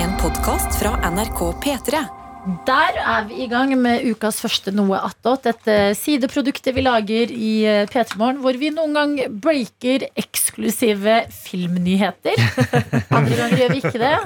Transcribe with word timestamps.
En 0.00 0.14
podkast 0.16 0.78
fra 0.80 0.94
NRK 1.12 1.40
P3. 1.60 1.98
Der 2.64 2.96
er 2.96 3.26
vi 3.28 3.42
i 3.44 3.48
gang 3.50 3.74
med 3.76 4.06
ukas 4.08 4.38
første 4.40 4.72
Noe 4.72 4.96
attåt. 4.96 5.44
Dette 5.44 5.74
sideproduktet 5.98 6.72
vi 6.72 6.84
lager 6.86 7.28
i 7.34 7.50
eh, 7.68 7.82
P3 7.90 8.16
Morgen, 8.16 8.38
hvor 8.40 8.56
vi 8.56 8.70
noen 8.72 8.96
gang 8.96 9.12
breaker 9.44 10.06
eksklusive 10.22 11.18
filmnyheter. 11.42 12.40
Andre 13.18 13.42
ganger 13.42 13.60
gjør 13.60 13.74
vi 13.74 13.82
ikke 13.82 14.00
det. 14.00 14.16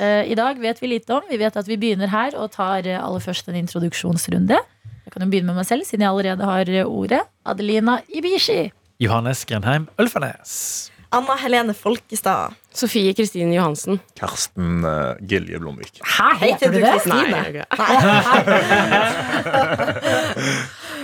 Eh, 0.00 0.32
I 0.32 0.40
dag 0.40 0.64
vet 0.64 0.80
vi 0.80 0.94
lite 0.94 1.18
om. 1.20 1.28
Vi 1.28 1.42
vet 1.44 1.60
at 1.60 1.68
vi 1.68 1.76
begynner 1.76 2.08
her 2.14 2.32
og 2.40 2.54
tar 2.56 2.88
eh, 2.88 2.96
aller 2.96 3.28
først 3.28 3.52
en 3.52 3.60
introduksjonsrunde. 3.60 4.64
Jeg 5.04 5.12
kan 5.12 5.24
jo 5.26 5.28
begynne 5.28 5.52
med 5.52 5.60
meg 5.60 5.68
selv, 5.68 5.84
siden 5.84 6.08
jeg 6.08 6.14
allerede 6.14 6.52
har 6.54 6.72
eh, 6.72 6.88
ordet. 6.88 7.26
Adelina 7.44 8.00
Ibishi. 8.08 8.70
Johannes 9.04 9.44
Grenheim 9.44 9.90
Ølfarnes. 10.00 10.88
Anna 11.10 11.36
Helene 11.40 11.72
Folkestad. 11.74 12.52
Sofie 12.74 13.14
Kristine 13.16 13.54
Johansen. 13.56 13.98
Karsten 14.18 14.84
uh, 14.84 15.14
Gilje 15.24 15.58
Blomvik. 15.58 16.00
Hæ, 16.04 16.34
Heter 16.42 16.68
du 16.72 16.78
det? 16.82 16.90
Kristine? 16.92 17.30
Nei. 17.32 17.62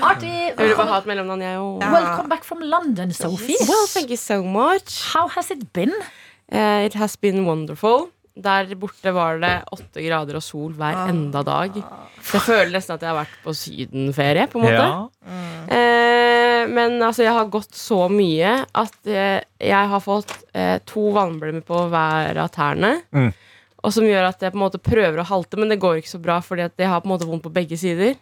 Artig. 0.04 0.34
Jeg 0.52 0.60
vil 0.60 0.74
bare 0.76 0.90
ha 0.92 0.98
et 1.00 1.06
mellomnavn, 1.08 1.40
jeg 1.46 1.56
òg. 1.62 1.80
Ja. 1.80 1.88
Welcome 1.94 2.28
back 2.34 2.44
from 2.44 2.60
London, 2.68 3.08
Sophie. 3.16 3.56
Well, 3.64 3.86
thank 3.88 4.10
you 4.12 4.20
so 4.20 4.42
much. 4.44 5.00
How 5.14 5.24
has 5.32 5.48
it 5.54 5.64
been? 5.72 5.94
Uh, 6.52 6.84
it 6.84 6.92
has 7.00 7.16
been 7.16 7.46
wonderful. 7.48 8.10
Der 8.34 8.66
borte 8.76 9.12
var 9.14 9.38
det 9.38 9.62
åtte 9.72 10.02
grader 10.02 10.34
og 10.40 10.42
sol 10.42 10.72
hver 10.76 11.06
enda 11.08 11.42
dag. 11.46 11.70
Så 12.20 12.34
jeg 12.40 12.44
føler 12.48 12.70
nesten 12.74 12.94
at 12.96 13.02
jeg 13.06 13.10
har 13.12 13.18
vært 13.22 13.36
på 13.44 13.52
sydenferie, 13.56 14.46
på 14.50 14.58
en 14.58 14.64
måte. 14.66 14.84
Ja. 14.84 15.08
Eh, 15.78 16.43
men 16.70 16.98
altså, 17.02 17.24
jeg 17.26 17.34
har 17.36 17.50
gått 17.52 17.74
så 17.78 18.04
mye 18.12 18.56
at 18.66 19.10
eh, 19.10 19.40
jeg 19.62 19.90
har 19.92 20.02
fått 20.04 20.34
eh, 20.52 20.76
to 20.88 21.08
vannblemmer 21.14 21.64
på 21.66 21.86
hver 21.92 22.40
av 22.42 22.52
tærne. 22.54 22.96
Mm. 23.14 23.32
Og 23.84 23.92
som 23.92 24.06
gjør 24.08 24.30
at 24.30 24.40
jeg 24.40 24.54
på 24.54 24.58
en 24.58 24.64
måte 24.64 24.80
prøver 24.80 25.20
å 25.20 25.28
halte, 25.28 25.60
men 25.60 25.72
det 25.72 25.80
går 25.82 26.00
ikke 26.00 26.14
så 26.14 26.22
bra, 26.22 26.38
fordi 26.44 26.64
at 26.66 26.78
jeg 26.80 26.88
har 26.88 27.02
på 27.04 27.10
en 27.10 27.14
måte 27.16 27.28
vondt 27.28 27.44
på 27.44 27.52
begge 27.52 27.78
sider. 27.80 28.16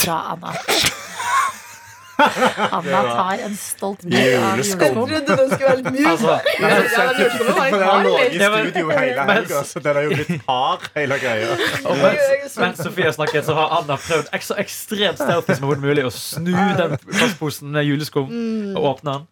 Bra, 0.00 0.22
Anna. 0.32 0.54
Anna 2.76 3.02
tar 3.06 3.42
en 3.46 3.54
stolt 3.56 4.02
bit 4.02 4.16
av 4.18 4.58
Juleskum. 4.58 4.82
Jeg 4.82 4.94
Trodde 4.94 5.20
den 5.28 5.50
skulle 5.52 5.68
være 5.68 5.76
litt 5.76 5.90
mjuk. 5.94 6.08
Altså, 6.10 6.34
Ja, 6.58 6.68
den 7.70 7.82
har 7.82 8.02
ligget 8.04 8.34
i 8.34 8.48
studio 8.48 8.90
hele 8.90 9.26
helga, 9.30 9.62
så 9.64 9.82
den 9.84 10.00
er 10.00 10.08
jo 10.08 10.18
blitt 10.18 10.46
hard, 10.48 10.88
hele 10.96 11.18
greia. 11.22 11.54
og 11.84 12.02
mens, 12.02 12.58
mens 12.58 12.82
Sofie 12.82 13.12
snakket, 13.14 13.46
så 13.46 13.54
har 13.58 13.74
Anna 13.78 13.98
prøvd 14.02 14.30
så 14.48 14.58
ekstremt 14.58 15.22
stealthy 15.22 15.58
som 15.58 15.68
mulig 15.84 16.06
å 16.08 16.12
snu 16.14 16.54
den 16.54 16.96
plastposen 17.06 17.70
med 17.74 17.86
juleskum 17.86 18.30
og 18.74 18.90
åpne 18.94 19.18
den. 19.18 19.26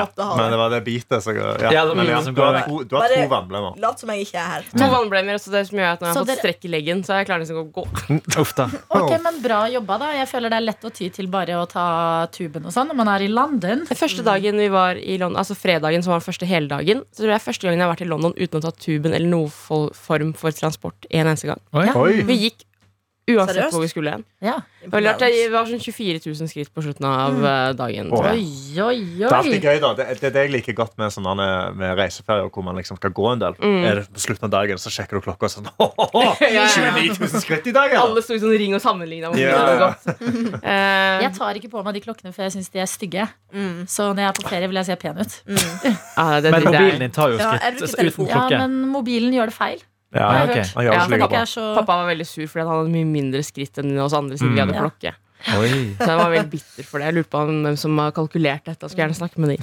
Måtte 0.00 0.24
ha 0.26 0.36
Men 0.38 0.50
det. 0.54 0.58
var 0.60 0.70
det 0.72 0.80
bitet 0.86 1.22
som 1.24 1.36
ja. 1.36 1.52
Ja, 1.72 1.82
Men 1.94 2.06
ja, 2.08 2.20
du, 2.24 2.40
har 2.40 2.58
to, 2.66 2.78
du 2.88 2.96
har 2.96 3.12
to 3.12 3.26
vannblemmer. 3.30 3.76
Lat 3.82 4.00
som 4.00 4.12
jeg 4.14 4.26
ikke 4.26 4.38
er 4.40 4.48
her. 4.54 4.66
To 4.78 4.88
vannblemmer, 4.92 5.38
så 5.42 5.52
det 5.52 5.62
som 5.68 5.78
gjør 5.78 5.90
at 5.92 6.00
når 6.00 6.08
jeg 6.08 6.14
har 6.14 6.20
fått 6.22 6.30
dere- 6.32 6.42
strekk 6.42 6.64
i 6.68 6.72
leggen, 6.72 7.02
så 7.06 7.14
er 7.14 7.22
jeg 7.22 7.28
klar 7.30 7.42
liksom 7.42 7.60
å 7.60 7.66
gå. 7.76 7.84
Uff 8.42 8.54
da. 8.58 8.68
Ok, 8.98 9.12
men 9.26 9.40
Bra 9.42 9.60
jobba, 9.72 9.98
da. 10.02 10.10
Jeg 10.16 10.28
føler 10.30 10.52
det 10.54 10.58
er 10.62 10.66
lett 10.68 10.86
å 10.88 10.92
ty 10.94 11.10
til 11.12 11.28
bare 11.32 11.58
å 11.60 11.66
ta 11.68 11.86
tuben 12.32 12.64
og 12.68 12.72
sånn 12.74 12.88
når 12.92 13.00
man 13.02 13.12
er 13.14 13.26
i 13.26 13.30
London. 13.32 13.84
Første 13.90 14.24
dagen 14.26 14.58
vi 14.62 14.68
var 14.72 14.96
i 15.00 15.18
London, 15.20 15.38
altså 15.42 15.56
fredagen 15.58 16.02
som 16.04 16.12
var 16.14 16.20
den 16.22 16.28
første 16.28 16.48
heldagen, 16.48 17.04
så 17.12 17.24
tror 17.24 17.34
jeg 17.36 17.44
første 17.46 17.66
gangen 17.68 17.80
jeg 17.82 17.86
har 17.88 17.94
vært 17.94 18.06
i 18.06 18.10
London 18.10 18.34
uten 18.38 18.60
å 18.60 18.64
ta 18.64 18.72
tuben 18.76 19.12
eller 19.12 19.28
noen 19.28 19.50
form 19.52 20.32
for 20.38 20.54
transport 20.56 21.08
en 21.10 21.26
eneste 21.26 21.50
gang. 21.50 21.60
Oi. 21.76 21.86
Ja. 21.88 21.94
Oi! 21.98 22.22
Vi 22.28 22.38
gikk 22.46 22.64
uansett 23.30 23.54
Seriøst? 23.54 23.72
hvor 23.76 23.82
vi 23.84 23.88
skulle 23.88 24.10
hen. 24.10 24.24
Ja. 24.42 24.56
Det 24.82 24.90
var 24.92 25.14
Det 25.22 25.50
var 25.52 25.66
sånn 25.70 25.78
24 25.78 26.18
000 26.26 26.48
skritt 26.50 26.70
på 26.74 26.82
slutten 26.82 27.06
av 27.06 27.36
eh, 27.46 27.72
dagen. 27.78 28.08
Oi. 28.10 28.22
ja. 28.74 28.86
Oi, 28.88 28.96
Oi, 28.96 28.96
oi, 28.98 29.18
Det 29.20 29.28
er 29.28 29.36
alltid 29.36 29.62
gøy, 29.68 29.78
da. 29.84 29.90
Det, 29.94 30.06
det 30.20 30.26
er 30.26 30.34
det 30.34 30.42
jeg 30.42 30.52
liker 30.56 30.74
godt 30.80 30.96
med, 30.98 31.12
sånne, 31.14 31.46
med 31.78 31.94
reiseferier 32.00 32.48
hvor 32.50 32.64
man 32.66 32.74
liksom 32.80 32.96
skal 32.98 33.12
gå 33.14 33.28
en 33.32 33.38
del. 33.44 33.54
Mm. 33.62 33.84
Er 33.86 34.00
det 34.00 34.08
på 34.10 34.24
slutten 34.24 34.48
av 34.48 34.52
dagen, 34.56 34.80
så 34.82 34.90
sjekker 34.90 35.20
du 35.20 35.26
klokka 35.28 35.46
og 35.46 35.52
sånn 35.54 35.70
«Åhåhå, 35.78 36.24
29 36.42 37.14
000 37.20 37.44
skritt 37.44 37.66
i 37.70 37.74
dag, 37.76 37.92
eller? 37.94 38.02
Alle 38.08 38.24
sto 38.26 38.34
i 38.34 38.42
sånn 38.42 38.56
ring 38.58 38.74
og 38.74 38.82
sammenligna 38.82 39.30
Ja, 39.38 39.62
ja. 39.78 39.90
Eh, 40.72 41.22
Jeg 41.22 41.32
tar 41.38 41.54
ikke 41.60 41.70
på 41.72 41.82
meg 41.86 41.94
de 41.94 42.02
klokkene, 42.04 42.32
for 42.34 42.42
jeg 42.46 42.56
syns 42.56 42.68
de 42.74 42.82
er 42.82 42.90
stygge. 42.90 43.28
Mm. 43.54 43.84
Så 43.86 44.10
når 44.10 44.24
jeg 44.24 44.28
er 44.32 44.36
på 44.40 44.48
ferie, 44.50 44.68
vil 44.72 44.80
jeg 44.82 44.90
se 44.90 44.96
pen 44.98 45.22
ut. 45.22 45.38
ja, 45.86 46.40
det, 46.42 46.50
Men 46.50 46.58
det- 46.58 46.66
mobilen 46.68 47.00
din 47.06 47.14
tar 47.14 47.30
jo 47.32 47.38
Ja, 47.38 47.52
jeg 47.54 47.78
skritt 47.78 47.86
uten 47.86 47.96
telefon. 48.02 48.26
Ja, 48.30 48.42
klokke. 48.42 48.58
men 48.66 48.88
mobilen 48.92 49.32
gjør 49.38 49.50
det 49.52 49.56
feil. 49.56 49.82
Ja, 50.12 50.28
Ja, 50.36 50.44
okay. 50.44 50.62
ok. 50.62 50.76
Han 50.76 50.84
Ja, 50.84 51.26
pappa, 51.26 51.42
så 51.48 51.60
så 51.62 51.74
Pappa 51.80 51.96
var 52.02 52.08
veldig 52.14 52.26
sur 52.28 52.46
fordi 52.46 52.66
han 52.66 52.72
hadde 52.76 52.92
mye 52.92 53.06
mindre 53.08 53.40
skritt 53.46 53.78
enn 53.80 53.98
oss 53.98 54.12
andre 54.12 54.36
siden 54.36 54.52
vi 54.54 54.60
Mm. 54.60 54.66
hadde 54.66 54.74
Ja. 54.76 54.82
klokke. 54.86 55.14
Oi. 55.58 55.68
Så 55.98 56.06
jeg 56.06 56.18
var 56.20 56.30
veldig 56.30 56.50
bitter 56.52 56.84
for 56.86 56.98
det. 57.00 57.06
Jeg 57.08 57.14
lurte 57.16 57.30
på 57.32 57.40
hvem 57.48 57.76
som 57.76 57.98
har 57.98 58.12
kalkulert 58.14 58.62
dette. 58.64 58.78
Jeg 58.86 58.90
skulle 58.92 59.08
gjerne 59.08 59.18
snakke 59.18 59.38
med 59.42 59.48
de. 59.50 59.56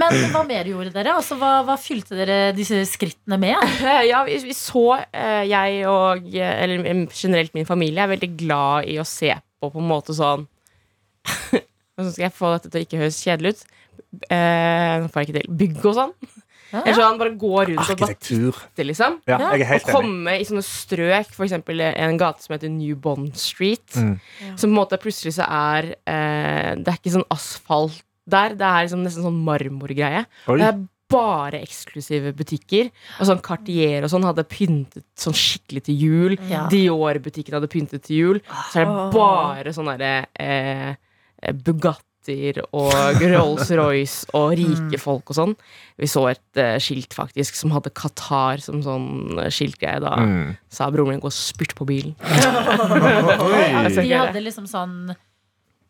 Men 0.00 0.16
hva 0.32 0.44
mer 0.48 0.64
gjorde 0.64 0.92
dere? 0.94 1.12
Altså, 1.18 1.36
hva, 1.36 1.50
hva 1.66 1.76
fylte 1.76 2.16
dere 2.16 2.38
disse 2.56 2.78
skrittene 2.88 3.36
med? 3.38 3.56
Ja, 4.08 4.22
vi, 4.24 4.38
vi 4.48 4.54
så 4.56 4.84
eh, 5.12 5.44
Jeg 5.50 5.84
og 5.90 6.24
eh, 6.32 6.62
Eller 6.64 7.06
generelt 7.12 7.52
min 7.54 7.66
familie 7.68 8.00
er 8.06 8.08
veldig 8.14 8.30
glad 8.40 8.88
i 8.88 8.96
å 9.02 9.04
se 9.04 9.34
på 9.60 9.70
på 9.74 9.80
en 9.82 9.88
måte 9.88 10.14
sånn 10.16 10.46
Hvordan 11.94 12.10
skal 12.12 12.24
jeg 12.26 12.34
få 12.36 12.50
dette 12.56 12.70
til 12.72 12.80
å 12.80 12.84
ikke 12.88 12.98
høres 13.04 13.20
kjedelig 13.22 13.54
ut? 13.54 13.60
Eh, 14.30 14.94
Nå 15.04 15.10
får 15.12 15.20
jeg 15.20 15.28
ikke 15.28 15.40
til. 15.42 15.52
Bygg 15.60 15.84
og 15.86 15.94
sånn. 16.00 16.12
Eller 16.72 16.96
sånn 16.96 17.18
bare 17.20 17.34
gå 17.38 17.52
rundt 17.68 17.90
og 17.92 18.00
bare 18.00 18.16
titte, 18.18 18.86
liksom. 18.86 19.20
Ja, 19.28 19.38
jeg 19.38 19.60
er 19.60 19.64
Og 19.64 19.68
helt 19.72 19.84
enig. 19.84 19.94
komme 19.94 20.38
i 20.40 20.46
sånne 20.48 20.64
strøk, 20.66 21.34
f.eks. 21.34 21.52
en 21.52 22.16
gate 22.18 22.42
som 22.42 22.54
heter 22.56 22.72
New 22.72 22.96
Bond 22.96 23.36
Street. 23.36 23.86
Mm. 23.94 24.16
Som 24.56 24.70
på 24.70 24.72
en 24.72 24.78
måte 24.80 24.98
plutselig 25.02 25.34
så 25.36 25.46
er 25.46 25.92
eh, 26.06 26.74
Det 26.80 26.88
er 26.88 26.98
ikke 26.98 27.14
sånn 27.18 27.28
asfalt 27.30 28.02
der. 28.26 28.56
Det 28.56 28.66
er 28.66 28.86
liksom 28.88 29.04
nesten 29.04 29.26
sånn 29.28 29.44
marmorgreie. 29.44 30.24
Det 30.48 30.66
er 30.66 30.82
bare 31.14 31.60
eksklusive 31.62 32.32
butikker. 32.34 32.88
Og 33.20 33.28
sånn 33.28 33.42
Cartier 33.44 34.02
og 34.02 34.10
sånn 34.10 34.24
hadde 34.26 34.46
pyntet 34.48 35.04
sånn 35.20 35.36
skikkelig 35.36 35.84
til 35.86 36.00
jul. 36.00 36.36
Ja. 36.50 36.64
Dior-butikken 36.72 37.54
hadde 37.58 37.70
pyntet 37.70 38.06
til 38.08 38.16
jul. 38.16 38.40
Så 38.72 38.82
er 38.82 38.88
det 38.88 39.04
bare 39.14 39.74
sånn 39.76 39.92
derre 39.92 40.26
eh, 40.40 40.96
Bugattier 42.24 42.60
og 42.72 43.20
Rolls-Royce 43.34 44.26
og 44.34 44.54
rike 44.58 44.98
folk 45.00 45.30
og 45.30 45.36
sånn. 45.36 45.54
Vi 46.00 46.06
så 46.10 46.24
et 46.32 46.58
uh, 46.60 46.76
skilt 46.82 47.14
faktisk 47.14 47.54
som 47.58 47.70
hadde 47.74 47.92
Qatar 47.94 48.60
som 48.64 48.80
sånn 48.82 49.38
eh, 49.38 49.50
skiltgreie. 49.52 50.00
Da 50.02 50.14
Mm. 50.24 50.56
sa 50.70 50.88
broren 50.90 51.10
min 51.14 51.20
gå 51.20 51.26
og 51.28 51.32
spytt 51.34 51.74
på 51.76 51.84
bilen. 51.86 52.14
De 53.94 54.08
hadde 54.14 54.40
liksom 54.42 54.66
sånn 54.70 55.10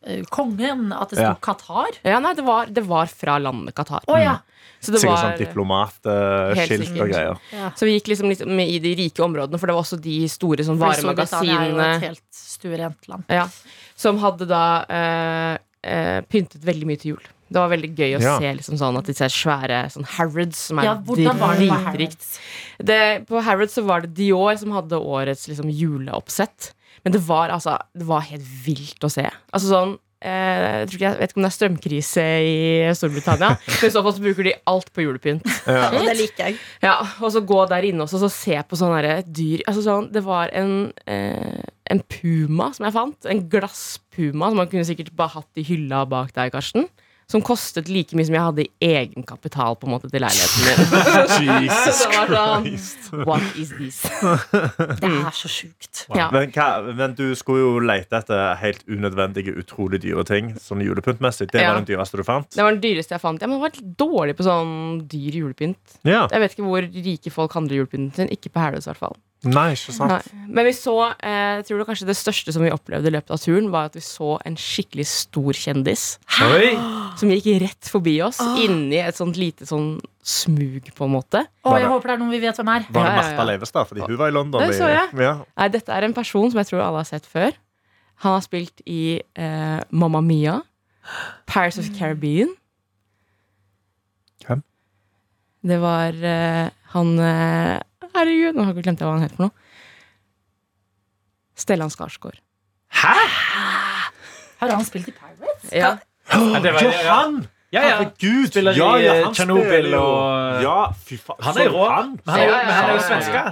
eh, 0.07 0.23
Kongen, 0.33 0.93
at 0.93 1.11
det 1.11 1.19
sto 1.19 1.29
Ja. 1.29 1.35
Qatar? 1.41 1.99
Ja, 2.05 2.19
nei, 2.21 2.35
det 2.35 2.45
var, 2.45 2.67
det 2.67 2.85
var 2.89 3.07
fra 3.07 3.39
landet 3.39 3.75
Qatar. 3.77 4.03
Oh, 4.09 4.19
ja. 4.19 4.39
Så 4.81 4.93
det 4.93 5.01
Sikkert 5.01 5.15
var 5.15 5.23
sånn 5.23 5.39
diplomatskilt 5.41 6.91
uh, 6.91 7.03
og 7.05 7.09
greier. 7.09 7.39
ja. 7.55 7.71
Så 7.77 7.87
vi 7.89 7.95
gikk 7.97 8.11
liksom 8.13 8.29
litt 8.29 8.43
med 8.45 8.69
i 8.69 8.79
de 8.85 8.95
rike 8.99 9.23
områdene, 9.25 9.57
for 9.61 9.67
det 9.71 9.77
var 9.77 9.85
også 9.85 9.97
de 10.03 10.17
store 10.29 10.65
sånn 10.67 10.81
varemagasinene 10.81 12.01
som 13.97 14.19
hadde 14.19 14.49
da 14.51 14.65
eh, 14.91 15.59
eh, 15.85 16.21
pyntet 16.33 16.65
veldig 16.65 16.89
mye 16.89 17.01
til 17.03 17.15
jul. 17.15 17.31
Det 17.55 17.61
var 17.61 17.69
veldig 17.71 17.91
gøy 17.95 18.15
å 18.17 18.21
Ja. 18.25 18.39
se 18.41 18.51
liksom 18.57 18.79
sånn 18.81 18.97
at 18.99 19.07
disse 19.07 19.29
svære 19.31 19.83
sånn 19.93 20.07
Harrods, 20.17 20.59
som 20.71 20.79
er 20.81 20.85
Ja, 20.89 20.95
dritrikt 20.97 21.85
Harrods? 21.85 22.39
På 23.29 23.43
Harrods 23.45 23.75
så 23.77 23.85
var 23.87 24.01
det 24.03 24.15
Dior 24.17 24.57
som 24.59 24.73
hadde 24.73 24.97
årets 24.99 25.47
liksom, 25.49 25.69
juleoppsett. 25.71 26.73
Men 27.05 27.13
det 27.13 27.21
var 27.29 27.51
altså 27.51 27.77
Det 27.95 28.07
var 28.09 28.25
helt 28.31 28.49
vilt 28.65 29.05
å 29.05 29.11
se. 29.13 29.29
Altså 29.53 29.69
sånn 29.71 29.99
eh, 30.25 30.87
jeg, 30.89 30.89
ikke, 30.97 30.99
jeg 31.05 31.19
vet 31.21 31.31
ikke 31.35 31.37
om 31.37 31.45
det 31.45 31.51
er 31.53 31.59
strømkrise 31.59 32.25
i 32.49 32.95
Storbritannia, 32.97 33.51
men 33.69 33.85
i 33.85 33.93
så 33.93 34.03
fall 34.03 34.15
så 34.17 34.23
bruker 34.25 34.47
de 34.49 34.55
alt 34.73 34.89
på 34.97 35.05
julepynt. 35.05 35.45
Ja. 35.69 35.91
Det 35.93 36.17
liker 36.17 36.47
jeg. 36.49 36.57
Ja, 36.83 36.95
Og 37.21 37.31
så 37.35 37.43
gå 37.45 37.61
der 37.69 37.85
inne 37.91 38.07
også, 38.07 38.23
så 38.25 38.31
se 38.33 38.57
på 38.65 38.79
sånne 38.81 39.19
dyr 39.29 39.61
altså 39.69 39.85
sånn, 39.85 40.11
Det 40.15 40.23
var 40.25 40.49
en, 40.57 40.93
eh, 41.07 41.61
en 41.91 42.01
puma 42.09 42.71
som 42.75 42.87
jeg 42.89 42.95
fant. 42.97 43.27
En 43.31 43.43
glasspuma 43.53 44.51
som 44.53 44.57
man 44.63 44.71
kunne 44.73 44.87
sikkert 44.89 45.13
bare 45.17 45.35
hatt 45.41 45.61
i 45.61 45.67
hylla 45.69 46.05
bak 46.09 46.33
deg, 46.37 46.53
Karsten. 46.55 46.87
Som 47.25 47.41
kostet 47.41 47.89
like 47.89 48.13
mye 48.13 48.27
som 48.29 48.35
jeg 48.37 48.45
hadde 48.45 48.65
i 48.67 48.71
egenkapital 48.85 49.79
på 49.81 49.87
en 49.89 49.95
måte 49.95 50.11
til 50.13 50.21
leiligheten 50.21 50.67
min. 50.67 51.63
Jesus 51.65 52.03
Så 52.03 52.11
det 52.11 52.19
var 52.19 52.29
sånn, 52.35 52.67
Christ. 52.67 53.07
What 53.25 53.57
is 53.57 53.71
this? 53.79 54.03
Det 55.01 55.09
er 55.09 55.31
så 55.33 55.49
sjukt. 55.49 56.03
Ja. 56.13 56.27
Men, 56.35 56.53
men 56.99 57.15
du 57.17 57.25
skulle 57.41 57.63
jo 57.65 57.71
lete 57.81 58.21
etter 58.21 58.53
helt 58.61 58.85
unødvendige, 58.93 59.57
utrolig 59.57 60.03
dyre 60.05 60.27
ting. 60.29 60.53
Sånn 60.61 60.85
julepyntmessig. 60.85 61.49
Det 61.55 61.63
Ja. 61.65 61.73
var 61.73 61.81
den 61.81 61.89
dyreste 61.95 62.21
du 62.21 62.27
fant? 62.29 62.51
Det 62.53 62.61
var 62.61 62.77
den 62.77 62.85
dyreste 62.85 63.17
jeg 63.17 63.25
fant. 63.25 63.41
Ja, 63.41 63.49
men 63.49 63.57
jeg 63.57 63.65
var 63.65 63.73
litt 63.81 63.97
dårlig 64.05 64.37
på 64.37 64.45
sånn 64.45 64.75
dyr 65.09 65.41
julepynt. 65.41 65.97
Ja. 66.05 66.27
Jeg 66.29 66.45
vet 66.45 66.59
ikke 66.59 66.69
hvor 66.69 66.85
rike 67.09 67.33
folk 67.33 67.57
handler 67.57 67.81
julepynten 67.81 68.13
sin. 68.21 68.29
Ikke 68.37 68.53
på 68.53 68.61
Herløs, 68.61 68.85
i 68.85 68.93
hvert 68.93 69.01
fall. 69.01 69.17
Nei, 69.45 69.75
ikke 69.77 69.93
sant? 69.95 70.11
Nei. 70.13 70.47
Men 70.57 70.67
vi 70.69 70.73
så, 70.77 70.95
eh, 71.19 71.61
tror 71.67 71.81
du 71.81 71.87
kanskje 71.89 72.09
det 72.09 72.17
største 72.17 72.55
som 72.55 72.65
vi 72.65 72.73
opplevde 72.73 73.11
i 73.11 73.15
løpet 73.15 73.35
av 73.35 73.41
turen, 73.43 73.71
var 73.73 73.91
at 73.91 73.99
vi 73.99 74.03
så 74.05 74.35
en 74.47 74.57
skikkelig 74.57 75.07
stor 75.11 75.53
kjendis 75.59 76.05
Oi. 76.49 76.73
som 77.21 77.33
gikk 77.33 77.49
rett 77.63 77.91
forbi 77.91 78.17
oss, 78.25 78.41
inni 78.61 79.01
et 79.03 79.19
sånt 79.19 79.39
lite 79.41 79.69
sånn 79.69 79.99
smug, 80.25 80.89
på 80.97 81.09
en 81.09 81.13
måte. 81.13 81.45
Oh, 81.67 81.77
jeg 81.77 81.91
håper 81.91 82.13
det 82.13 82.17
er 82.17 82.23
noen 82.23 82.33
vi 82.33 82.41
vet 82.47 82.57
hvem 82.61 82.73
er. 82.73 82.87
Var 82.89 83.11
det. 83.11 83.17
Martha 83.21 83.47
Leivestad? 83.51 83.91
Fordi 83.91 84.07
hun 84.07 84.17
var 84.21 84.33
i 84.33 84.37
London. 84.37 84.65
Det 84.65 84.79
så 84.79 84.89
jeg. 84.89 85.13
Ja. 85.21 85.35
Nei, 85.61 85.69
dette 85.75 85.93
er 85.93 86.09
en 86.09 86.17
person 86.17 86.49
som 86.51 86.63
jeg 86.63 86.71
tror 86.73 86.85
alle 86.87 87.03
har 87.03 87.09
sett 87.09 87.29
før. 87.29 87.53
Han 88.25 88.39
har 88.39 88.45
spilt 88.45 88.81
i 88.89 89.19
eh, 89.21 89.81
Mamma 89.91 90.23
Mia, 90.25 90.61
Paris 91.51 91.77
of 91.79 91.91
the 91.91 91.99
Caribbean. 91.99 92.55
Hvem? 94.47 94.63
Det 95.65 95.81
var 95.81 96.17
eh, 96.33 96.71
han 96.95 97.19
eh, 97.19 97.81
herregud, 98.15 98.55
nå 98.57 98.65
har 98.67 98.75
jeg 98.75 98.85
glemt 98.87 99.01
hva 99.05 99.13
han 99.17 99.23
het 99.27 99.35
for 99.37 99.47
noe. 99.49 99.55
Stellan 101.57 101.91
Skarsgård. 101.93 102.39
Hæ?! 102.95 103.15
Har 104.61 104.71
han 104.75 104.85
spilt 104.87 105.09
i 105.09 105.13
Pirates? 105.15 105.73
Ja. 105.73 105.97
Ja, 106.33 106.61
det 106.65 106.73
var- 106.75 106.83
Jo, 106.83 106.91
ja, 106.91 107.03
ja. 107.05 107.15
han! 107.21 107.35
Ja, 107.75 107.81
ja. 107.83 107.97
Herregud! 107.99 108.47
Spiller 108.49 108.73
i, 108.73 108.79
ja, 108.79 108.91
ja, 109.03 109.13
han 109.19 109.29
eh, 109.29 109.35
Chernobyl 109.35 109.95
og- 109.99 110.63
Ja, 110.63 110.79
fy 111.05 111.17
faen. 111.19 111.43
Han 111.43 111.59
er 111.59 111.69
rå. 111.75 111.85
han- 111.91 112.19
Men 112.25 112.33
han 112.35 112.41
er 112.41 112.47
Ja, 112.47 112.51
ja, 112.59 112.65
men 112.65 112.75
han 112.75 112.91
er 112.91 112.95
jo 112.95 113.03
svenske. 113.09 113.45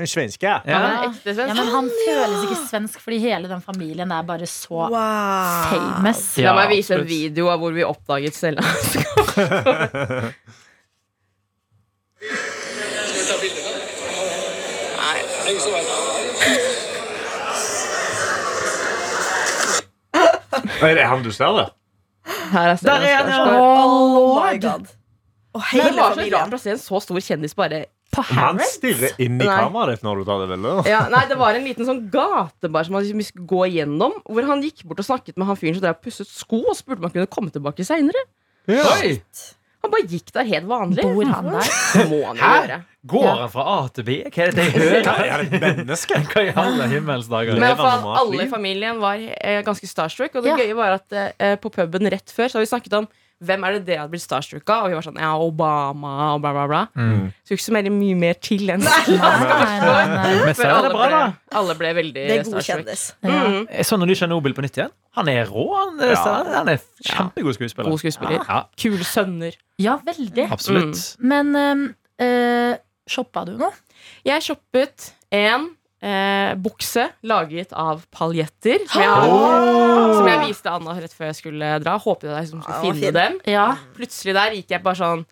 En 0.00 0.06
svenske. 0.06 0.46
Ja. 0.66 0.78
Han 0.78 1.10
ekte 1.10 1.34
Ja, 1.36 1.54
men 1.54 1.66
han 1.74 1.88
føles 2.06 2.44
ikke 2.46 2.58
svensk, 2.68 3.00
fordi 3.02 3.18
hele 3.20 3.48
den 3.48 3.60
familien 3.60 4.12
er 4.12 4.22
bare 4.22 4.46
så 4.46 4.70
Wow. 4.70 4.90
famous. 5.70 6.38
Ja, 6.38 6.52
La 6.54 6.60
meg 6.66 6.76
vise 6.76 6.94
en 6.94 7.04
video 7.06 7.48
av 7.50 7.58
hvor 7.60 7.72
vi 7.74 7.82
oppdaget 7.84 8.34
Stellan 8.34 8.64
Skarsgård. 15.58 17.00
Er 20.80 20.94
det 20.96 21.04
han 21.08 21.22
du 21.24 21.30
ser 21.34 21.52
det? 21.58 21.66
Her 22.50 22.72
er 22.72 22.80
Der 22.82 23.04
er 23.06 23.16
han, 23.16 23.30
ja. 23.30 23.54
Oh 23.54 24.38
my 24.40 24.58
god. 24.62 24.86
Og 25.54 25.62
hele 25.72 25.84
det 25.90 25.96
var 25.96 26.12
så 26.14 26.20
familien. 26.20 26.36
rart 26.38 26.54
å 26.54 26.60
se 26.62 26.70
en 26.74 26.78
så 26.80 27.00
stor 27.02 27.18
kjendis 27.26 27.54
bare 27.58 27.80
På 28.14 28.22
Han 28.22 28.36
Harrods? 28.38 28.76
stirrer 28.78 29.16
inn 29.22 29.40
i 29.42 29.46
kameraet 29.48 29.96
ditt 29.98 30.04
når 30.06 30.20
du 30.20 30.24
tar 30.28 30.40
det 30.44 30.48
bildet. 30.52 30.86
ja, 30.90 31.00
Nei, 31.10 31.24
det 31.30 31.38
var 31.40 31.54
en 31.58 31.64
liten 31.66 31.86
sånn 31.88 32.04
gatebar 32.12 32.86
som 32.86 32.94
han 32.98 33.02
liksom 33.06 33.22
skulle 33.26 33.46
gå 33.50 33.62
gjennom, 33.74 34.12
Hvor 34.26 34.46
han 34.46 34.62
gikk 34.62 34.84
bort 34.86 35.02
og 35.02 35.06
snakket 35.08 35.36
med 35.38 35.46
han 35.50 35.58
fyren 35.58 35.74
som 35.78 35.82
drev 35.84 35.96
og 35.98 36.02
pusset 36.06 36.28
sko, 36.30 36.62
og 36.70 36.76
spurte 36.78 36.98
om 37.02 37.08
han 37.08 37.14
kunne 37.16 37.30
komme 37.30 37.50
tilbake 37.54 37.86
seinere. 37.86 38.22
Oi! 38.70 39.16
Han 39.90 39.96
bare 39.96 40.06
gikk 40.14 40.30
der 40.36 40.46
helt 40.46 40.68
vanlig. 40.70 41.02
Bor 41.02 41.26
han 41.34 41.50
der? 41.50 41.70
Må 42.10 42.20
han 42.28 42.38
jo 42.38 42.42
Hæ? 42.44 42.50
gjøre. 42.62 42.80
Går 43.10 43.28
han 43.40 43.48
fra 43.50 43.62
A 43.74 43.76
til 43.96 44.04
B? 44.06 44.16
Hva 44.28 44.44
er 44.44 44.50
det 44.54 44.64
jeg 44.68 44.74
hører? 44.76 45.22
Er 45.24 45.42
det 45.42 45.46
et 45.58 45.62
menneske? 45.64 46.18
Hva 46.30 46.42
i 46.46 46.52
alle 46.62 46.86
himmels 46.92 47.30
dager? 47.32 47.58
Men 47.62 47.76
fall, 47.80 48.04
alle 48.22 48.44
i 48.44 48.50
familien 48.52 49.00
var 49.02 49.22
eh, 49.24 49.62
ganske 49.66 49.88
starstruck. 49.90 50.36
Og 50.36 50.44
det 50.46 50.52
Ja. 50.52 50.58
gøye 50.60 50.76
var 50.78 50.98
at 51.00 51.16
eh, 51.18 51.56
på 51.60 51.72
puben 51.74 52.06
rett 52.12 52.30
før 52.30 52.48
Så 52.52 52.58
har 52.60 52.66
vi 52.66 52.70
snakket 52.70 52.98
om 53.00 53.08
hvem 53.40 53.64
er 53.64 53.76
det 53.76 53.80
dere 53.86 54.02
hadde 54.02 54.12
blitt 54.12 54.24
starstruck 54.24 54.68
av. 54.68 54.84
Og 54.84 54.92
vi 54.92 54.96
var 54.98 55.04
sånn 55.06 55.20
ja, 55.20 55.30
Obama 55.40 56.12
og 56.34 56.42
bla, 56.44 56.52
bla, 56.56 56.66
bla. 56.68 56.80
Mm. 56.92 57.30
Skulle 57.40 57.58
ikke 57.58 57.66
så 57.66 57.74
mye 57.96 58.18
mer 58.20 58.36
til 58.44 58.74
enn 58.74 58.84
Nei, 58.84 59.16
nei, 59.16 59.30
nei, 59.40 60.02
nei. 60.12 60.34
Men 60.44 60.62
alle 60.66 60.82
det 60.84 60.92
bra, 60.92 61.06
ble, 61.06 61.22
alle 61.62 61.76
ble 61.80 61.92
veldig 62.00 62.26
Det 62.26 62.36
er 62.36 62.42
god 62.44 62.52
starstruck. 62.52 62.84
kjendis. 62.84 63.06
Mm. 63.24 63.58
Jeg 63.70 63.88
så 63.88 64.00
når 64.00 64.12
du 64.12 64.16
Chernobyl 64.20 64.56
på 64.58 64.66
nytt 64.66 64.80
igjen. 64.82 64.94
Han 65.18 65.32
er 65.32 65.48
rå. 65.48 65.66
Han 65.78 66.04
er, 66.04 66.14
han 66.52 66.72
er 66.74 66.84
kjempegod 67.08 67.56
skuespiller. 67.56 67.90
God 67.90 68.02
skuespiller. 68.04 68.44
Ja, 68.44 68.60
Kule 68.84 69.08
sønner. 69.08 69.56
Ja, 69.80 69.96
veldig. 70.04 70.46
absolutt. 70.52 71.04
Men 71.24 71.56
um, 71.56 71.86
eh, 72.20 72.76
shoppa 73.10 73.46
du 73.48 73.56
noe? 73.60 73.72
Jeg 74.28 74.44
shoppet 74.44 75.12
en 75.32 75.70
eh, 76.02 76.54
bukse 76.60 77.06
laget 77.28 77.72
av 77.76 78.02
paljetter. 78.14 78.86
Som 78.90 79.02
jeg, 79.04 80.14
som 80.16 80.30
jeg 80.30 80.40
viste 80.48 80.72
Anna 80.72 80.96
rett 81.00 81.14
før 81.16 81.30
jeg 81.30 81.38
skulle 81.40 81.74
dra. 81.84 81.98
Håpet 82.00 82.30
jeg 82.30 82.46
liksom 82.48 82.64
skulle 82.64 82.80
finne 82.88 83.12
dem. 83.16 83.38
Ja. 83.50 83.66
Plutselig 83.96 84.36
der 84.38 84.56
gikk 84.58 84.74
jeg 84.76 84.82
bare 84.86 85.00
sånn 85.00 85.24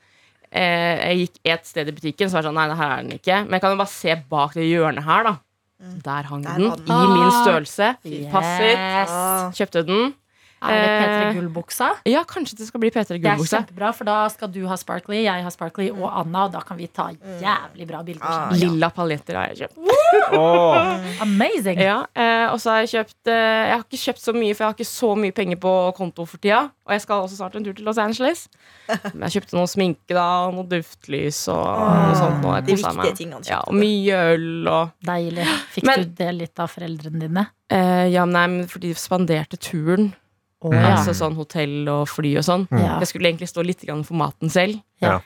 eh, 0.52 0.94
Jeg 1.08 1.18
gikk 1.24 1.52
et 1.56 1.68
sted 1.68 1.90
i 1.90 1.96
butikken, 1.96 2.30
så 2.30 2.38
var 2.38 2.46
det 2.46 2.50
sånn 2.50 2.58
Nei, 2.60 2.68
det 2.70 2.78
her 2.80 2.94
er 2.94 3.02
den 3.04 3.18
ikke. 3.18 3.42
Men 3.44 3.58
jeg 3.58 3.64
kan 3.66 3.76
jo 3.76 3.82
bare 3.82 3.94
se 3.96 4.16
bak 4.36 4.56
det 4.58 4.68
hjørnet 4.68 5.08
her, 5.08 5.28
da. 5.30 5.36
Der 5.78 6.26
hang 6.26 6.42
Der 6.42 6.56
den. 6.58 6.70
den. 6.86 6.88
I 6.90 7.10
min 7.14 7.34
størrelse. 7.42 7.92
Yes. 8.04 9.12
Ah. 9.14 9.52
Kjøpte 9.54 9.84
den. 9.86 10.14
Er 10.60 10.74
det 10.74 10.88
P3 10.98 11.18
Eh, 11.28 11.34
Gull-buksa? 11.36 11.88
Ja, 12.08 12.24
kanskje 12.24 12.56
det 12.58 12.66
skal 12.66 12.80
bli 12.80 12.90
P3 12.90 13.18
Det 13.22 13.24
er 13.30 13.36
kjempebra, 13.38 13.92
for 13.94 14.04
da 14.08 14.28
skal 14.32 14.48
du 14.50 14.66
ha 14.66 14.74
Sparkly, 14.76 15.22
jeg 15.24 15.42
har 15.44 15.50
Sparkly 15.54 15.90
og 15.92 16.08
Anna, 16.10 16.44
og 16.48 16.52
da 16.52 16.60
kan 16.66 16.76
vi 16.76 16.86
ta 16.88 17.10
jævlig 17.40 17.86
bra 17.86 18.02
bilder. 18.02 18.24
Ah, 18.26 18.50
ja. 18.56 18.66
Lilla 18.66 18.90
paljetter 18.90 19.36
har 19.38 19.52
jeg 19.52 19.68
kjøpt. 19.68 19.78
Oh. 20.34 21.22
Amazing! 21.22 21.78
Ja, 21.80 22.00
eh, 22.14 22.46
og 22.52 22.58
så 22.60 22.70
har 22.74 22.82
jeg 22.84 22.90
kjøpt 22.94 23.30
eh, 23.32 23.68
Jeg 23.68 23.72
har 23.76 23.84
ikke 23.86 24.00
kjøpt 24.02 24.22
så 24.24 24.34
mye, 24.36 24.54
for 24.54 24.64
jeg 24.64 24.68
har 24.68 24.76
ikke 24.76 24.88
så 24.90 25.10
mye 25.16 25.32
penger 25.36 25.60
på 25.62 25.72
konto 25.96 26.26
for 26.28 26.38
tida. 26.42 26.64
Og 26.88 26.92
jeg 26.96 27.04
skal 27.04 27.22
også 27.24 27.36
snart 27.38 27.56
en 27.58 27.64
tur 27.66 27.74
til 27.76 27.84
Los 27.84 27.98
Angeles. 28.00 28.46
Men 29.14 29.26
jeg 29.28 29.38
kjøpte 29.38 29.56
noe 29.58 29.68
sminke, 29.68 30.14
da, 30.16 30.26
og 30.48 30.54
noe 30.56 30.68
duftlys 30.68 31.42
og 31.52 31.64
noe 31.68 32.14
sånt. 32.18 32.44
Og 32.44 32.54
jeg 32.56 32.66
De 32.68 32.94
meg. 32.96 33.12
tingene 33.18 33.44
Ja, 33.48 33.60
og 33.68 33.76
mye 33.76 34.22
øl 34.34 34.68
og 34.72 34.94
Deilig. 35.04 35.44
Fikk 35.76 35.84
Men- 35.84 36.02
du 36.08 36.14
det 36.24 36.30
litt 36.34 36.58
av 36.64 36.70
foreldrene 36.72 37.20
dine? 37.26 37.46
eh, 37.70 38.06
Ja, 38.08 38.24
nei, 38.24 38.46
men 38.46 38.66
fordi 38.66 38.88
de 38.92 38.94
spanderte 38.94 39.56
turen. 39.60 40.14
Å, 40.58 40.72
ja. 40.74 40.86
Altså 40.96 41.14
sånn 41.14 41.36
hotell 41.38 41.86
og 41.92 42.08
fly 42.10 42.32
og 42.40 42.46
sånn. 42.46 42.64
Ja. 42.74 42.96
Jeg 43.02 43.12
skulle 43.12 43.30
egentlig 43.30 43.50
stå 43.50 43.62
litt 43.66 43.84
for 43.86 44.16
maten 44.18 44.50
selv. 44.50 44.80
Ja. 45.02 45.20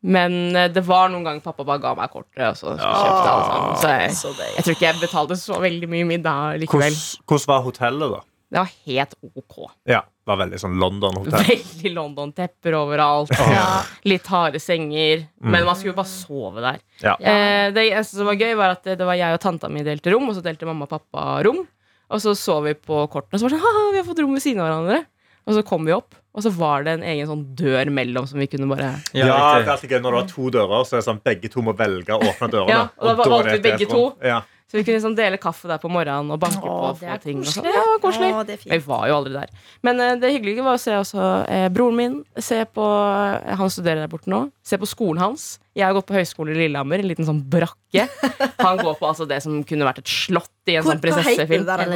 Men 0.00 0.54
eh, 0.56 0.70
det 0.70 0.84
var 0.86 1.10
noen 1.10 1.26
ganger 1.26 1.42
pappa 1.44 1.66
bare 1.66 1.82
ga 1.82 1.92
meg 1.98 2.12
kortet, 2.12 2.40
og 2.46 2.56
så 2.56 2.72
kjøpte 2.78 3.30
alt 3.32 3.46
sammen. 3.50 3.76
Så 3.82 3.92
jeg, 3.92 4.16
Så 4.16 4.32
jeg 4.38 4.64
tror 4.64 4.76
ikke 4.76 4.86
jeg 4.86 5.00
betalte 5.02 5.38
så 5.40 5.60
veldig 5.62 5.90
mye 5.90 6.08
middag 6.08 6.60
likevel. 6.62 6.98
Hvordan, 7.26 7.48
var 7.50 7.64
hotellet, 7.66 8.14
da? 8.14 8.24
Det 8.48 8.62
var 8.62 8.70
helt 8.88 9.14
ok. 9.28 9.56
Ja, 9.90 10.00
det 10.08 10.30
var 10.30 10.38
veldig 10.40 10.58
sånn 10.62 10.76
London-hotell. 10.80 11.42
Veldig 11.50 11.90
London-tepper 11.92 12.76
overalt. 12.78 13.34
Ja. 13.52 13.66
Litt 14.08 14.30
harde 14.32 14.62
senger. 14.62 15.26
Men 15.42 15.66
man 15.66 15.76
skulle 15.76 15.92
jo 15.92 15.98
bare 15.98 16.08
sove 16.08 16.62
der. 16.64 16.78
Ja. 17.02 17.18
Eh, 17.18 17.66
det 17.76 17.90
eneste 17.90 18.16
som 18.16 18.30
var 18.30 18.38
gøy, 18.40 18.54
var 18.56 18.78
at 18.78 18.88
det 18.88 19.04
var 19.04 19.18
jeg 19.18 19.36
og 19.36 19.42
tanta 19.42 19.68
mi 19.72 19.84
delte 19.84 20.14
rom, 20.14 20.30
og 20.30 20.38
så 20.38 20.44
delte 20.46 20.68
mamma 20.68 20.88
og 20.88 20.94
pappa 20.94 21.42
rom. 21.44 21.66
Og 22.10 22.20
så 22.24 22.32
så 22.38 22.56
vi 22.64 22.72
på 22.74 23.02
kortene, 23.12 23.36
og 23.36 23.40
så 23.40 23.44
var 23.46 23.52
det 23.52 23.58
sånn 23.58 23.64
Haha, 23.66 23.90
vi 23.92 23.98
har 24.00 24.06
fått 24.08 24.20
rom 24.24 24.32
ved 24.36 24.42
siden 24.44 24.60
av 24.64 24.68
hverandre. 24.70 25.00
Og 25.48 25.54
så 25.56 25.62
kom 25.64 25.84
vi 25.88 25.92
opp, 25.96 26.14
og 26.36 26.42
så 26.44 26.50
var 26.52 26.82
det 26.84 26.92
en 26.98 27.04
egen 27.08 27.26
sånn 27.28 27.42
dør 27.56 27.88
mellom 27.90 28.26
som 28.28 28.38
vi 28.40 28.46
kunne 28.52 28.68
bare 28.68 28.90
Ja, 29.16 29.24
Ja, 29.26 29.36
det 29.58 29.66
er 29.66 29.72
alltid 29.72 29.90
gøy 29.94 30.00
når 30.04 30.10
du 30.12 30.18
har 30.20 30.26
to 30.28 30.50
dører, 30.52 30.84
så 30.84 30.96
er 30.96 31.00
det 31.00 31.06
sånn 31.08 31.20
begge 31.24 31.48
to 31.52 31.62
må 31.64 31.72
velge 31.76 32.12
å 32.12 32.20
åpne 32.20 32.50
dørene. 32.52 32.68
Ja, 32.74 32.82
og 32.98 33.06
da 33.08 33.14
var- 33.16 33.30
valgte 33.32 33.54
vi 33.56 33.64
begge 33.70 33.88
to. 33.88 34.02
Ja. 34.22 34.42
Så 34.68 34.76
vi 34.76 34.82
kunne 34.84 34.98
liksom 34.98 35.14
dele 35.16 35.38
kaffe 35.40 35.64
der 35.70 35.78
på 35.80 35.88
morgenen 35.88 36.28
og 36.34 36.40
banke 36.42 36.60
på 36.60 36.68
Å, 36.68 36.90
og 36.92 37.22
ting. 37.22 37.38
Og 37.40 37.46
sånn. 37.48 37.64
ja, 37.72 37.84
koselig. 38.02 38.28
Åh, 38.36 38.42
det 38.44 38.58
Men 38.66 38.74
vi 38.82 38.84
var 38.84 39.06
jo 39.08 39.14
aldri 39.16 39.32
der. 39.32 39.54
Men 39.86 40.00
eh, 40.04 40.16
det 40.20 40.32
hyggelige 40.34 40.66
var 40.66 40.76
å 40.76 40.82
se 40.82 40.92
også 40.98 41.28
eh, 41.48 41.68
broren 41.72 41.96
min. 41.96 42.18
Se 42.36 42.58
på, 42.68 42.84
eh, 42.84 43.54
Han 43.56 43.72
studerer 43.72 44.04
der 44.04 44.12
borte 44.12 44.28
nå. 44.28 44.42
Se 44.62 44.76
på 44.76 44.88
skolen 44.90 45.22
hans. 45.24 45.46
Jeg 45.78 45.86
har 45.86 45.96
gått 45.96 46.08
på 46.10 46.18
høyskolen 46.18 46.52
i 46.52 46.58
Lillehammer, 46.66 47.00
en 47.00 47.08
liten 47.08 47.24
sånn 47.24 47.40
brakke. 47.48 48.04
Han 48.66 48.80
går 48.82 48.98
på 49.00 49.08
altså 49.08 49.24
det 49.30 49.40
som 49.44 49.56
kunne 49.64 49.88
vært 49.88 50.02
et 50.04 50.12
slott 50.12 50.52
i 50.68 50.76
en 50.76 50.84
Hvor- 50.84 50.98
sånn 50.98 51.16
hva 51.16 51.24
heter 51.24 51.48
det 51.48 51.64
der 51.64 51.88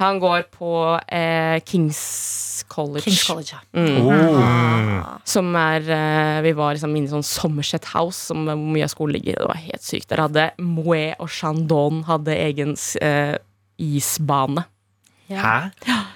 han 0.00 0.18
går? 0.22 0.42
På 0.50 0.98
eh, 1.06 1.60
Kings 1.68 2.64
College. 2.68 3.04
Kings 3.04 3.22
College, 3.28 3.52
ja. 3.52 3.60
Mm. 3.76 4.06
Oh. 4.06 5.04
Som 5.24 5.54
er 5.58 5.84
eh, 5.86 6.40
Vi 6.46 6.52
var 6.58 6.74
liksom 6.74 6.96
inne 6.96 7.10
i 7.10 7.12
sånn 7.12 7.26
Somerset 7.26 7.90
House, 7.92 8.18
som 8.30 8.44
hvor 8.48 8.58
mye 8.58 8.88
av 8.88 8.92
skolen 8.92 9.18
ligger. 9.18 9.42
Det 9.42 9.50
var 9.52 9.62
helt 9.68 9.86
sykt. 9.86 10.10
Der 10.12 10.24
hadde 10.24 10.50
Moët 10.62 11.20
og 11.22 11.30
Chandon 11.32 12.04
hadde 12.08 12.36
egen 12.48 12.76
eh, 13.02 13.36
isbane. 13.82 14.66
Hæ? 15.32 15.70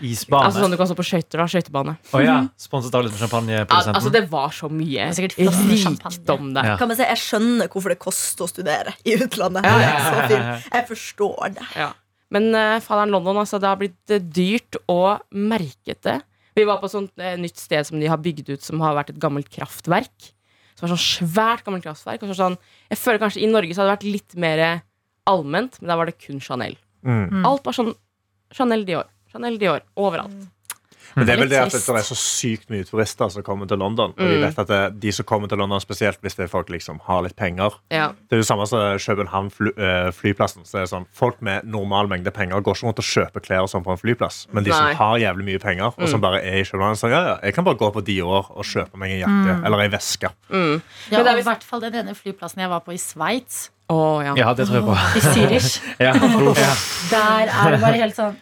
Isbane? 0.04 0.49
Altså 0.49 0.64
sånn 0.64 0.75
du 0.75 0.78
kan 0.80 0.88
stå 0.90 0.97
på 0.99 1.06
skøyter. 1.06 1.42
Skøytebane. 1.49 1.97
Oh, 2.12 2.21
ja. 2.25 2.38
Sponset 2.61 2.97
av 2.97 3.06
liksom 3.06 3.23
champagneprodusenten? 3.23 3.95
Al 3.95 4.00
altså 4.00 4.12
Det 4.12 4.25
var 4.33 4.52
så 4.56 4.68
mye 4.73 5.09
rikdom 5.14 6.50
der. 6.56 6.73
Ja. 6.73 6.75
Kan 6.80 6.90
man 6.90 6.99
si, 6.99 7.06
Jeg 7.06 7.23
skjønner 7.23 7.71
hvorfor 7.73 7.95
det 7.95 8.00
koster 8.02 8.45
å 8.47 8.50
studere 8.50 8.97
i 9.06 9.16
utlandet. 9.16 9.64
Ja, 9.64 9.78
ja, 9.80 9.95
ja, 9.95 10.26
ja, 10.33 10.42
ja. 10.42 10.59
Jeg 10.75 10.88
forstår 10.90 11.56
det. 11.56 11.71
Ja. 11.78 11.92
Men 12.35 12.49
uh, 12.54 12.78
faderen 12.83 13.12
London, 13.14 13.38
altså, 13.42 13.61
det 13.62 13.68
har 13.71 13.78
blitt 13.78 14.12
eh, 14.12 14.23
dyrt 14.23 14.78
og 14.90 15.23
merkete. 15.30 16.18
Vi 16.56 16.64
var 16.66 16.80
på 16.80 16.88
et 16.88 16.95
sånt 16.95 17.23
eh, 17.23 17.37
nytt 17.38 17.61
sted 17.61 17.87
som 17.87 18.00
de 18.00 18.09
har 18.11 18.18
bygd 18.23 18.49
ut, 18.50 18.64
som 18.64 18.83
har 18.83 18.97
vært 18.99 19.12
et 19.12 19.21
gammelt 19.23 19.50
kraftverk. 19.52 20.33
Som 20.75 20.87
var 20.87 20.95
sånn 20.97 21.04
svært 21.04 21.66
gammelt 21.66 21.87
kraftverk. 21.87 22.25
Og 22.25 22.33
så 22.33 22.38
sånn, 22.40 22.59
jeg 22.90 22.99
føler 22.99 23.23
kanskje 23.23 23.45
I 23.45 23.52
Norge 23.52 23.76
så 23.76 23.85
hadde 23.85 23.92
det 23.92 23.99
vært 23.99 24.11
litt 24.16 24.38
mer 24.42 24.64
allment, 25.30 25.78
men 25.80 25.92
der 25.92 26.00
var 26.00 26.11
det 26.11 26.18
kun 26.18 26.42
Chanel. 26.42 26.75
Mm. 27.06 27.45
Alt 27.47 27.66
var 27.66 27.76
sånn 27.76 27.95
Chanel 28.54 28.83
Dior. 28.88 29.06
Chanel 29.30 29.59
Dior 29.61 29.85
overalt. 30.00 30.49
Men 31.14 31.26
det 31.26 31.32
er 31.34 31.38
vel 31.38 31.48
det 31.48 31.58
at 31.60 31.72
det 31.72 31.80
er 31.96 32.04
så 32.08 32.16
sykt 32.18 32.70
mye 32.70 32.84
turister 32.84 33.28
som 33.30 33.42
kommer 33.46 33.68
til 33.68 33.78
London. 33.78 34.10
Og 34.16 34.18
de 34.18 34.36
Mm. 34.36 34.42
vet 34.46 34.58
at 34.58 34.66
det, 34.68 35.00
de 35.00 35.12
som 35.12 35.25
kommer 35.25 35.48
til 35.48 35.58
London, 35.58 35.80
spesielt 35.80 36.18
hvis 36.20 36.34
det 36.36 36.44
er 36.44 36.48
folk 36.48 36.68
liksom 36.68 37.00
har 37.06 37.22
litt 37.22 37.36
penger 37.36 37.72
Ja. 37.90 38.08
Det 38.28 38.36
er 38.36 38.42
jo 38.42 38.42
samme 38.48 38.66
som 38.66 38.98
København 38.98 39.50
fly, 39.50 39.70
eh, 39.78 40.10
flyplassen. 40.12 40.64
Så 40.66 40.72
det 40.78 40.82
er 40.82 40.96
sånn, 40.96 41.06
Folk 41.12 41.40
med 41.42 41.64
normal 41.64 42.08
mengde 42.08 42.30
penger 42.32 42.60
går 42.60 42.75
ikke 42.75 42.86
rundt 42.86 42.98
og 42.98 43.04
kjøper 43.04 43.40
klær 43.40 43.62
og 43.62 43.68
sånn 43.70 43.84
på 43.84 43.90
en 43.92 43.98
flyplass. 43.98 44.46
Men 44.52 44.64
de 44.64 44.70
Nei. 44.70 44.76
som 44.76 44.96
har 44.96 45.18
jævlig 45.18 45.44
mye 45.44 45.58
penger, 45.60 45.92
og 45.96 46.08
som 46.08 46.20
bare 46.20 46.42
er 46.42 46.58
i 46.60 46.64
København, 46.64 46.96
sier 46.96 47.10
ja, 47.10 47.22
ja, 47.28 47.36
jeg 47.42 47.54
kan 47.54 47.64
bare 47.64 47.76
gå 47.76 47.92
på 47.92 48.04
Dior 48.04 48.50
og 48.50 48.64
kjøpe 48.64 48.96
meg 48.96 49.10
en 49.12 49.20
jakke 49.28 49.64
eller 49.66 49.78
ei 49.80 49.88
veske. 49.88 50.28
Mm. 50.50 50.82
Ja, 51.10 51.22
det 51.22 51.26
er 51.26 51.32
og 51.32 51.38
I 51.38 51.42
hvert 51.42 51.62
fall 51.64 51.80
den 51.80 51.94
ene 51.94 52.14
flyplassen 52.14 52.58
jeg 52.60 52.68
var 52.68 52.80
på 52.80 52.92
i 52.92 52.96
Sveits, 52.98 53.70
Å, 53.88 54.25
ja. 54.25 54.34
Ja, 54.34 54.52
det 54.54 54.66
tror 54.66 54.80
jeg 54.80 54.84
på. 54.84 54.96
i 55.16 55.20
Zürich. 55.20 55.80
Ja. 56.00 56.12
Ja. 56.12 56.75
Der 57.10 57.46
er 57.46 57.70
det 57.70 57.80
bare 57.80 58.00
helt 58.00 58.16
sånn 58.16 58.36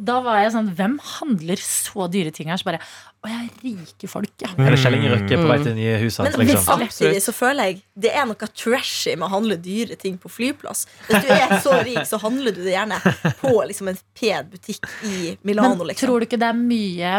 Da 0.00 0.14
var 0.24 0.40
jeg 0.40 0.52
sånn 0.54 0.70
Hvem 0.74 0.94
handler 1.20 1.60
så 1.60 2.06
dyre 2.10 2.32
ting 2.34 2.48
her? 2.50 2.56
Så 2.58 2.66
bare 2.66 2.80
Å, 2.80 3.28
jeg 3.28 3.36
er 3.44 3.62
rike 3.62 4.08
folk, 4.10 4.32
ja. 4.40 4.48
Eller 4.56 4.78
Kjell 4.80 4.96
Inge 4.96 5.10
Røkke 5.12 5.38
på 5.42 5.46
vei 5.50 5.58
til 5.60 5.74
nye 5.76 5.96
hus. 6.00 6.18
Men. 6.22 6.36
Liksom. 6.40 6.64
samtidig 6.64 7.22
så 7.22 7.34
føler 7.36 7.68
jeg 7.70 7.80
det 7.98 8.12
er 8.14 8.28
noe 8.30 8.48
trashy 8.48 9.16
med 9.18 9.26
å 9.28 9.32
handle 9.32 9.58
dyre 9.60 9.98
ting 10.00 10.16
på 10.22 10.30
flyplass. 10.32 10.86
Hvis 11.08 11.26
du 11.26 11.32
er 11.34 11.56
så 11.64 11.74
rik, 11.82 12.04
så 12.08 12.20
handler 12.22 12.54
du 12.56 12.62
det 12.64 12.76
gjerne 12.76 13.00
på 13.42 13.52
liksom, 13.68 13.90
en 13.92 13.98
pen 14.18 14.48
butikk 14.52 14.86
i 15.04 15.34
Milano. 15.42 15.76
Men 15.82 15.92
Liksom. 15.92 16.06
tror 16.06 16.22
du 16.22 16.28
ikke 16.28 16.40
det 16.40 16.48
er 16.52 16.62
mye 16.62 17.16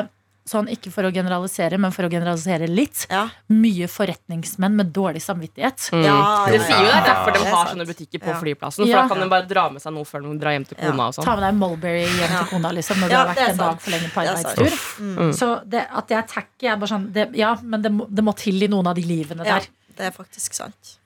sånn 0.49 0.67
ikke 0.73 0.91
for 0.91 1.05
å 1.07 1.11
generalisere, 1.13 1.77
men 1.79 1.91
for 1.93 2.03
å 2.07 2.09
generalisere 2.11 2.67
litt, 2.67 3.05
Ja. 3.09 3.29
mye 3.49 3.87
forretningsmenn 3.87 4.75
med 4.75 4.91
dårlig 4.93 5.21
samvittighet. 5.21 5.89
Mm. 5.93 6.03
Ja, 6.03 6.45
det 6.49 6.61
sier 6.65 6.79
jo 6.81 6.89
det 6.89 6.95
er 6.97 7.07
derfor 7.09 7.33
de 7.37 7.45
har 7.53 7.67
sånne 7.73 7.85
butikker 7.87 8.19
på 8.19 8.33
Ja. 8.33 8.39
flyplassen. 8.41 8.85
For 8.85 8.91
da 8.91 9.07
kan 9.07 9.19
de 9.19 9.29
bare 9.29 9.47
dra 9.47 9.69
med 9.69 9.81
seg 9.81 9.93
noe 9.93 10.03
før 10.05 10.23
de 10.25 10.37
drar 10.39 10.51
hjem 10.57 10.67
til 10.67 10.77
kona. 10.77 11.07
og 11.07 11.13
sånn 11.15 11.23
Ta 11.25 11.35
med 11.35 11.43
deg 11.47 11.59
Mulberry 11.59 12.05
hjem 12.05 12.37
til 12.39 12.47
kona 12.53 12.71
liksom, 12.73 12.95
når 12.97 13.07
du 13.07 13.13
Ja, 13.13 13.25
har 13.25 13.33
det 13.33 13.37
vært 13.37 13.49
en 13.49 13.57
dag 13.57 13.81
for 13.81 13.91
lenge 13.91 14.09
på 14.11 14.21
Det 14.21 14.29
arbeidstur. 14.35 14.73
Mm. 14.99 15.33
Så 15.33 15.69
det, 15.69 15.87
at 15.91 16.07
det 16.07 16.17
er 16.17 16.23
tacky, 16.27 16.67
er 16.67 16.75
bare 16.77 16.89
sånn 16.89 17.11
det, 17.13 17.35
Ja, 17.35 17.55
men 17.61 17.81
det 17.81 17.91
må, 17.91 18.07
det 18.13 18.23
må 18.23 18.35
til 18.35 18.61
i 18.63 18.67
noen 18.67 18.87
av 18.87 18.95
de 18.95 19.03
livene 19.03 19.45
Ja, 19.45 19.59
der. 19.59 19.67
det 19.97 20.05
er 20.07 20.11
faktisk 20.23 20.53
sant. 20.53 20.97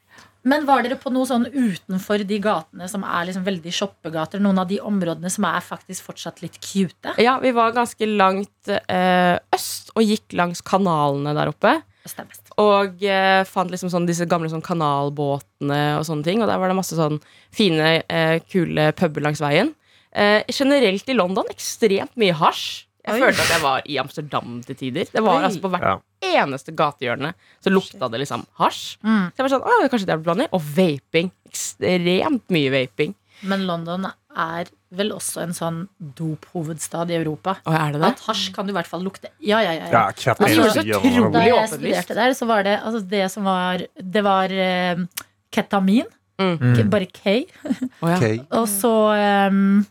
Men 0.44 0.66
var 0.68 0.84
dere 0.84 0.98
på 1.00 1.12
noe 1.14 1.28
sånn 1.28 1.46
utenfor 1.48 2.26
de 2.28 2.40
gatene 2.44 2.88
som 2.92 3.06
er 3.08 3.30
liksom 3.30 3.46
veldig 3.46 3.72
shoppegater? 3.74 4.42
Noen 4.44 4.60
av 4.60 4.68
de 4.68 4.82
områdene 4.84 5.32
som 5.32 5.48
er 5.48 5.64
faktisk 5.64 6.10
fortsatt 6.10 6.44
litt 6.44 6.60
cute? 6.60 7.16
Ja, 7.24 7.38
vi 7.44 7.54
var 7.56 7.76
ganske 7.76 8.08
langt 8.10 8.72
eh, 8.74 9.38
øst 9.56 9.94
og 9.96 10.04
gikk 10.04 10.36
langs 10.36 10.64
kanalene 10.66 11.36
der 11.38 11.54
oppe. 11.54 11.78
Stemmer. 12.04 12.36
Og 12.60 13.00
eh, 13.08 13.46
fant 13.48 13.72
liksom 13.72 13.92
sånn 13.94 14.08
disse 14.10 14.28
gamle 14.28 14.52
sånn 14.52 14.66
kanalbåtene 14.66 15.84
og 16.00 16.04
sånne 16.10 16.28
ting. 16.28 16.44
Og 16.44 16.52
der 16.52 16.60
var 16.60 16.72
det 16.72 16.78
masse 16.82 16.98
sånn 17.00 17.22
fine, 17.56 18.02
eh, 18.04 18.40
kule 18.52 18.92
puber 19.00 19.24
langs 19.24 19.42
veien. 19.44 19.72
Eh, 20.12 20.44
generelt 20.52 21.08
i 21.08 21.16
London 21.16 21.48
ekstremt 21.54 22.14
mye 22.20 22.36
hasj. 22.38 22.84
Jeg 23.04 23.18
Oi. 23.18 23.20
følte 23.26 23.44
at 23.44 23.52
jeg 23.52 23.62
var 23.64 23.88
i 23.90 23.98
Amsterdam 24.00 24.62
til 24.64 24.76
tider. 24.80 25.10
Det 25.12 25.24
var 25.24 25.42
Oi. 25.42 25.48
altså 25.50 25.60
På 25.64 25.72
hvert 25.74 25.84
Ja. 25.84 25.98
eneste 26.44 26.72
gatehjørne 26.72 27.34
så 27.64 27.70
lukta 27.74 28.10
det 28.10 28.22
liksom 28.24 28.46
hasj. 28.60 28.98
Mm. 29.04 29.26
Så 29.32 29.36
jeg 29.38 29.44
var 29.44 29.54
sånn, 29.58 29.66
«Å, 29.68 29.90
kanskje 29.92 30.08
det 30.08 30.16
er 30.16 30.24
blanding 30.24 30.48
Og 30.54 30.62
vaping. 30.62 31.32
Ekstremt 31.50 32.48
mye 32.50 32.72
vaping. 32.72 33.16
Men 33.44 33.66
London 33.68 34.08
er 34.38 34.70
vel 34.94 35.12
også 35.12 35.42
en 35.44 35.54
sånn 35.58 35.80
dophovedstad 36.00 37.12
i 37.12 37.18
Europa. 37.18 37.58
Og 37.68 37.76
er 37.76 37.92
det 37.92 38.02
det? 38.02 38.12
At 38.14 38.24
hasj 38.30 38.54
kan 38.56 38.66
du 38.68 38.72
i 38.72 38.78
hvert 38.78 38.88
fall 38.88 39.04
lukte. 39.04 39.32
Ja, 39.44 39.60
ja, 39.60 39.74
ja. 39.74 39.90
Ja, 39.92 40.04
ja. 40.16 40.36
Altså, 40.38 40.70
så 40.72 40.84
Da 41.34 41.44
jeg 41.44 41.70
studerte 41.74 42.16
der, 42.16 42.36
så 42.38 42.48
var 42.48 42.64
det 42.64 42.80
altså 42.80 43.02
det 43.10 43.32
som 43.34 43.44
var 43.44 43.84
Det 44.00 44.24
var 44.24 44.54
uh, 44.54 45.04
ketamin. 45.52 46.06
Mm. 46.40 46.90
Bare 46.90 47.06
K. 47.06 47.46
Oh, 48.02 48.10
ja. 48.10 48.18
K. 48.20 48.32
Og 48.52 48.68
så 48.68 48.94
um, 49.50 49.86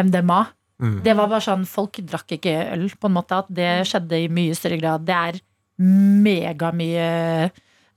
MDMA. 0.00 0.46
Mm. 0.82 0.98
Det 1.06 1.14
var 1.14 1.28
bare 1.30 1.44
sånn, 1.46 1.62
Folk 1.70 2.00
drakk 2.10 2.34
ikke 2.36 2.56
øl, 2.74 2.88
på 2.98 3.06
en 3.08 3.14
måte. 3.16 3.38
At 3.44 3.50
det 3.54 3.70
skjedde 3.86 4.18
i 4.24 4.30
mye 4.32 4.56
større 4.58 4.80
grad. 4.82 5.04
Det 5.06 5.14
er 5.14 5.38
megamye 5.82 7.04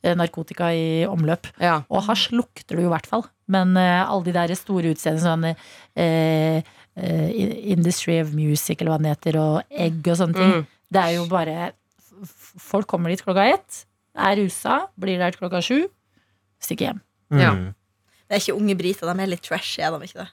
eh, 0.05 0.15
narkotika 0.17 0.69
i 0.73 1.05
omløp. 1.09 1.49
Ja. 1.61 1.79
Og 1.89 2.05
hasj 2.07 2.29
lukter 2.35 2.77
du 2.77 2.83
jo 2.85 2.89
i 2.89 2.93
hvert 2.93 3.09
fall. 3.09 3.25
Men 3.51 3.75
uh, 3.77 4.05
alle 4.09 4.25
de 4.25 4.33
der 4.33 4.53
store 4.57 4.93
utseendene 4.95 5.21
sånn 5.21 5.43
uh, 5.53 6.71
uh, 6.97 7.27
Industry 7.75 8.19
of 8.23 8.31
Music, 8.33 8.79
eller 8.79 8.95
hva 8.95 9.01
den 9.01 9.11
heter, 9.11 9.37
og 9.37 9.59
egg 9.69 10.07
og 10.09 10.17
sånne 10.21 10.37
ting, 10.39 10.53
Mm. 10.55 10.65
det 10.95 11.01
er 11.03 11.11
jo 11.19 11.25
bare 11.29 11.71
Folk 12.63 12.87
kommer 12.87 13.11
dit 13.11 13.19
klokka 13.21 13.43
ett, 13.51 13.81
er 14.15 14.37
rusa, 14.39 14.85
blir 14.97 15.19
der 15.19 15.33
til 15.35 15.41
klokka 15.43 15.59
sju, 15.61 15.81
stikker 16.63 16.87
hjem. 16.87 17.01
Ja. 17.35 17.49
Mm. 17.51 17.65
Det 18.25 18.37
er 18.37 18.39
ikke 18.39 18.55
unge 18.55 18.75
briter, 18.79 19.09
de 19.11 19.21
er 19.25 19.27
litt 19.33 19.43
trashy, 19.43 19.81
er 19.83 19.91
de 19.91 20.07
ikke 20.07 20.21
det? 20.21 20.29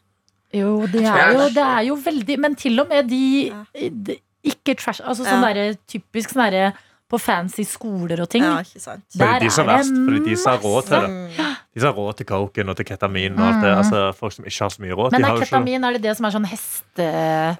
Jo, 0.52 0.86
det 0.92 1.04
er 1.08 1.32
jo, 1.32 1.48
det 1.54 1.64
er 1.64 1.82
jo 1.88 1.94
veldig 2.04 2.38
Men 2.42 2.54
til 2.60 2.82
og 2.82 2.90
med 2.90 3.08
de, 3.08 3.24
de 3.72 4.18
ikke 4.44 4.74
trash 4.76 5.00
Altså 5.00 5.24
sånn 5.24 5.40
Ja. 5.40 5.52
derre 5.52 5.76
typisk 5.88 6.34
sånn 6.34 6.44
derre 6.44 6.72
på 7.12 7.18
fancy 7.20 7.64
skoler 7.68 8.22
og 8.24 8.28
ting. 8.32 8.40
Ja, 8.40 8.62
ikke 8.64 8.80
sant? 8.80 9.04
Fordi 9.12 9.44
de 9.44 9.50
som 9.52 9.68
er 9.68 9.68
Der 9.68 9.74
er 9.74 9.82
verst, 9.82 9.92
det 9.92 10.04
fordi 10.06 10.30
de 10.30 10.36
som 10.40 10.54
har 10.54 10.62
råd 10.64 10.86
til 10.88 10.94
det. 10.96 11.10
Mm. 11.12 11.50
De 11.72 11.82
som 11.82 11.90
har 11.90 11.98
råd 11.98 12.16
til 12.16 12.26
coken 12.30 12.72
og 12.72 12.76
til 12.78 12.86
ketamin 12.88 13.36
og 13.36 13.42
alt 13.48 13.58
det. 13.60 13.72
Mm. 13.72 13.80
Altså, 13.82 14.00
folk 14.16 14.32
som 14.32 14.46
ikke 14.48 14.62
har 14.64 14.72
så 14.72 14.84
mye 14.84 14.96
råd. 14.96 15.12
Men 15.12 15.20
de 15.20 15.26
er 15.26 15.28
har 15.28 15.36
jo 15.36 15.42
ikke 15.42 15.50
ketamin 15.50 15.84
er 15.84 15.98
det 15.98 16.02
det 16.06 16.14
som 16.16 16.28
er 16.28 16.34
sånn 16.36 16.48
heste... 16.48 17.08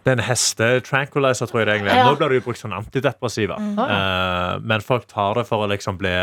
Det 0.06 0.08
er 0.08 0.16
en 0.16 0.24
heste-tranquilizer, 0.24 1.50
tror 1.50 1.60
jeg 1.60 1.68
det 1.68 1.74
egentlig 1.76 1.92
er. 1.92 2.00
Ja. 2.00 2.08
Nå 2.08 2.16
blir 2.16 2.32
det 2.32 2.40
jo 2.40 2.46
brukt 2.48 2.62
som 2.62 2.72
antidepressiva. 2.78 3.60
Mm. 3.60 3.76
Uh, 3.76 4.54
men 4.72 4.86
folk 4.88 5.04
tar 5.12 5.42
det 5.42 5.44
for 5.50 5.66
å 5.66 5.68
liksom 5.74 6.00
bli 6.00 6.14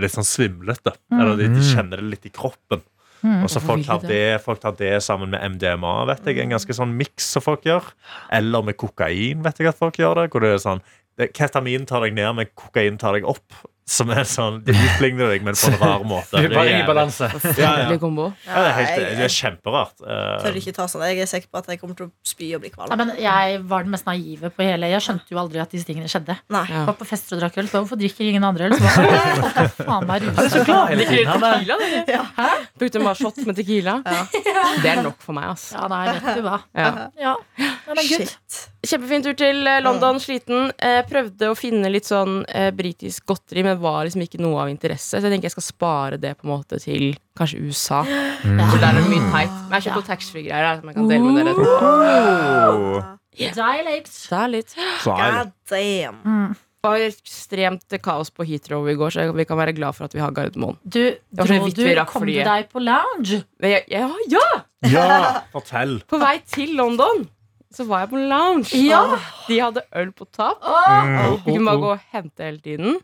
litt 0.00 0.16
sånn 0.16 0.28
svimlete. 0.32 0.96
Mm. 1.12 1.20
Eller 1.20 1.42
de, 1.42 1.50
de 1.52 1.66
kjenner 1.68 2.00
det 2.00 2.14
litt 2.16 2.30
i 2.30 2.32
kroppen. 2.32 2.80
Mm. 3.22 3.42
Og 3.42 3.50
så 3.50 3.62
folk 3.62 3.86
tar 3.86 4.04
det, 4.06 4.38
folk 4.44 4.60
tar 4.62 4.76
det 4.78 4.92
sammen 5.04 5.32
med 5.34 5.56
MDMA, 5.56 5.94
vet 6.12 6.28
jeg. 6.28 6.42
En 6.44 6.54
ganske 6.54 6.76
sånn 6.76 6.94
miks 6.98 7.26
som 7.34 7.44
folk 7.44 7.66
gjør. 7.66 7.90
Eller 8.34 8.66
med 8.66 8.78
kokain, 8.78 9.42
vet 9.44 9.58
jeg 9.58 9.72
at 9.72 9.80
folk 9.80 9.98
gjør 9.98 10.22
det. 10.22 10.28
Hvor 10.32 10.44
det 10.44 10.54
er 10.54 10.62
sånn 10.62 10.84
Ketamin 11.34 11.86
tar 11.88 12.04
deg 12.06 12.14
ned, 12.14 12.30
men 12.38 12.50
kokain 12.58 12.98
tar 13.00 13.16
deg 13.16 13.26
opp. 13.26 13.56
Som 13.88 14.10
er 14.12 14.26
sånn, 14.28 14.58
De 14.66 14.74
utligner 14.76 15.30
deg, 15.32 15.44
men 15.46 15.56
på 15.56 15.70
en 15.70 15.78
rar 15.80 16.02
måte. 16.12 16.36
Det 16.36 16.50
er 16.50 16.54
bare 16.54 16.74
i 16.76 16.82
balanse. 16.86 17.28
Ja, 17.56 17.70
ja. 17.80 17.86
Ja, 18.44 18.60
det, 18.60 18.68
er 18.68 18.74
helt, 18.76 19.06
det 19.18 19.24
er 19.24 19.32
kjemperart. 19.32 19.94
Tør 20.44 20.58
ikke 20.60 20.74
ta 20.76 20.86
sånn. 20.92 21.04
Jeg 21.08 21.24
er 21.24 21.30
sikker 21.30 21.48
på 21.52 21.62
at 21.62 21.70
jeg 21.72 21.80
kommer 21.80 21.96
til 21.98 22.08
å 22.08 22.12
spy 22.28 22.50
og 22.58 22.64
bli 22.64 22.72
Ja, 22.76 22.98
men 23.00 23.14
jeg 23.18 23.62
var 23.70 23.86
den 23.86 23.94
mest 23.94 24.06
naive 24.08 24.50
på 24.54 24.66
hele 24.66 24.90
Jeg 24.92 25.04
skjønte 25.06 25.32
jo 25.32 25.40
aldri 25.40 25.62
at 25.64 25.72
disse 25.72 25.88
tingene 25.88 26.10
skjedde. 26.10 26.36
Nei. 26.52 26.64
Ja. 26.68 26.84
Var 26.90 26.98
på 27.00 27.08
fester 27.08 27.38
og 27.38 27.42
drakk 27.44 27.58
øl. 27.62 27.70
Så 27.72 27.80
hvorfor 27.80 28.00
drikker 28.00 28.28
ingen 28.28 28.44
andre 28.44 28.68
øl? 28.68 28.76
Så 28.76 28.84
bare, 28.84 29.18
«Å, 29.28 29.36
folk 29.42 29.60
er 29.64 29.70
faen 29.80 30.08
meg 30.08 30.28
er 30.28 30.36
så 30.36 30.44
rusa. 30.44 30.64
glad 30.68 30.92
hele 30.92 31.08
tiden. 31.08 31.44
Brukte 32.78 33.04
bare 33.08 33.18
shot 33.18 33.40
med 33.48 33.58
tequila. 33.58 33.98
Det 34.84 34.90
er 34.92 35.02
nok 35.06 35.22
for 35.24 35.36
meg, 35.38 35.48
altså. 35.54 35.78
Ja, 35.78 35.88
nei, 35.92 36.02
vet 36.18 36.28
du 36.36 36.44
hva. 36.46 36.58
Ja. 36.76 36.90
Ja, 37.18 37.36
ja 37.64 37.94
men. 37.94 38.04
Shit. 38.04 38.68
Kjempefin 38.86 39.24
tur 39.26 39.34
til 39.34 39.66
eh, 39.66 39.80
London, 39.82 40.20
sliten. 40.22 40.68
Eh, 40.78 41.00
prøvde 41.08 41.48
å 41.50 41.56
finne 41.58 41.90
litt 41.90 42.06
sånn 42.06 42.44
eh, 42.46 42.68
britisk 42.74 43.24
godteri, 43.26 43.64
men 43.66 43.80
var 43.82 44.04
liksom 44.06 44.22
ikke 44.22 44.38
noe 44.42 44.60
av 44.62 44.70
interesse. 44.70 45.16
Så 45.18 45.24
jeg 45.24 45.34
tenker 45.34 45.48
jeg 45.50 45.56
skal 45.56 45.66
spare 45.66 46.20
det 46.22 46.36
på 46.38 46.46
en 46.46 46.52
måte 46.52 46.78
til 46.82 47.10
kanskje 47.38 47.64
USA. 47.66 48.04
For 48.70 48.78
der 48.78 48.92
er 48.92 49.00
det 49.00 49.08
mye 49.10 49.32
teit. 49.32 49.50
Men 49.50 49.74
jeg 49.74 49.74
har 49.74 49.84
kjøpt 49.88 49.98
noe 49.98 50.08
taxfree-greier 50.12 50.68
her 50.70 50.78
som 50.78 50.92
jeg 50.92 50.98
kan 51.00 51.10
dele 51.10 51.32
med 51.34 51.50
dere. 51.50 51.56
oh, 51.58 53.02
er 54.44 54.54
litt 54.54 54.70
så. 54.74 55.14
God 55.18 55.52
damn. 55.70 56.22
Mm. 56.22 56.56
Det 56.78 56.86
var 56.92 57.02
ekstremt 57.08 57.94
kaos 58.02 58.30
på 58.30 58.44
Heathrow 58.46 58.86
i 58.86 58.94
går, 58.94 59.10
så 59.10 59.24
vi 59.34 59.44
kan 59.48 59.58
være 59.58 59.74
glad 59.74 59.96
for 59.96 60.06
at 60.06 60.14
vi 60.14 60.22
har 60.22 60.30
Gardermoen. 60.34 60.78
Du, 60.86 61.00
dro 61.34 61.46
du, 61.50 61.90
kom 62.06 62.22
du 62.28 62.36
deg 62.36 62.68
på 62.70 62.78
lounge? 62.78 63.40
Jeg- 63.58 63.90
Ja, 63.90 64.06
ja! 64.30 64.46
Ja, 64.86 65.42
fortell. 65.50 65.98
På 66.06 66.20
vei 66.22 66.36
til 66.46 66.76
London 66.78 67.26
så 67.74 67.84
var 67.88 68.00
jeg 68.06 68.10
på 68.14 68.20
lounge. 68.30 68.72
Ja. 68.80 69.02
De 69.48 69.58
hadde 69.60 69.82
øl 70.00 70.12
på 70.16 70.24
tapp. 70.32 70.62
Mm. 70.64 71.38
Vi 71.44 71.52
kunne 71.54 71.66
bare 71.68 71.82
gå 71.82 71.90
og 71.94 72.04
hente 72.14 72.46
hele 72.46 72.60
tiden. 72.64 72.94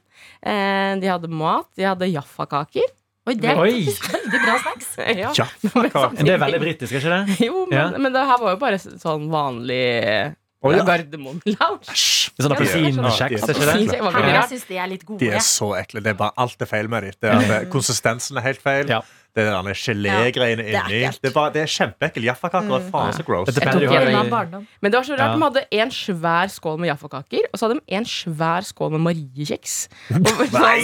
Eh, 0.42 0.94
De 1.02 1.10
hadde 1.10 1.28
mat. 1.28 1.66
De 1.76 1.84
hadde 1.84 2.08
jaffakaker. 2.12 2.86
Oi, 3.24 3.34
det 3.40 3.48
er 3.50 3.56
Oi. 3.60 3.70
faktisk 3.86 4.08
veldig 4.12 4.40
bra 4.44 4.54
snacks. 4.60 4.88
Ja. 5.24 5.30
Jaffakake. 5.36 6.24
det 6.24 6.32
er 6.34 6.40
veldig 6.42 6.60
britisk, 6.60 6.92
er 6.92 7.00
ikke 7.00 7.12
det? 7.14 7.36
Jo, 7.46 7.66
men, 7.70 7.76
Ja. 7.78 7.84
men 7.98 8.12
det 8.12 8.24
her 8.28 8.40
var 8.42 8.52
jo 8.56 8.58
bare 8.60 8.78
sånn 8.82 9.30
vanlig 9.32 10.34
Å, 10.64 10.72
ja. 10.72 10.84
Gardermoen 10.88 11.40
lounge. 11.44 11.88
Det 11.88 12.40
er 12.40 12.46
sånn 12.46 12.54
appelsinkjeks, 12.56 13.20
er 13.20 13.34
ikke 13.34 13.48
det? 13.88 14.34
Jeg 14.34 14.48
syns 14.52 14.66
de 14.68 14.76
er 14.80 14.88
litt 14.92 15.04
gode. 15.04 15.20
De 15.20 15.28
er 15.32 15.44
så 15.44 15.70
ekle. 15.76 16.00
Det 16.04 16.12
er 16.14 16.18
bare 16.20 16.32
alt 16.40 16.64
er 16.64 16.68
feil 16.70 16.88
med 16.88 17.10
dem. 17.20 17.44
Konsistensen 17.74 18.40
er 18.40 18.46
helt 18.48 18.62
feil. 18.64 18.88
Ja. 18.92 19.02
Det 19.34 19.42
der 19.42 19.66
gelégreiene 19.74 20.62
det 20.62 20.74
er 20.78 20.84
inni. 20.86 20.98
Det 21.18 21.30
er, 21.32 21.38
er, 21.42 21.50
det 21.54 21.62
er 21.64 21.70
kjempeekkelt. 21.74 22.24
Jaffakaker 22.28 22.74
er 22.76 22.84
faen 22.92 23.12
så 23.16 23.24
gross. 23.26 23.48
Men 23.50 24.92
det 24.92 24.98
var 25.00 25.06
så 25.08 25.16
rart. 25.18 25.24
Ja. 25.24 25.34
De 25.34 25.42
hadde 25.42 25.62
en 25.80 25.90
svær 25.90 26.52
skål 26.54 26.78
med 26.78 26.88
jaffakaker, 26.92 27.48
og 27.50 27.58
så 27.58 27.66
hadde 27.66 27.80
de 27.80 27.96
en 27.98 28.06
svær 28.06 28.62
skål 28.68 28.92
med 28.94 29.02
mariekjeks. 29.08 29.74
Nei! 30.14 30.76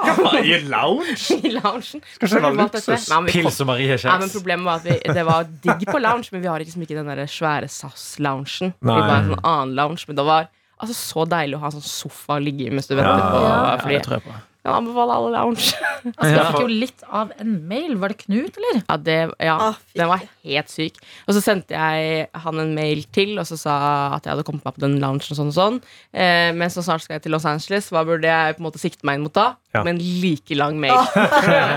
I 0.52 0.56
lounge? 0.72 1.36
I 1.48 1.52
loungen. 1.58 1.84
Skal 1.84 2.00
ikke 2.00 2.32
være 2.32 2.32
Så 2.32 2.40
valgte 2.40 2.80
dette. 2.80 2.96
luksus. 2.96 3.32
Pils 3.34 3.60
og 3.60 3.70
Marie-kjeks? 3.74 4.32
Problemet 4.38 4.64
var 4.70 4.80
at 4.80 4.88
vi, 4.88 4.98
det 5.20 5.26
var 5.28 5.48
digg 5.68 5.86
på 5.92 6.00
lounge, 6.00 6.32
men 6.32 6.44
vi 6.46 6.48
har 6.54 6.64
liksom 6.64 6.84
ikke 6.88 6.96
den 7.02 7.12
der 7.12 7.26
svære 7.28 7.68
SAS-loungen. 7.68 8.72
Vi 8.80 8.88
var 8.94 9.16
en 9.20 9.32
sånn 9.34 9.44
annen 9.44 9.76
lounge, 9.76 10.08
men 10.08 10.16
det 10.16 10.24
var 10.32 10.48
altså, 10.80 10.96
så 10.96 11.28
deilig 11.28 11.58
å 11.58 11.64
ha 11.66 11.70
en 11.72 11.76
sånn 11.76 11.88
sofa 11.92 12.38
å 12.38 12.42
ligge 12.42 12.68
i 12.68 12.72
mens 12.72 12.88
du 12.88 12.96
venter 12.96 13.18
Ja. 13.20 13.28
på 13.28 13.42
Ja. 13.44 13.56
Ja, 13.58 13.76
det 13.76 13.84
flyet. 13.84 14.47
Tror 14.68 14.78
anbefale 14.78 15.16
alle 15.18 15.32
lounge. 15.38 15.72
Altså, 15.98 16.28
jeg 16.30 16.42
fikk 16.46 16.60
jo 16.62 16.66
litt 16.70 17.02
av 17.10 17.32
en 17.42 17.54
mail. 17.68 17.96
Var 17.98 18.12
det 18.12 18.16
Knut, 18.20 18.58
eller? 18.60 18.76
Ja, 18.86 18.96
det, 19.02 19.16
ja 19.42 19.54
Ah, 19.58 19.78
den 19.98 20.06
var 20.08 20.20
helt 20.46 20.70
syk. 20.70 21.00
Og 21.26 21.34
så 21.34 21.40
sendte 21.42 21.74
jeg 21.74 22.28
han 22.44 22.60
en 22.62 22.70
mail 22.76 23.02
til 23.12 23.32
og 23.42 23.48
så 23.48 23.58
sa 23.58 23.74
at 24.14 24.22
jeg 24.28 24.30
hadde 24.36 24.44
kommet 24.46 24.62
meg 24.68 24.76
på 24.76 24.84
den 24.84 24.94
loungen. 25.02 25.18
og 25.26 25.36
sånn 25.40 25.50
og 25.50 25.56
sånn 25.56 25.80
eh, 26.14 26.52
Men 26.54 26.70
så 26.70 26.84
snart 26.86 27.02
skal 27.02 27.18
jeg 27.18 27.24
til 27.26 27.34
Los 27.34 27.44
Angeles. 27.50 27.90
Hva 27.90 28.04
burde 28.06 28.30
jeg 28.30 28.54
på 28.56 28.62
en 28.62 28.68
måte 28.68 28.78
sikte 28.80 29.04
meg 29.08 29.18
inn 29.18 29.26
mot 29.26 29.34
da? 29.34 29.48
Ja. 29.74 29.82
Med 29.84 29.96
en 29.98 30.02
like 30.22 30.54
lang 30.56 30.78
mail. 30.80 30.94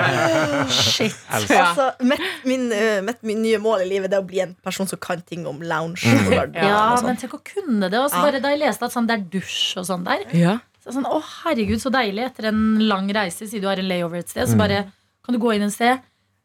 Shit. 0.69 1.17
Ja. 1.49 1.65
Altså, 1.71 1.89
mitt, 2.05 2.21
min, 2.47 2.69
mitt, 3.07 3.21
min 3.27 3.41
nye 3.43 3.59
mål 3.61 3.83
i 3.85 3.89
livet 3.89 4.11
Det 4.13 4.19
er 4.19 4.23
å 4.23 4.29
bli 4.29 4.41
en 4.45 4.53
person 4.63 4.87
som 4.89 5.01
kan 5.01 5.21
ting 5.27 5.47
om 5.49 5.61
lounge. 5.65 6.05
Mm. 6.05 6.53
Ja, 6.55 6.95
sånn. 6.97 7.09
men 7.09 7.19
tenk 7.21 7.35
å 7.37 7.41
kunne 7.43 7.89
det. 7.91 7.99
Også, 7.99 8.21
Ja. 8.21 8.27
bare 8.29 8.41
da 8.43 8.53
jeg 8.53 8.61
leste 8.63 8.85
at 8.87 8.93
sånn, 8.95 9.07
det 9.09 9.17
er 9.19 9.25
dusj 9.39 9.79
og 9.81 9.87
sånn 9.89 10.05
der. 10.07 10.23
Ja. 10.37 10.59
Så 10.83 10.91
sånn, 10.95 11.05
å 11.05 11.21
herregud, 11.21 11.77
så 11.81 11.91
deilig 11.93 12.25
etter 12.25 12.47
en 12.49 12.79
lang 12.87 13.07
reise, 13.13 13.45
siden 13.47 13.61
du 13.61 13.67
har 13.67 13.77
en 13.77 13.87
layover 13.87 14.19
et 14.19 14.29
sted. 14.29 14.47
Så 14.47 14.55
Mm. 14.55 14.57
bare 14.57 14.91
kan 15.23 15.33
du 15.33 15.39
gå 15.39 15.53
inn 15.55 15.61
et 15.63 15.71
sted, 15.73 15.99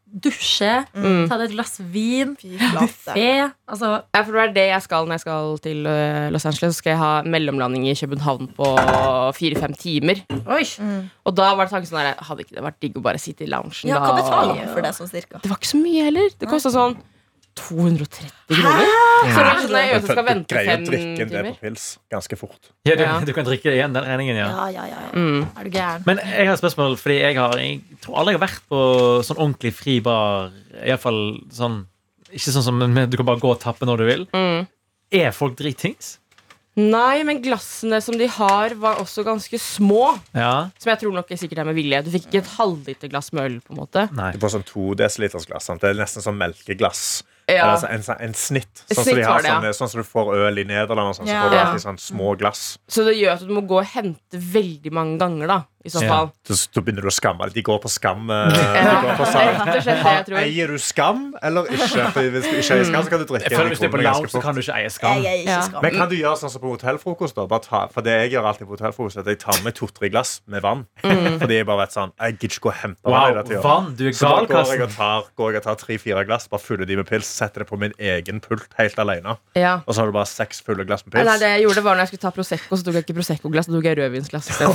dusje, 0.07 0.87
Mm. 0.95 1.29
ta 1.29 1.37
deg 1.37 1.51
et 1.51 1.55
glass 1.57 1.79
vin, 1.81 2.37
buffé. 2.37 3.53
Altså, 3.69 4.05
Ja, 4.15 4.23
for 4.23 4.33
det 4.33 4.43
er 4.51 4.53
det 4.53 4.67
jeg 4.71 4.83
skal 4.83 5.07
når 5.07 5.13
jeg 5.15 5.21
skal 5.21 5.59
til 5.59 5.87
eh, 5.87 6.31
Los 6.31 6.45
Angeles. 6.47 6.77
Så 6.77 6.79
skal 6.79 6.91
jeg 6.91 6.99
ha 6.99 7.23
mellomlanding 7.23 7.87
i 7.89 7.95
København 7.95 8.49
på 8.55 8.67
fire-fem 9.35 9.75
timer. 9.75 10.23
oi. 10.47 10.63
Mm. 10.63 11.11
Og 11.27 11.35
da 11.35 11.55
var 11.55 11.65
det 11.67 11.73
tanken 11.73 11.89
sånn 11.91 12.05
her 12.05 12.15
Hadde 12.23 12.41
ikke 12.45 12.55
det 12.55 12.63
vært 12.63 12.81
digg 12.81 12.95
å 12.95 13.03
bare 13.03 13.19
sitte 13.19 13.43
i 13.43 13.47
loungen 13.51 13.73
Ja, 13.85 13.99
da? 13.99 14.07
hva 14.13 14.23
betaler 14.23 14.57
man 14.67 14.75
for 14.75 14.81
det, 14.83 14.93
sånn 14.95 15.11
cirka? 15.11 15.41
Det 15.43 15.49
var 15.51 15.57
ikke 15.59 15.73
så 15.75 15.83
mye 15.83 16.05
heller. 16.05 16.29
Det 16.39 16.49
kosta 16.49 16.71
sånn 16.71 16.97
230 17.57 18.31
kroner. 18.51 18.91
Så 19.27 19.41
det 19.41 19.47
er 19.49 19.61
sånn 19.63 19.77
jeg 19.77 19.93
vet 19.93 20.09
skal 20.11 20.27
greier 20.51 20.83
å 20.83 20.87
drikke 20.87 21.25
en 21.25 21.31
det 21.33 21.43
på 21.47 21.55
pils 21.63 21.87
ganske 22.13 22.39
fort. 22.39 22.71
Ja, 22.87 22.97
du, 23.01 23.05
du 23.29 23.33
kan 23.37 23.49
drikke 23.49 23.73
igjen 23.73 23.97
den 23.97 24.07
regningen, 24.07 24.41
ja. 24.43 24.49
Ja, 24.53 24.67
ja, 24.75 24.85
ja, 24.91 25.01
ja. 25.07 25.13
Mm. 25.17 25.47
Er 25.57 25.69
du 25.69 25.79
gæren? 25.79 26.05
Men 26.09 26.21
jeg 26.23 26.51
har 26.51 26.53
et 26.55 26.63
spørsmål, 26.63 26.99
fordi 27.01 27.19
jeg 27.23 27.39
har 27.41 27.57
Jeg 27.63 28.01
tror 28.05 28.21
aldri 28.21 28.37
jeg 28.37 28.41
har 28.41 28.47
vært 28.47 28.69
på 28.71 28.83
sånn 29.27 29.41
ordentlig 29.41 29.73
fri 29.77 29.99
bar. 30.05 30.53
Iallfall 30.85 31.23
sånn 31.57 31.83
Ikke 32.31 32.53
sånn 32.53 32.67
som 32.69 32.85
du 32.85 33.19
kan 33.19 33.29
bare 33.29 33.43
gå 33.43 33.55
og 33.55 33.61
tappe 33.63 33.89
når 33.89 34.03
du 34.03 34.09
vil. 34.11 34.29
Mm. 34.37 34.69
Er 35.17 35.35
folk 35.35 35.57
dritings? 35.59 36.17
Nei, 36.77 37.23
men 37.25 37.39
glassene 37.41 38.03
som 38.05 38.19
de 38.21 38.27
har, 38.29 38.75
var 38.77 38.99
også 39.01 39.23
ganske 39.25 39.57
små. 39.61 40.11
Ja. 40.37 40.69
Som 40.77 40.91
jeg 40.93 41.01
tror 41.01 41.15
nok 41.17 41.31
er 41.33 41.39
sikkert 41.41 41.63
er 41.63 41.69
med 41.71 41.79
vilje. 41.79 42.03
Du 42.05 42.11
fikk 42.13 42.27
ikke 42.29 42.43
et 42.43 42.51
halvliterglass 42.59 43.33
med 43.33 43.49
øl. 43.49 43.55
på 43.65 43.73
en 43.73 43.81
måte 43.81 44.03
Nei. 44.13 44.35
Du 44.37 44.43
får 44.43 44.59
sånn 44.59 44.67
to 44.69 44.91
desiliters 44.99 45.49
glass. 45.49 45.71
Sant? 45.71 45.81
Det 45.81 45.95
er 45.95 45.97
nesten 46.03 46.25
som 46.25 46.37
melkeglass. 46.37 47.07
Ja. 47.47 47.69
Altså 47.71 47.87
en, 47.95 48.03
sånn- 48.03 48.21
en 48.27 48.35
snitt. 48.35 48.81
Sånn 48.91 49.05
som, 49.05 49.15
de 49.15 49.23
har, 49.23 49.43
det, 49.45 49.49
ja. 49.53 49.61
sånn, 49.61 49.75
sånn 49.79 49.91
som 49.93 50.01
du 50.03 50.09
får 50.09 50.33
øl 50.49 50.59
i 50.59 50.65
Nederland. 50.67 51.15
Sånn, 51.15 51.29
så 51.31 51.37
får 51.45 51.53
du 51.53 51.59
alltid 51.61 51.85
sånn 51.85 51.99
små 52.03 52.33
glass. 52.41 52.63
Så 52.91 53.05
det 53.07 53.15
gjør 53.21 53.37
at 53.37 53.45
du 53.47 53.53
må 53.55 53.63
gå 53.71 53.79
og 53.79 53.87
hente 53.93 54.41
veldig 54.41 54.91
mange 54.93 55.19
ganger, 55.23 55.47
da. 55.53 55.61
I 55.87 55.91
så 55.95 56.03
Ja. 56.03 56.19
Så, 56.47 56.67
da 56.75 56.81
begynner 56.83 57.03
du 57.07 57.11
å 57.11 57.15
skamme 57.15 57.47
deg. 57.47 57.55
De 57.57 57.63
går 57.67 57.79
på 57.83 57.91
skam. 57.91 58.27
eh. 58.31 59.57
Eier 60.43 60.69
du 60.73 60.79
skam 60.83 61.21
eller 61.43 61.63
ikke? 61.71 62.07
For 62.15 62.21
hvis 62.35 62.47
du 62.47 62.55
ikke 62.59 62.75
eier 62.77 62.85
skam, 62.89 63.03
så 63.07 63.11
kan 63.13 63.19
du 63.23 63.27
drikke 63.31 63.47
Jeg 63.51 63.55
føler 63.59 63.71
Hvis 63.73 63.81
du 63.83 63.87
er 63.87 63.91
på 63.95 64.01
lounge, 64.03 64.29
så 64.33 64.39
kan 64.43 64.53
du 64.57 64.61
ikke 64.63 64.75
eie 64.81 64.91
skam. 64.93 65.17
Jeg 65.23 65.35
ikke 65.45 65.57
Ja. 65.57 65.61
Men 65.83 65.91
kan 65.97 66.09
du 66.11 66.15
gjøre 66.19 66.37
sånn 66.41 66.51
som 66.53 66.61
på 66.63 66.69
hotellfrokost? 66.75 67.35
da? 67.37 67.41
Bare 67.47 67.61
ta, 67.65 67.81
for 67.93 68.01
det 68.07 68.13
jeg 68.17 68.29
gjør 68.35 68.45
alltid 68.51 68.67
på 68.67 68.73
hotellfrokost, 68.77 69.17
er 69.17 69.21
at 69.21 69.27
jeg 69.33 69.39
tar 69.45 69.59
med 69.65 69.73
to-tre 69.79 70.07
glass 70.11 70.31
med 70.47 70.61
vann. 70.63 70.81
Fordi 71.03 71.55
jeg 71.61 71.67
bare 71.67 71.81
vet 71.85 71.93
sånn 71.97 72.11
Jeg 72.21 72.31
gidder 72.39 72.55
ikke 72.57 72.65
gå 72.67 72.71
og 72.73 72.79
hente. 72.83 73.01
Wow, 73.07 73.27
hele 73.31 73.43
vann! 73.63 73.87
Du 73.97 74.03
er 74.09 74.13
Så 74.13 74.27
da 74.27 74.29
går 74.51 74.67
jeg 74.75 74.83
og 74.87 74.91
tar, 74.97 75.23
går 75.37 75.49
jeg 75.53 75.59
og 75.63 75.67
tar 75.69 75.77
tre-fire 75.85 76.25
glass, 76.27 76.49
bare 76.49 76.61
fyller 76.61 76.87
de 76.87 76.97
med 76.97 77.07
pils, 77.07 77.27
setter 77.27 77.61
det 77.65 77.69
på 77.71 77.79
min 77.79 77.93
egen 77.99 78.41
pult 78.41 78.67
helt 78.79 78.99
alene. 78.99 79.37
Ja. 79.55 79.81
Og 79.87 79.95
så 79.95 80.01
har 80.03 80.07
du 80.11 80.15
bare 80.17 80.27
seks 80.27 80.61
fulle 80.67 80.85
glass 80.87 81.05
med 81.07 81.15
Nei, 81.15 81.23
pils. 81.25 81.41
det 81.41 81.49
jeg 81.57 81.63
gjorde 81.67 81.83
var 81.87 81.95
når 81.97 82.03
jeg 82.07 82.11
skulle 82.15 82.25
ta 82.27 82.31
Prosecco, 82.37 82.77
så 82.77 82.83
tok 82.85 82.95
jeg 82.99 83.05
ikke 83.07 83.17
Prosecco-glass, 83.21 83.67
så 83.71 83.75
tok 83.77 83.85
jeg 83.85 83.97
rødvinsglass 84.01 84.47
isteden. 84.51 84.75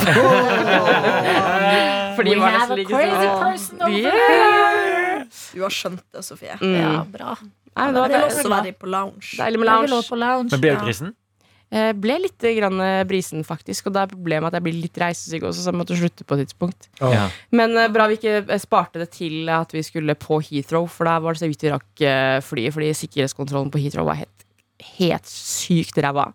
Fordi 2.17 2.35
We 2.35 2.41
have 2.41 2.71
a 2.71 2.75
like 2.75 2.89
crazy 2.91 3.27
sånn- 3.27 3.41
person 3.45 3.81
over 3.81 3.97
Yeah. 4.01 5.23
Du 5.53 5.61
har 5.63 5.69
skjønt 5.73 6.03
det, 6.13 6.23
Sofie. 6.25 6.57
Mm. 6.59 6.75
Ja, 6.77 7.03
bra. 7.07 7.35
Nei, 7.77 7.87
det 7.91 8.01
var 8.01 8.09
Jeg 8.11 8.19
det. 8.21 8.27
også 8.31 8.49
være 8.51 8.73
på 8.79 8.87
lounge. 8.91 9.37
Deilig 9.39 9.59
med 9.61 9.67
lounge. 9.69 10.01
på 10.09 10.17
lounge. 10.19 10.51
Men 10.51 10.59
ble 10.61 10.69
du 10.71 10.75
Ja. 10.75 10.83
kristen? 10.85 11.13
Eh, 11.71 11.93
ble 11.93 12.17
litt 12.19 12.37
grann 12.57 12.81
eh, 12.83 13.03
brisen, 13.07 13.45
faktisk. 13.47 13.87
Og 13.87 13.93
da 13.93 14.01
er 14.03 14.07
problemet 14.11 14.47
at 14.47 14.53
jeg 14.59 14.63
blir 14.63 14.81
litt 14.81 14.97
reisesyk 14.99 15.41
også, 15.47 15.63
så 15.63 15.71
jeg 15.71 15.79
måtte 15.79 15.95
slutte 15.95 16.25
på 16.27 16.35
et 16.35 16.49
tidspunkt. 16.49 16.89
Ja. 16.99 17.29
Men 17.51 17.77
eh, 17.77 17.87
bra 17.87 18.07
vi 18.11 18.17
ikke 18.17 18.59
sparte 18.59 18.99
det 18.99 19.11
til 19.15 19.47
at 19.47 19.71
vi 19.71 19.79
skulle 19.81 20.15
på 20.19 20.41
Heathrow, 20.43 20.85
for 20.91 21.05
da 21.05 21.17
var 21.19 21.31
det 21.33 21.39
så 21.39 21.47
vidt 21.47 21.61
vi 21.63 21.71
rakk 21.71 22.43
flyet, 22.43 22.73
fordi 22.75 22.91
sikkerhetskontrollen 22.93 23.71
på 23.71 23.79
Heathrow 23.79 24.03
var 24.05 24.15
helt, 24.19 24.43
helt 24.97 25.23
sykt 25.31 25.95
ræva. 26.03 26.33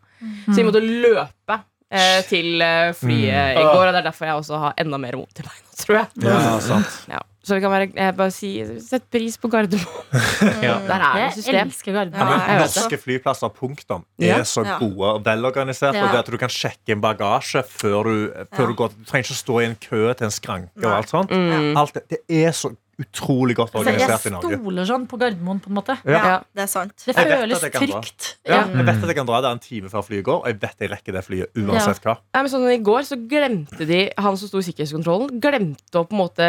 Så 0.48 0.56
vi 0.56 0.62
måtte 0.64 0.80
løpe 0.80 1.60
eh, 1.90 2.20
til 2.28 2.60
eh, 2.62 2.92
flyet 2.98 3.56
i 3.58 3.62
går, 3.62 3.86
og 3.86 3.92
det 3.94 4.00
er 4.02 4.10
derfor 4.10 4.26
jeg 4.26 4.34
også 4.42 4.58
har 4.58 4.74
enda 4.78 4.98
mer 4.98 5.16
vondt 5.20 5.40
i 5.40 5.42
beina, 5.46 5.72
tror 5.78 5.96
jeg. 6.00 6.06
Ja, 6.26 6.58
sant. 6.60 7.00
Ja. 7.16 7.22
Så 7.46 7.54
det 7.54 7.62
kan 7.62 7.70
være 7.70 8.12
bare 8.18 8.32
si 8.34 8.48
Sett 8.82 9.04
pris 9.08 9.36
på 9.38 9.46
Gardermoen. 9.46 10.08
Ja. 10.66 10.80
Der 10.82 10.94
er 10.98 11.12
det 11.14 11.20
Jeg 11.22 11.32
system. 11.36 11.68
elsker 11.68 11.92
Gardermoen. 11.94 12.32
Ja, 12.40 12.46
jeg 12.50 12.58
vet 12.58 12.72
det. 12.74 12.80
Norske 12.82 12.98
flyplasser 13.04 13.52
punktum 13.54 14.02
Ja. 14.18 14.40
er 14.40 14.42
så 14.50 14.64
Ja. 14.66 14.78
gode 14.80 15.12
og 15.12 15.20
velorganiserte. 15.24 15.94
Ja. 15.94 16.08
Og 16.08 16.10
det 16.16 16.18
at 16.24 16.32
du 16.34 16.36
kan 16.42 16.50
sjekke 16.50 16.90
inn 16.96 17.00
bagasje 17.04 17.62
før 17.62 18.02
du, 18.02 18.16
før 18.50 18.64
Ja. 18.64 18.66
du 18.66 18.74
går 18.74 18.88
Du 18.98 19.04
trenger 19.06 19.30
ikke 19.30 19.38
stå 19.38 19.60
i 19.62 19.64
en 19.68 19.76
kø 19.78 20.12
til 20.18 20.24
en 20.26 20.30
skranke. 20.34 20.84
og 20.84 20.90
alt 20.96 21.08
sånt 21.14 21.30
Mm. 21.30 21.76
alt 21.78 21.94
det, 21.94 22.02
det 22.10 22.18
er 22.28 22.50
så 22.50 22.74
utrolig 23.02 23.56
godt 23.58 23.74
organisert 23.76 24.26
i 24.26 24.30
Norge. 24.32 24.50
Jeg 24.54 24.60
stoler 24.62 24.86
sånn 24.88 25.06
på 25.10 25.18
Gardermoen, 25.20 25.58
på 25.60 25.68
en 25.68 25.76
måte. 25.76 25.96
Ja. 26.08 26.20
Ja, 26.26 26.36
det 26.56 26.62
er 26.64 26.70
sant. 26.70 26.94
Det 27.04 27.14
føles 27.16 27.62
jeg 27.66 27.72
trygt. 27.74 28.28
Ja, 28.46 28.62
Mm. 28.64 28.76
jeg 28.78 28.86
vet 28.86 29.02
at 29.02 29.08
jeg 29.10 29.16
kan 29.16 29.26
dra 29.28 29.40
der 29.44 29.50
en 29.52 29.58
time 29.60 29.88
før 29.92 30.02
flyet 30.06 30.24
går, 30.24 30.38
og 30.42 30.46
jeg 30.46 30.60
vet 30.60 30.76
jeg 30.80 30.90
rekker 30.90 31.12
det 31.12 31.24
flyet 31.26 31.60
uansett 31.60 32.00
hva. 32.02 32.16
Ja, 32.34 32.42
men 32.42 32.50
sånn 32.50 32.64
I 32.72 32.78
går 32.82 33.02
så 33.04 33.16
glemte 33.28 33.86
de 33.86 34.10
Han 34.16 34.36
som 34.36 34.48
sto 34.48 34.58
i 34.58 34.66
sikkerhetskontrollen, 34.66 35.40
glemte 35.40 36.00
å 36.00 36.06
på 36.08 36.16
en 36.16 36.22
måte 36.24 36.48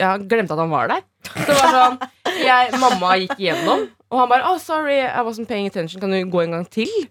ja, 0.00 0.16
Glemte 0.16 0.52
at 0.56 0.58
han 0.58 0.70
var 0.70 0.88
der. 0.88 1.02
Så 1.26 1.46
det 1.46 1.56
var 1.60 1.74
sånn 1.76 1.98
jeg, 2.42 2.72
Mamma 2.80 3.16
gikk 3.20 3.36
igjennom, 3.38 3.88
og 4.10 4.18
han 4.20 4.28
bare 4.28 4.44
oh, 4.50 4.58
'Sorry, 4.58 5.00
I 5.00 5.20
wasn't 5.22 5.46
paying 5.48 5.66
attention. 5.66 6.00
Kan 6.00 6.10
du 6.10 6.24
gå 6.24 6.42
en 6.44 6.50
gang 6.52 6.64
til?' 6.66 7.08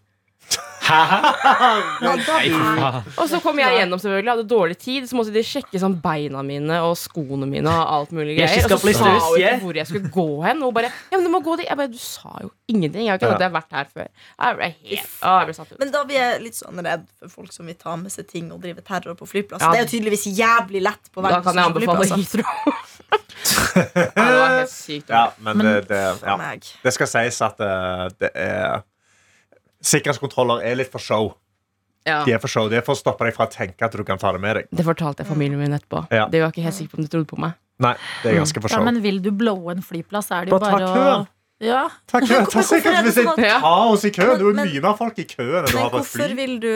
Og 3.20 3.30
så 3.30 3.40
kom 3.44 3.60
jeg 3.60 3.80
gjennom, 3.80 4.00
selvfølgelig. 4.02 4.32
Hadde 4.32 4.46
dårlig 4.50 4.78
tid. 4.82 5.08
Så 5.10 5.18
måtte 5.18 5.34
de 5.34 5.44
sjekke 5.46 5.80
sånn 5.82 5.98
beina 6.04 6.44
mine 6.46 6.78
og 6.86 6.94
skoene 7.00 7.48
mine 7.50 7.72
og 7.72 7.94
alt 7.98 8.12
mulig 8.16 8.38
greier. 8.38 8.66
Og 8.70 8.80
så 8.84 8.94
sa 8.94 9.06
hun 9.10 9.40
yeah. 9.40 9.56
ikke 9.56 9.66
hvor 9.66 9.76
jeg 9.80 9.88
skulle 9.90 10.12
gå 10.14 10.28
hen. 10.46 10.62
Og 10.62 10.70
hun 10.70 10.78
bare 10.78 10.92
Ja, 10.92 11.18
men 11.18 11.26
du 11.28 11.32
må 11.34 11.42
gå 11.46 11.58
dit. 11.60 11.68
Jeg 11.70 11.80
bare 11.80 11.92
Du 11.92 12.00
sa 12.02 12.32
jo 12.44 12.50
ingenting. 12.72 13.04
Jeg 13.08 13.12
har 13.14 13.20
ikke 13.22 13.32
Ja. 13.32 13.36
at 13.36 13.46
jeg 13.46 13.52
har 13.52 13.58
vært 13.58 13.74
her 13.80 13.88
før. 13.94 14.08
Jeg 14.46 14.60
ble 14.60 14.70
helt 14.92 15.12
Å, 15.22 15.34
jeg 15.40 15.46
ble 15.50 15.58
satt 15.60 15.70
ut. 15.72 15.80
Men 15.82 15.94
da 15.98 16.04
blir 16.06 16.20
jeg 16.22 16.42
litt 16.46 16.58
sånn 16.60 16.78
redd 16.90 17.06
for 17.20 17.28
folk 17.40 17.52
som 17.56 17.70
vil 17.70 17.80
ta 17.82 17.96
med 18.00 18.12
seg 18.14 18.28
ting 18.32 18.52
og 18.54 18.62
drive 18.62 18.82
terror 18.86 19.16
på 19.18 19.26
flyplass. 19.30 19.62
Ja. 19.62 19.72
Det 19.72 19.80
er 19.80 19.86
jo 19.86 19.92
tydeligvis 19.98 20.26
jævlig 20.38 20.82
lett 20.86 21.12
på 21.14 21.26
Da 21.26 21.42
kan 21.42 21.56
jeg 21.56 21.72
anbefale. 21.72 22.10
Heathrow. 22.16 22.46
ja, 23.76 24.10
det 24.16 24.40
var 24.40 24.52
helt 24.60 24.74
sykt. 24.74 25.10
Ja, 25.10 25.30
men 25.40 25.58
Men- 25.58 25.66
det, 25.66 25.88
det, 25.90 26.04
ja. 26.22 26.38
det 26.84 26.94
skal 26.94 27.08
sies 27.08 27.42
at 27.42 27.58
det, 27.58 27.72
det 28.20 28.32
er 28.36 28.84
Sikkerhetskontroller 29.86 30.64
er 30.66 30.76
litt 30.80 30.92
for 30.94 31.04
show. 31.04 31.34
Ja. 32.06 32.20
De 32.26 32.34
er 32.36 32.42
for 32.42 32.52
show, 32.52 32.68
det 32.70 32.78
er 32.82 32.86
for 32.86 32.94
å 32.94 33.00
stoppe 33.00 33.26
deg 33.26 33.34
fra 33.38 33.48
å 33.48 33.52
tenke 33.54 33.86
at 33.88 33.94
du 33.98 34.04
kan 34.06 34.20
ta 34.22 34.32
det 34.36 34.42
med 34.44 34.60
deg. 34.60 34.68
Det 34.78 34.86
fortalte 34.86 35.24
jeg 35.24 35.30
familien 35.32 35.58
min 35.62 35.74
etterpå. 35.74 36.04
Ja. 36.14 36.28
Det 36.30 36.42
var 36.44 36.54
ikke 36.54 36.66
helt 36.66 36.78
sikker 36.78 36.94
på 36.94 37.00
om 37.02 37.08
du 37.08 37.10
trodde 37.14 37.30
på 37.32 37.40
meg. 37.42 37.56
Nei, 37.82 37.96
det 38.24 38.32
er 38.32 38.38
ganske 38.40 38.62
for 38.62 38.70
Ja, 38.72 38.78
show. 38.78 38.86
men 38.88 39.02
vil 39.04 39.18
du 39.26 39.32
blowe 39.36 39.74
en 39.74 39.82
flyplass, 39.84 40.30
er 40.32 40.46
det 40.46 40.54
jo 40.54 40.60
Bare 40.60 40.72
bare 40.78 40.92
å 40.92 41.28
ja. 41.66 41.82
Ta 42.12 42.20
kø, 42.20 42.28
ta 42.52 42.60
er 42.60 42.68
sikkerhetsvisitt! 42.68 43.24
sånn 43.26 43.40
at- 43.40 43.46
Ja. 43.46 43.60
Ta 43.64 43.74
oss 43.90 44.04
i 44.06 44.12
køen! 44.12 44.38
Det 44.38 44.46
er 44.46 44.52
jo 44.52 44.54
mye 44.54 44.82
mer 44.82 44.94
folk 45.00 45.18
i 45.20 45.24
køen 45.24 45.64
enn 45.64 45.72
du 45.72 45.78
har 45.78 45.90
på 45.90 45.98
et 45.98 46.04
hvorfor 46.04 46.26
fly. 46.28 46.34
vil 46.36 46.60
du 46.60 46.70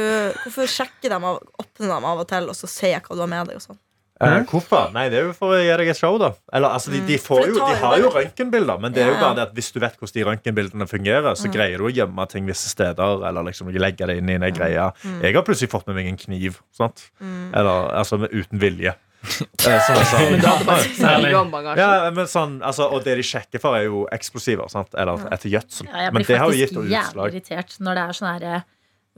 Hvorfor 0.45 0.67
sjekke 0.71 1.09
dem 1.09 1.23
av, 1.23 1.39
åpne 1.59 1.87
dem 1.93 2.05
av 2.05 2.19
og 2.19 2.27
til, 2.27 2.47
og 2.49 2.55
så 2.55 2.67
se 2.67 2.93
hva 2.95 3.15
du 3.15 3.19
har 3.19 3.27
med 3.27 3.47
deg? 3.47 3.55
og 3.55 3.61
sånn 3.61 3.77
Eh, 4.19 4.37
hvorfor? 4.51 4.89
Nei, 4.91 5.05
Det 5.09 5.19
er 5.21 5.27
jo 5.29 5.33
for 5.37 5.55
å 5.55 5.59
gi 5.61 5.69
deg 5.79 5.91
et 5.93 5.99
show, 5.99 6.17
da. 6.19 6.33
Eller, 6.51 6.73
altså, 6.75 6.91
de, 6.91 6.99
de, 7.07 7.17
får 7.23 7.45
jo, 7.47 7.55
de 7.55 7.75
har 7.79 7.97
jo 8.01 8.09
røntgenbilder, 8.11 8.81
men 8.83 8.95
det 8.95 9.03
er 9.05 9.13
jo 9.13 9.19
bare 9.21 9.37
det 9.37 9.45
at 9.47 9.53
hvis 9.55 9.71
du 9.71 9.79
vet 9.79 9.95
hvordan 9.95 10.15
de 10.17 10.25
røntgenbildene 10.27 10.87
fungerer, 10.91 11.37
så 11.39 11.51
greier 11.53 11.79
du 11.79 11.87
å 11.87 11.93
gjemme 11.93 12.25
ting 12.31 12.49
visse 12.49 12.67
steder, 12.71 13.23
eller 13.29 13.47
liksom 13.47 13.71
legge 13.71 14.09
det 14.09 14.17
inn 14.19 14.31
i 14.33 14.35
en 14.35 14.47
greie. 14.55 14.89
Jeg 15.23 15.37
har 15.37 15.45
plutselig 15.47 15.71
fått 15.71 15.87
med 15.87 16.01
meg 16.01 16.09
en 16.11 16.19
kniv. 16.19 16.59
Sant? 16.75 17.07
Eller 17.21 17.93
altså 17.95 18.19
uten 18.27 18.59
vilje. 18.59 18.95
Eh, 19.67 19.89
Men 20.99 21.77
ja, 21.77 21.89
men 22.15 22.27
sånn, 22.31 22.59
altså, 22.63 22.87
og 22.93 23.03
det 23.03 23.17
de 23.19 23.25
sjekker 23.25 23.61
for, 23.61 23.75
er 23.77 23.87
jo 23.89 24.05
eksplosiver. 24.15 24.69
Sant? 24.71 24.95
Eller 24.95 25.25
etter 25.33 25.51
gjødsel. 25.51 25.89
Ja, 25.91 26.11
Men 26.15 26.27
det 26.27 26.39
har 26.39 26.51
jo 26.51 26.59
gitt 26.59 26.75
utslag. 26.75 26.87
Jeg 26.87 26.91
blir 26.91 26.99
faktisk 26.99 27.15
jævlig 27.15 27.31
irritert 27.35 27.79
når 27.83 27.99
det 27.99 28.03
er 28.03 28.19
sånn 28.19 28.31
herre 28.33 28.61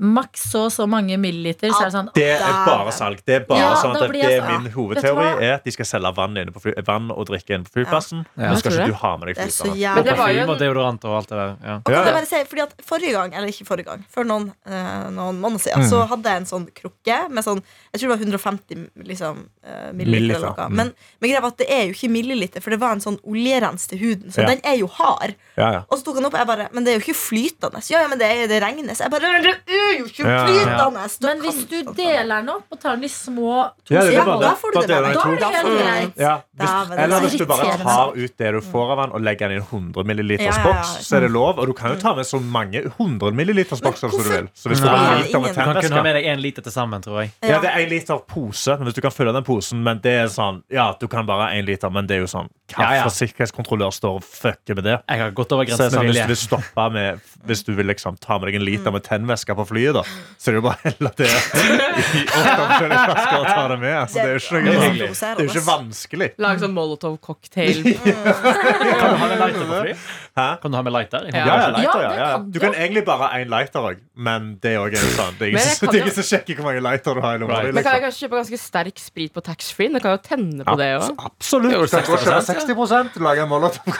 Maks 0.02 0.48
så 0.52 0.64
og 0.66 0.72
så 0.74 0.88
mange 0.90 1.14
milliliter, 1.22 1.70
så 1.70 1.84
er 1.86 1.90
det 1.92 1.94
sånn 1.94 2.08
Det 2.16 2.26
er 2.34 2.40
bare 2.66 2.92
salg. 2.92 3.20
Det 3.26 3.36
er 3.36 3.44
bare 3.46 3.60
Ja, 3.62 3.74
sånn 3.78 3.96
at 3.96 4.12
det 4.12 4.24
er 4.26 4.48
Min 4.60 4.72
hovedteori 4.74 5.28
er 5.46 5.54
at 5.60 5.64
de 5.68 5.72
skal 5.76 5.86
selge 5.86 6.12
vann, 6.18 6.36
inne 6.42 6.52
på 6.56 6.62
fly, 6.64 6.74
vann 6.88 7.12
og 7.14 7.28
drikke 7.30 7.54
inne 7.54 7.66
på 7.70 7.76
flyplassen. 7.78 8.24
Ja. 8.36 8.50
Men 8.50 8.58
skal 8.58 8.72
ikke 8.80 8.88
du 8.90 8.98
ha 9.02 9.12
med 9.18 9.28
deg 9.30 9.36
Det 9.38 9.44
er 9.46 9.54
så 9.54 9.68
flyplassen. 9.70 10.04
det 10.04 10.12
jo 10.12 10.16
Parfyme 10.22 10.50
og 10.56 10.60
deodorant 10.60 11.06
og 11.06 11.16
alt 11.20 11.30
det 11.30 11.38
der. 11.38 11.54
Ja. 11.64 11.76
Og 11.78 11.84
kan 11.86 11.94
Ja, 11.94 12.14
bare 12.18 12.26
si, 12.26 12.42
fordi 12.50 12.62
at 12.66 12.74
Forrige 12.92 13.12
gang, 13.14 13.34
eller 13.38 13.48
ikke 13.54 13.66
forrige 13.70 13.86
gang, 13.92 14.06
for 14.10 14.24
noen, 14.26 14.52
eh, 14.66 15.10
noen 15.14 15.38
måneder 15.40 15.60
Mm. 15.62 15.66
siden, 15.68 15.90
så 15.90 16.08
hadde 16.08 16.24
jeg 16.34 16.38
en 16.42 16.46
sånn 16.50 16.68
krukke 16.74 17.30
med 17.30 17.44
sånn 17.46 17.62
Jeg 17.94 18.00
tror 18.02 18.08
det 18.10 18.16
var 18.18 18.26
150 18.26 18.90
liksom, 19.06 19.46
eh, 19.64 19.92
milliliter. 19.92 19.94
Milliliter, 19.94 20.36
Eller 20.36 20.56
noe. 20.56 20.70
mm. 20.70 20.76
Men, 20.76 20.94
men 21.22 21.30
greia 21.30 21.42
var 21.42 21.52
at 21.52 21.58
det 21.58 21.70
er 21.70 21.84
jo 21.88 21.94
ikke 21.94 22.10
milliliter, 22.10 22.62
for 22.62 22.70
det 22.72 22.80
var 22.80 22.92
en 22.94 23.02
sånn 23.02 23.20
oljerens 23.28 23.86
til 23.88 24.00
huden. 24.00 24.32
Så 24.32 24.42
Ja. 24.42 24.48
den 24.48 24.62
er 24.64 24.78
jo 24.80 24.88
hard. 24.88 25.36
Ja, 25.58 25.72
ja. 25.72 25.82
Og 25.92 26.00
så 26.00 26.04
tok 26.06 26.16
han 26.16 26.26
opp, 26.26 26.34
og 26.34 26.40
jeg 26.40 26.48
bare 26.48 26.70
Men 26.74 26.84
det 26.86 26.94
er 26.96 27.00
jo 27.00 27.12
ikke 27.12 27.20
flytende. 27.20 27.84
Ja, 27.92 28.02
ja, 28.02 28.08
men 28.08 28.18
det, 28.18 28.28
er, 28.32 28.48
det 28.48 28.62
regnes. 28.64 28.98
Jeg 29.00 29.12
bare 29.12 29.42
Det 29.42 29.90
er 29.91 29.99
jo 29.99 30.06
ikke 30.10 30.23
Ja, 30.25 30.32
ja. 30.32 30.45
flytende! 30.47 31.27
Men 31.27 31.41
hvis 31.45 31.60
du 31.71 31.77
deler 31.97 32.41
den 32.41 32.49
opp 32.54 32.65
og 32.75 32.80
tar 32.82 32.95
den 32.95 33.06
i 33.06 33.12
små 33.12 33.54
to 33.86 33.93
Ja, 33.95 34.01
det 34.08 34.13
Ja, 34.13 34.25
da 34.25 34.51
får 34.62 34.71
du 34.73 34.80
det 34.82 34.88
med. 34.89 35.13
Da 35.15 35.25
er 35.27 35.38
det 35.38 35.51
helt 35.56 35.71
greit. 35.82 36.17
Ja, 36.21 36.34
hvis, 36.58 36.69
er 36.69 37.04
eller 37.06 37.19
hvis 37.25 37.38
du 37.39 37.45
bare 37.49 37.77
tar 37.82 38.13
ut 38.15 38.38
det 38.38 38.51
du 38.56 38.62
får 38.62 38.91
av 38.95 39.01
den, 39.04 39.12
og 39.17 39.21
legger 39.25 39.49
den 39.51 39.58
i 39.58 39.62
en 39.62 39.67
100 39.93 40.04
milliliters 40.12 40.45
Ja, 40.45 40.51
ja, 40.51 40.62
ja. 40.62 40.73
boks, 40.73 41.08
så 41.08 41.15
er 41.17 41.25
det 41.27 41.32
lov. 41.32 41.60
Og 41.60 41.67
du 41.67 41.73
kan 41.73 41.93
jo 41.95 41.99
ta 42.01 42.13
med 42.15 42.25
så 42.25 42.39
mange 42.41 42.82
100 42.86 43.32
milliliters 43.36 43.82
bokser 43.82 44.10
som 44.10 44.21
du 44.23 44.30
vil. 44.30 44.49
Så 44.56 44.69
hvis 44.71 44.80
du 44.82 44.86
Nei. 44.88 44.95
har 44.97 45.15
en 45.15 45.21
liter 45.23 45.39
med 45.39 45.49
Du 45.51 45.62
kan 45.62 45.82
kun 45.82 45.91
ha 45.97 46.04
med 46.04 46.15
deg 46.15 46.25
én 46.32 46.41
liter 46.41 46.62
til 46.65 46.71
sammen, 46.71 47.01
tror 47.01 47.21
jeg. 47.21 47.32
ja, 47.43 47.60
det 47.62 47.69
er 47.73 47.80
en 47.86 47.89
liter 47.89 48.17
pose, 48.27 48.77
men 48.77 48.88
hvis 48.88 48.95
du 48.95 49.01
kan 49.01 49.12
fylle 49.12 49.34
den 49.34 49.43
posen, 49.43 49.84
men 49.84 49.99
det 50.04 50.12
er 50.23 50.27
sånn 50.32 50.62
Ja, 50.71 50.93
du 50.99 51.08
kan 51.08 51.25
bare 51.25 51.49
ha 51.49 51.49
en 51.58 51.65
liter, 51.65 51.89
men 51.89 52.08
det 52.08 52.15
er 52.17 52.21
jo 52.25 52.30
sånn 52.32 52.47
Ja, 52.77 52.93
ja. 52.95 53.08
Sikkerhetskontrollør 53.10 53.91
står 53.91 54.19
og 54.19 54.23
fucker 54.23 54.75
med 54.75 54.84
det? 54.88 54.97
Jeg 55.10 55.19
har 55.19 55.32
gått 55.32 55.51
over 55.51 55.63
er 55.63 55.71
grensen 55.71 55.89
sånn, 55.91 56.06
med 56.06 56.13
hvis 56.15 56.21
du 56.23 56.27
vil 56.34 56.39
stoppe 56.39 56.86
med 56.91 57.19
Hvis 57.45 57.63
du 57.67 57.73
vil 57.75 57.86
liksom 57.88 58.17
ta 58.21 58.38
med 58.39 58.47
deg 58.51 58.56
en 58.62 58.65
liter 58.65 58.91
med 58.91 59.04
tennvæske 59.04 59.56
på 59.56 59.65
flyet, 59.67 59.81
flyet, 59.82 59.94
da. 59.98 60.04
Så 60.41 60.50
det 60.50 60.56
er 60.56 60.58
jo 60.58 60.62
bare 60.65 60.80
å 60.80 60.84
helle 60.88 61.10
det 61.17 61.26
i 61.30 62.22
åtte 62.26 62.54
forskjellige 62.58 63.02
flasker 63.12 63.36
og 63.38 63.46
ta 63.46 63.65
det 63.70 63.76
med. 63.82 63.91
Altså, 63.94 64.15
det 64.15 64.24
er 64.24 64.32
jo 64.32 64.39
ikke, 64.41 64.62
noe, 64.65 64.72
det 64.72 65.28
er 65.28 65.41
jo 65.44 65.50
ikke 65.52 65.62
vanskelig. 65.67 66.30
Lag 66.41 66.62
sånn 66.63 66.74
Molotov-cocktail. 66.74 67.84
Kan 68.02 69.12
du 69.12 69.20
ha 69.22 69.28
med 69.30 69.38
lighter 69.38 69.67
på 69.70 69.82
fly? 69.84 69.94
Hæ? 70.39 70.46
Kan 70.63 70.72
du 70.74 70.78
ha 70.80 70.82
med 70.88 70.96
lighter? 70.96 71.28
Ja. 71.30 71.44
Ja, 71.46 71.58
lighter, 71.76 72.02
Ja, 72.02 72.13
ja, 72.17 72.38
Du 72.41 72.58
kan 72.63 72.74
egentlig 72.74 73.04
bare 73.06 73.28
ha 73.28 73.38
én 73.38 73.52
lighter 73.54 73.86
òg, 73.91 74.02
men 74.15 74.56
det 74.63 74.72
er 74.74 74.80
òg 74.82 74.96
en 74.98 75.13
sånn 75.13 75.38
Det 75.38 75.50
er 75.50 75.54
Men 75.54 75.62
ingen 75.62 76.10
som- 76.10 76.24
som 76.24 76.28
sjekker 76.32 76.56
hvor 76.58 76.65
mange 76.72 76.82
lighter 76.82 77.13
du 77.13 77.22
har 77.22 77.36
i 77.36 77.38
lomma. 77.44 77.60
Right. 77.62 77.74
Men 77.76 77.84
kan 77.84 77.94
jeg 77.94 78.02
Liksom. 78.02 78.10
kanskje 78.10 78.22
kjøpe 78.26 78.38
ganske 78.41 78.60
sterk 78.60 78.98
sprit 79.00 79.34
på 79.34 79.41
taxfree? 79.46 79.94
Det 79.94 80.02
kan 80.02 80.12
jo 80.12 80.22
tenne 80.26 80.63
på 80.65 80.78
det 80.78 80.89
Ja, 80.89 81.00
òg. 81.00 81.15
absolutt. 81.26 81.72
Jo, 81.74 81.82
Du 81.86 81.88
kan 81.88 82.02
gå 82.02 82.13
og 82.13 82.20
kjøpe 82.20 82.41
60%, 82.41 83.13
60 83.13 83.20
lage 83.22 83.41
en 83.46 83.50
molotov. 83.50 83.86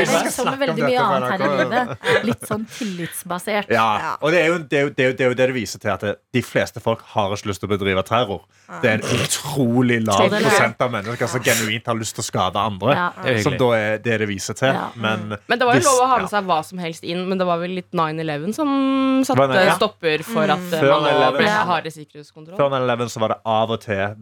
Det 0.00 0.08
er 0.08 0.30
som 0.30 0.46
med 0.50 0.58
veldig 0.58 0.82
mye 0.82 0.98
annet 0.98 1.30
her 1.30 1.46
i 1.46 1.48
livet. 1.62 2.24
Litt 2.24 2.42
sånn 2.48 2.66
tillitsbasert. 2.66 3.70
Ja, 3.70 4.09
Ja. 4.10 4.16
og 4.20 4.32
det 4.34 4.40
er, 4.42 4.46
jo, 4.50 4.58
det, 4.58 4.78
er 4.78 4.82
jo, 4.82 4.90
det, 4.90 5.04
er 5.04 5.08
jo, 5.10 5.14
det 5.16 5.24
er 5.24 5.28
jo 5.30 5.34
det 5.38 5.46
det 5.50 5.54
viser 5.54 5.78
til 5.82 5.90
at 5.92 6.02
det, 6.04 6.14
de 6.34 6.42
fleste 6.42 6.80
folk 6.82 7.02
har 7.14 7.30
ikke 7.36 7.50
lyst 7.50 7.62
til 7.62 7.68
å 7.70 7.72
bedrive 7.76 8.02
terror. 8.06 8.42
Det 8.82 8.90
er 8.90 8.98
en 8.98 9.06
utrolig 9.20 10.00
lav 10.06 10.28
prosent 10.30 10.82
av 10.82 10.90
mennesker 10.94 11.30
som 11.30 11.42
genuint 11.46 11.86
har 11.90 11.98
lyst 11.98 12.16
til 12.18 12.22
å 12.24 12.26
skade 12.26 12.58
andre. 12.60 12.94
Ja. 12.98 13.36
Som 13.44 13.56
da 13.60 13.70
er 13.78 13.98
det 14.02 14.18
det 14.24 14.28
viser 14.30 14.54
til. 14.58 14.74
Ja. 14.74 14.88
Men 14.98 15.36
Men 15.46 15.58
det 15.58 15.66
var 15.68 15.74
jo 15.74 15.80
Hvis- 15.80 15.88
lov 15.90 16.02
å 16.04 16.08
ha 16.10 16.16
med 16.18 16.26
ja. 16.28 16.32
seg 16.34 16.44
hva 16.50 16.58
som 16.64 16.78
helst 16.82 17.04
inn, 17.04 17.22
men 17.28 17.38
det 17.38 17.46
var 17.46 17.58
vel 17.62 17.70
litt 17.78 17.90
9-11 17.92 18.54
som 18.54 18.68
satte 19.26 19.48
ja. 19.66 19.74
stopper 19.76 20.22
for 20.26 20.42
at 20.50 20.58
eh, 20.72 20.80
Før 20.80 21.00
man 21.00 21.02
nå 21.06 21.14
9/11. 21.20 21.38
ble 21.38 21.48
hardere 21.70 21.92
sikkerhetskontroll. 21.94 22.56
før 22.58 22.70
9-11 22.74 23.08
så 23.14 23.20
var 23.20 23.28
det 23.34 23.38
av 23.44 23.70
og 23.70 23.80
til 23.80 24.14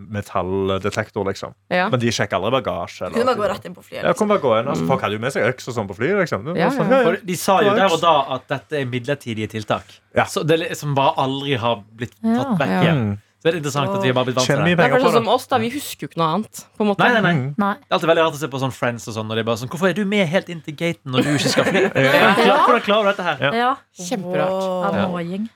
metalldetektor, 0.43 1.25
liksom. 1.29 1.55
Ja. 1.71 1.89
Men 1.93 2.01
de 2.01 2.11
sjekker 2.15 2.37
aldri 2.39 2.51
bagasje. 2.61 3.07
eller- 3.07 3.19
Kunne 3.19 3.27
bare 3.35 3.37
gå 3.43 3.49
rett 3.55 3.65
inn 3.67 3.75
på 3.75 3.83
flyet. 3.85 4.03
Ja, 4.03 4.09
Liksom. 4.09 4.19
kunne 4.19 4.29
bare 4.39 4.45
gå 4.47 4.61
inn, 4.61 4.69
altså, 4.69 4.87
Folk 4.89 5.01
hadde 5.03 5.13
jo 5.15 5.19
med 5.19 5.33
seg 5.33 5.43
øks 5.45 5.69
og 5.69 5.75
sånn 5.75 5.89
på 5.89 5.97
flyet. 5.97 6.19
Liksom. 6.19 6.57
Ja, 6.57 6.71
sånn, 6.71 6.89
ja. 6.91 6.97
ja, 6.97 7.03
ja. 7.03 7.09
Og 7.09 7.27
de 7.27 7.37
sa 7.37 7.61
jo 7.63 7.75
der 7.75 7.93
og 7.93 8.01
da 8.01 8.15
at 8.35 8.49
dette 8.49 8.73
er 8.81 8.85
midlertidige 8.87 9.49
tiltak. 9.51 9.78
Ja. 10.17 10.25
Så 10.25 10.43
det 10.47 10.77
som 10.79 10.95
bare 10.97 11.15
aldri 11.23 11.57
har 11.61 11.83
blitt 11.97 12.15
tatt 12.23 12.55
vekk 12.59 12.71
Ja. 12.73 12.83
igjen. 12.83 13.19
Så 13.39 13.47
det 13.47 13.53
er 13.53 13.57
interessant 13.61 13.93
at 13.95 14.03
vi 14.03 14.09
har 14.11 14.15
bare 14.19 14.27
blitt 14.27 14.37
vant 14.41 14.49
til 14.51 14.57
det. 14.59 14.77
Det 14.77 14.85
er 14.85 14.91
for 14.97 15.05
sånn 15.07 15.13
som 15.21 15.29
oss, 15.31 15.45
da. 15.47 15.59
Vi 15.63 15.69
husker 15.71 16.01
jo 16.03 16.09
ikke 16.11 16.19
noe 16.19 16.31
annet. 16.35 16.63
På 16.77 16.83
en 16.83 16.89
måte. 16.91 16.99
Nei, 17.07 17.11
nei, 17.15 17.21
nei. 17.23 17.35
Mm. 17.39 17.55
Nei. 17.63 17.75
Det 17.79 17.87
er 17.87 17.95
alltid 17.99 18.09
veldig 18.11 18.25
rart 18.27 18.35
å 18.35 18.41
se 18.41 18.49
på 18.51 18.61
sånn 18.65 18.73
Friends 18.75 19.07
og 19.07 19.15
sånn 19.15 19.31
Og 19.31 19.37
de 19.39 19.41
er 19.45 19.47
bare 19.47 19.61
sånn 19.61 19.71
Hvorfor 19.71 19.89
er 19.89 19.95
du 19.95 20.05
med 20.05 20.27
helt 20.27 20.49
inn 20.51 20.61
til 20.61 20.75
gaten 20.75 21.13
når 21.15 21.23
du 21.23 21.31
ikke 21.37 21.53
skal 21.53 21.69
fly? 21.69 21.85
Hvordan 21.95 22.35
klarer- 22.35 22.65
Hvordan 22.67 22.83
klarer 22.89 23.05
du 23.05 23.11
dette 23.13 23.27
her? 23.29 23.39
Ja. 23.47 23.53
Ja. 23.55 23.71
Kjemperart. 23.95 24.91
Annoying. 24.91 25.47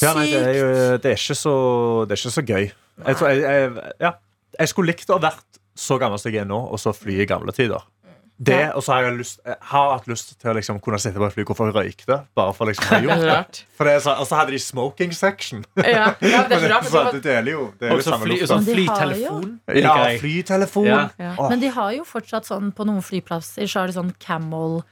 Ja, 0.00 0.12
nei, 0.16 0.24
det, 0.28 0.40
er 0.40 0.56
jo, 0.56 0.96
det, 1.00 1.10
er 1.12 1.20
ikke 1.20 1.36
så, 1.36 1.52
det 2.08 2.16
er 2.16 2.20
ikke 2.20 2.32
så 2.34 2.44
gøy. 2.44 2.64
Jeg, 3.06 3.16
tror, 3.16 3.28
jeg, 3.28 3.44
jeg, 3.44 3.92
ja. 4.00 4.10
jeg 4.60 4.68
skulle 4.72 4.92
likt 4.92 5.08
å 5.12 5.16
ha 5.16 5.22
vært 5.28 5.60
så 5.76 5.96
gammel 6.00 6.20
som 6.20 6.32
jeg 6.32 6.40
er 6.44 6.48
nå, 6.48 6.58
og 6.72 6.80
så 6.80 6.92
fly 6.96 7.20
i 7.20 7.28
gamle 7.28 7.52
tider. 7.56 7.84
Det, 8.38 8.74
Og 8.76 8.82
så 8.84 8.92
har 8.92 9.06
jeg, 9.06 9.16
lyst, 9.16 9.38
jeg 9.46 9.56
har 9.70 9.92
hatt 9.94 10.08
lyst 10.10 10.34
til 10.40 10.50
å 10.50 10.54
liksom 10.58 10.80
kunne 10.84 10.98
sitte 11.00 11.16
på 11.16 11.24
et 11.24 11.32
fly 11.32 11.44
og 11.46 11.60
røyke 11.60 11.76
røykte. 11.78 12.18
Bare 12.36 12.52
for 12.56 12.68
liksom 12.68 12.84
å 12.84 12.90
ha 12.92 12.98
gjort 13.06 13.24
det. 13.24 13.60
For 13.78 13.88
det 13.88 13.94
så, 14.04 14.16
og 14.20 14.28
så 14.28 14.40
hadde 14.40 14.52
de 14.52 14.60
smoking 14.60 15.14
section. 15.16 15.64
Ja, 15.80 16.10
ja, 16.20 16.42
det 16.50 16.58
er 16.60 16.84
så 16.84 17.04
det 17.16 17.22
deler 17.24 17.52
jo 17.54 17.62
det 17.80 17.88
er 17.88 17.96
Og 17.96 18.02
så 18.04 18.12
samme 18.12 18.28
fly, 18.28 18.36
lufta. 18.36 18.50
sånn 18.52 18.66
de 18.66 18.74
har 18.74 19.00
flytelefon. 19.00 19.48
Ja, 19.80 19.94
flytelefon. 20.20 20.90
Ja. 20.90 21.00
Ja. 21.20 21.32
Men 21.48 21.64
de 21.64 21.72
har 21.78 21.96
jo 21.96 22.04
fortsatt 22.08 22.48
sånn 22.48 22.72
på 22.76 22.86
noen 22.88 23.04
flyplasser 23.04 23.70
så 23.70 23.84
er 23.84 23.92
det 23.92 23.96
sånn 23.96 24.12
camel 24.22 24.82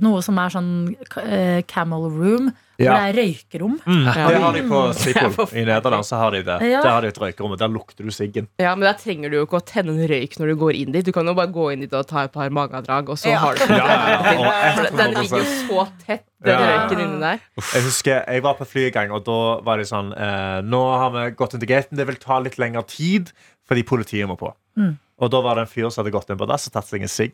Noe 0.00 0.22
som 0.24 0.38
er 0.38 0.48
sånn 0.54 0.68
uh, 0.94 1.60
camel 1.68 2.08
room, 2.10 2.52
Ja. 2.80 2.94
hvor 2.94 2.98
det 2.98 3.10
er 3.12 3.16
røykerom. 3.20 3.74
Mm, 3.84 4.04
Ja. 4.06 4.26
Det 4.28 4.38
har 4.42 4.52
de 4.56 4.62
på 4.66 4.78
Schiphol 5.00 5.52
i 5.52 5.64
Nederland. 5.68 6.04
Så 6.08 6.16
har 6.16 6.30
de 6.32 6.40
det. 6.42 6.56
Ja. 6.70 6.80
Der 6.82 6.90
har 6.90 7.00
de 7.04 7.08
et 7.12 7.18
røykerom, 7.20 7.52
og 7.52 7.58
der 7.60 7.68
lukter 7.68 8.02
du 8.04 8.10
siggen. 8.10 8.48
Ja, 8.58 8.74
men 8.74 8.86
der 8.88 8.94
trenger 8.98 9.30
du 9.30 9.36
jo 9.36 9.44
ikke 9.46 9.60
å 9.60 9.64
tenne 9.64 9.92
en 9.92 10.08
røyk 10.08 10.38
når 10.40 10.46
du 10.52 10.56
går 10.62 10.78
inn 10.80 10.92
dit. 10.96 11.04
Du 11.04 11.12
kan 11.12 11.26
jo 11.28 11.34
bare 11.34 11.52
gå 11.52 11.68
inn 11.74 11.80
dit 11.84 11.92
og 11.94 12.06
ta 12.10 12.24
et 12.24 12.32
par 12.32 12.48
magedrag, 12.50 13.08
og 13.12 13.18
så 13.20 13.28
Ja. 13.30 13.38
har 13.44 13.54
du 13.54 13.60
Ja, 13.68 13.86
ja, 13.86 14.88
Den 14.96 15.14
ligger 15.20 15.38
jo 15.44 15.44
så 15.68 15.86
tett, 16.06 16.24
den 16.42 16.58
Ja. 16.58 16.66
røyken 16.88 17.04
inni 17.04 17.20
der. 17.20 17.38
Jeg 17.74 17.82
husker, 17.86 18.24
jeg 18.26 18.42
var 18.42 18.54
på 18.58 18.64
flyet 18.66 18.96
en 18.96 19.08
gang, 19.08 19.12
og 19.12 19.24
da 19.28 19.38
var 19.62 19.76
de 19.78 19.84
sånn 19.84 20.12
eh, 20.16 20.60
Nå 20.62 20.82
har 20.98 21.10
vi 21.14 21.30
gått 21.36 21.54
inn 21.54 21.60
til 21.60 21.68
gaten, 21.68 21.96
det 21.96 22.06
vil 22.06 22.16
ta 22.16 22.40
litt 22.40 22.58
lengre 22.58 22.82
tid 22.88 23.30
fordi 23.68 23.84
politiet 23.86 24.26
må 24.28 24.34
på. 24.36 24.50
Mm. 24.76 24.96
Og 25.22 25.30
da 25.30 25.38
var 25.40 25.54
det 25.54 25.68
en 25.68 25.70
fyr 25.70 25.86
som 25.92 26.02
hadde 26.02 26.12
gått 26.16 26.30
inn 26.30 26.38
på 26.40 26.48
dass 26.50 26.66
og 26.66 26.72
tatt 26.74 26.88
seg 26.88 27.02
en 27.04 27.08
sigg. 27.08 27.32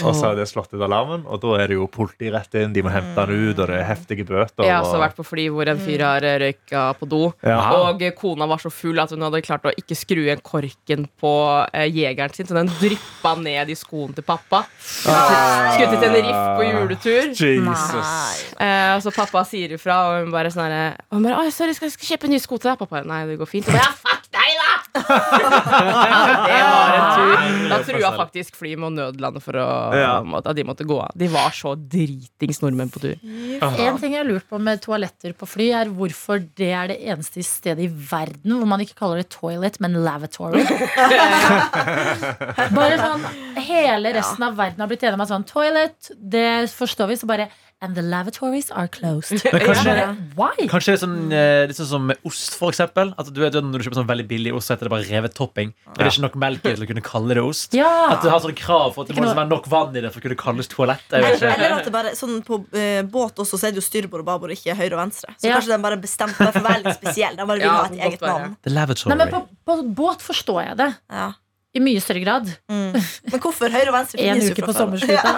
Og 0.00 0.14
så 0.16 0.30
hadde 0.30 0.40
de 0.40 0.48
slått 0.48 0.70
ut 0.72 0.80
alarmen, 0.80 1.24
og 1.28 1.40
da 1.42 1.56
er 1.60 1.72
det 1.72 1.76
jo 1.76 1.86
politi 1.90 2.30
rett 2.32 2.54
inn. 2.56 2.72
De 2.72 2.82
må 2.84 2.92
hente 2.94 3.18
han 3.18 3.32
ut, 3.32 3.58
og 3.58 3.66
det 3.68 3.76
er 3.76 3.84
heftige 3.88 4.24
bøter. 4.28 4.64
Jeg 4.64 4.72
har 4.72 4.86
også 4.86 5.00
vært 5.02 5.18
på 5.18 5.26
fly 5.26 5.46
hvor 5.52 5.68
en 5.68 5.82
fyr 5.82 6.04
har 6.06 6.24
eh, 6.26 6.36
røyka 6.40 6.84
på 6.96 7.08
do. 7.10 7.20
Ja. 7.44 7.58
Og 7.90 8.04
kona 8.16 8.48
var 8.48 8.62
så 8.62 8.72
full 8.72 9.02
at 9.02 9.12
hun 9.12 9.26
hadde 9.26 9.42
klart 9.44 9.66
å 9.68 9.74
ikke 9.76 9.98
skru 9.98 10.22
igjen 10.22 10.40
korken 10.46 11.04
på 11.20 11.34
eh, 11.74 11.88
jegeren 11.90 12.32
sin, 12.36 12.48
så 12.48 12.56
den 12.56 12.70
dryppa 12.80 13.34
ned 13.42 13.74
i 13.74 13.76
skoen 13.78 14.14
til 14.16 14.24
pappa. 14.26 14.62
Skutt 14.80 15.96
ut 15.98 16.06
en 16.08 16.16
riff 16.16 16.40
på 16.56 16.68
juletur. 16.70 17.32
Jesus. 17.34 18.14
Eh, 18.56 18.94
og 18.94 19.04
så 19.04 19.12
pappa 19.14 19.44
sier 19.48 19.76
ifra, 19.76 20.00
og 20.08 20.24
hun 20.24 20.34
bare 20.34 20.54
sånn 20.54 20.68
herre 20.68 20.86
og 21.10 21.18
hun 21.18 21.26
bare, 21.28 21.42
«Oi, 21.42 21.52
sorry, 21.54 21.74
skal 21.76 21.90
jeg 21.90 22.14
kjøpe 22.14 22.30
nye 22.30 22.40
sko 22.40 22.56
til 22.60 22.72
deg? 22.72 22.80
Pappa 22.80 23.02
nei, 23.04 23.24
det 23.28 23.36
går 23.40 23.50
fint. 23.50 23.68
Og 23.68 23.76
jeg, 23.76 23.84
ja, 23.84 23.92
fuck 24.00 24.30
deg, 24.32 24.56
da! 24.62 24.79
Det 24.94 26.62
var 26.66 26.88
en 26.96 27.06
tur. 27.16 27.34
Da 27.70 27.76
trua 27.86 28.10
faktisk 28.18 28.56
flyet 28.58 28.78
med 28.80 28.88
å 28.90 28.94
nødlande 28.96 29.40
for 29.44 29.54
å, 29.60 29.66
Ja. 29.96 30.14
at 30.38 30.56
de 30.56 30.64
måtte 30.66 30.84
gå 30.88 30.98
av. 31.00 31.10
De 31.14 31.28
var 31.28 31.50
så 31.54 31.74
dritings 31.76 32.60
nordmenn 32.62 32.90
på 32.90 33.00
tur. 33.02 33.16
En 33.60 33.98
ting 34.00 34.12
jeg 34.14 34.22
har 34.24 34.28
lurt 34.28 34.48
på 34.50 34.58
med 34.60 34.80
toaletter 34.82 35.32
på 35.38 35.46
fly, 35.48 35.70
er 35.72 35.86
hvorfor 35.94 36.38
det 36.56 36.72
er 36.72 36.86
det 36.92 36.98
eneste 37.06 37.42
stedet 37.46 37.84
i 37.86 37.88
verden 37.88 38.56
hvor 38.58 38.66
man 38.66 38.80
ikke 38.80 38.96
kaller 38.98 39.16
det 39.22 39.30
toilet, 39.30 39.80
men 39.80 39.92
lavatory. 40.04 40.64
bare 42.76 42.98
sånn 43.00 43.24
Hele 43.60 44.12
resten 44.16 44.44
av 44.46 44.56
verden 44.58 44.82
har 44.82 44.90
blitt 44.90 45.04
enig 45.04 45.18
om 45.18 45.24
at 45.24 45.32
sånn 45.32 45.46
toilet, 45.48 46.10
det 46.16 46.68
forstår 46.72 47.10
vi, 47.12 47.18
så 47.20 47.28
bare 47.30 47.48
And 47.82 47.94
the 47.96 48.02
lavatories 48.02 48.70
are 48.70 48.88
closed. 48.88 49.40
Men 49.52 49.62
kanskje, 49.70 49.92
ja. 49.96 50.08
Why? 50.36 50.66
kanskje 50.68 50.92
det 50.92 50.96
er 50.98 51.00
sånn, 51.00 51.14
eh, 51.32 51.62
litt 51.70 51.78
sånn 51.78 51.88
som 51.88 52.02
med 52.10 52.18
ost, 52.28 52.52
for 52.60 52.68
eksempel. 52.74 53.14
At 53.16 53.30
du 53.32 53.38
vet, 53.40 53.54
Når 53.56 53.80
du 53.80 53.86
kjøper 53.86 54.02
sånn 54.02 54.08
veldig 54.10 54.26
billig 54.28 54.52
ost, 54.52 54.68
så 54.68 54.74
heter 54.74 54.90
det 54.90 54.92
bare 54.92 55.06
revet 55.08 55.32
topping. 55.38 55.72
Og 55.88 55.96
det 55.96 56.04
er 56.04 56.10
ikke 56.12 56.24
nok 56.26 56.36
melk 56.42 56.60
til 56.66 56.84
å 56.84 56.88
kunne 56.90 57.04
kalle 57.06 57.38
det 57.38 57.44
ost. 57.46 57.72
Ja. 57.78 57.88
At 58.12 58.20
du 58.20 58.28
har 58.28 58.42
sånne 58.44 58.58
krav 58.60 58.92
for 58.92 59.02
at 59.02 59.08
det 59.08 59.16
må 59.16 59.22
Ikke 59.22 59.30
liksom 59.30 59.40
være 59.40 59.52
nok 59.54 59.70
vann 59.72 59.96
i 59.96 60.04
det 60.04 60.12
for 60.12 60.20
å 60.20 60.26
kunne 60.28 60.38
kalles 60.44 60.68
toalett. 60.68 61.06
Jeg 61.08 61.24
vet 61.24 61.30
Eller, 61.30 61.40
ikke. 61.40 61.64
eller 61.64 61.76
at 61.78 61.88
det 61.88 61.94
bare 61.96 62.12
sånn 62.20 62.36
På 62.44 62.60
uh, 62.60 63.02
båt 63.16 63.40
også 63.46 63.56
så 63.56 63.70
er 63.70 63.72
det 63.72 63.80
jo 63.80 63.88
styrbord 63.88 64.26
og 64.26 64.28
babord, 64.28 64.52
ikke 64.52 64.76
høyre 64.76 64.92
og 64.98 65.00
venstre. 65.06 65.32
Så 65.40 65.48
Ja. 65.48 65.56
kanskje 65.56 65.72
den 65.72 65.82
bare 65.88 65.96
bestemte 66.04 66.36
seg 66.36 66.52
for 66.52 66.60
å 66.60 66.68
være 66.68 66.84
litt 66.84 67.00
spesiell. 67.00 67.36
Den 67.40 67.48
bare 67.48 67.64
vil 67.64 67.70
Ja, 67.70 67.80
ha 67.80 67.88
et 67.88 67.96
eget 68.12 68.20
navn. 68.28 68.56
The 68.60 68.76
lavatory. 68.76 69.14
Nei, 69.14 69.18
men 69.24 69.32
på, 69.32 69.40
på 69.64 69.80
båt 70.04 70.20
forstår 70.20 70.66
jeg 70.68 70.76
det. 70.84 70.90
Ja. 71.08 71.32
I 71.70 71.80
mye 71.82 72.00
større 72.02 72.22
grad. 72.24 72.48
Mm. 72.70 72.96
Men 73.30 73.42
hvorfor 73.42 73.70
høyre 73.70 73.92
og 73.92 73.94
venstre 73.94 74.18
En 74.24 74.40
finnes 74.40 74.48
jo 74.48 74.54
uke 74.56 74.64
på 74.66 74.72
fra 74.72 74.74
før. 74.74 74.80
sommerslutta. 74.80 75.30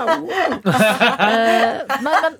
Eh, 1.28 1.98
nei, 2.06 2.16
men, 2.24 2.32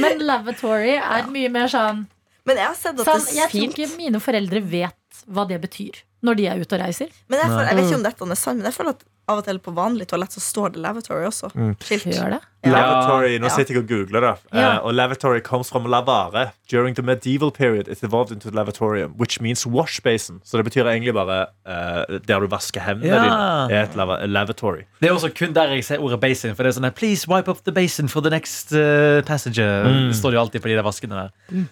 men 0.00 0.22
lavatory 0.30 0.94
er 0.96 1.28
mye 1.32 1.50
mer 1.52 1.68
sånn, 1.72 2.06
Men 2.48 2.56
jeg 2.62 2.66
har 2.70 2.78
sett 2.78 2.96
at 2.96 3.04
sånn 3.10 3.26
det 3.26 3.36
Jeg 3.36 3.52
tror 3.52 3.68
ikke 3.68 3.90
mine 3.98 4.22
foreldre 4.24 4.62
vet 4.72 4.96
hva 5.28 5.46
det 5.48 5.60
betyr 5.60 6.04
når 6.22 6.36
de 6.36 6.44
er 6.52 6.58
ute 6.60 6.76
og 6.76 6.82
reiser. 6.82 7.08
Men 7.32 7.38
jeg, 7.40 7.48
føler, 7.48 7.66
jeg 7.70 7.76
vet 7.78 7.86
ikke 7.88 7.96
om 7.96 8.02
dette 8.04 8.26
er 8.28 8.36
sant, 8.36 8.58
men 8.60 8.66
jeg 8.68 8.74
føler 8.76 8.90
at 8.92 9.04
av 9.30 9.38
og 9.40 9.44
til 9.46 9.58
på 9.62 9.72
vanlig 9.72 10.04
toalett 10.10 10.32
så 10.34 10.40
står 10.42 10.72
det 10.74 10.80
lavatory 10.82 11.22
også. 11.24 11.48
Skilt. 11.80 12.04
Gjør 12.10 12.32
det? 12.34 12.40
Ja. 12.66 12.72
Lavatory, 12.74 13.38
nå 13.40 13.46
Ja. 13.46 13.52
sitter 13.54 13.74
jeg 13.78 13.84
og 13.84 13.88
googler 13.88 14.20
det. 14.26 14.32
Ja. 14.52 14.72
Uh, 14.80 14.86
og 14.90 14.94
lavatory 14.98 15.40
comes 15.40 15.70
from 15.70 15.86
lavare. 15.86 16.50
During 16.68 16.94
the 16.98 17.02
medieval 17.06 17.50
period 17.50 17.88
it 17.88 18.02
evolved 18.04 18.32
into 18.34 18.50
lavatorium, 18.50 19.14
which 19.16 19.40
means 19.40 19.64
wash 19.66 20.02
basin. 20.02 20.40
Så 20.44 20.56
det 20.58 20.64
betyr 20.66 20.84
egentlig 20.90 21.14
bare 21.14 21.46
uh, 21.64 22.18
der 22.26 22.40
du 22.40 22.46
vasker 22.52 22.80
hendene 22.84 23.14
Ja. 23.14 23.22
dine. 23.22 23.78
er 23.78 23.82
et 23.88 23.96
lava 23.96 24.18
lavatory. 24.26 24.82
Det 25.00 25.08
er 25.08 25.14
også 25.14 25.30
kun 25.38 25.54
der 25.54 25.72
jeg 25.72 25.84
ser 25.84 25.98
ordet 26.02 26.20
basin. 26.20 26.54
For 26.54 26.64
det 26.64 26.76
er 26.76 26.80
sånn 26.80 26.90
Please 26.94 27.28
wipe 27.30 27.48
up 27.48 27.64
the 27.64 27.72
basin 27.72 28.08
for 28.08 28.20
the 28.20 28.30
next 28.30 28.72
uh, 28.74 29.22
passenger. 29.22 29.84
Mm. 29.88 30.08
Det 30.10 30.16
står 30.20 30.32
jo 30.36 30.40
alltid 30.40 30.60
på 30.60 30.68
de 30.68 30.74
der 30.74 30.82
vaskene 30.84 31.14
der. 31.16 31.64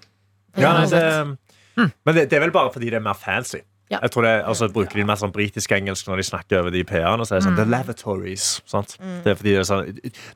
Ja, 0.56 0.72
nei, 0.78 1.36
det, 1.78 1.90
men 2.06 2.14
det, 2.18 2.28
det 2.30 2.38
er 2.38 2.46
vel 2.48 2.54
bare 2.54 2.72
fordi 2.74 2.90
det 2.92 2.98
er 3.00 3.04
mer 3.08 3.18
fancy. 3.18 3.62
Ja. 3.88 4.02
Jeg 4.04 4.10
tror 4.12 4.26
det, 4.26 4.32
altså, 4.44 4.66
Bruker 4.68 4.98
de 5.00 5.04
mer 5.08 5.16
sånn 5.16 5.30
britisk 5.32 5.72
engelsk 5.72 6.10
når 6.10 6.20
de 6.20 6.24
snakker 6.28 6.58
over 6.60 6.74
de 6.74 6.82
PA-ene? 6.84 7.24
Så 7.24 7.32
er 7.32 7.38
det 7.40 7.44
sånn, 7.46 7.54
The 7.56 7.64
lavatories. 7.72 8.48
Sant? 8.68 8.90
Det 9.24 9.32
er 9.32 9.38
fordi 9.38 9.54
det 9.54 9.62
er 9.62 9.64
sånn 9.64 9.86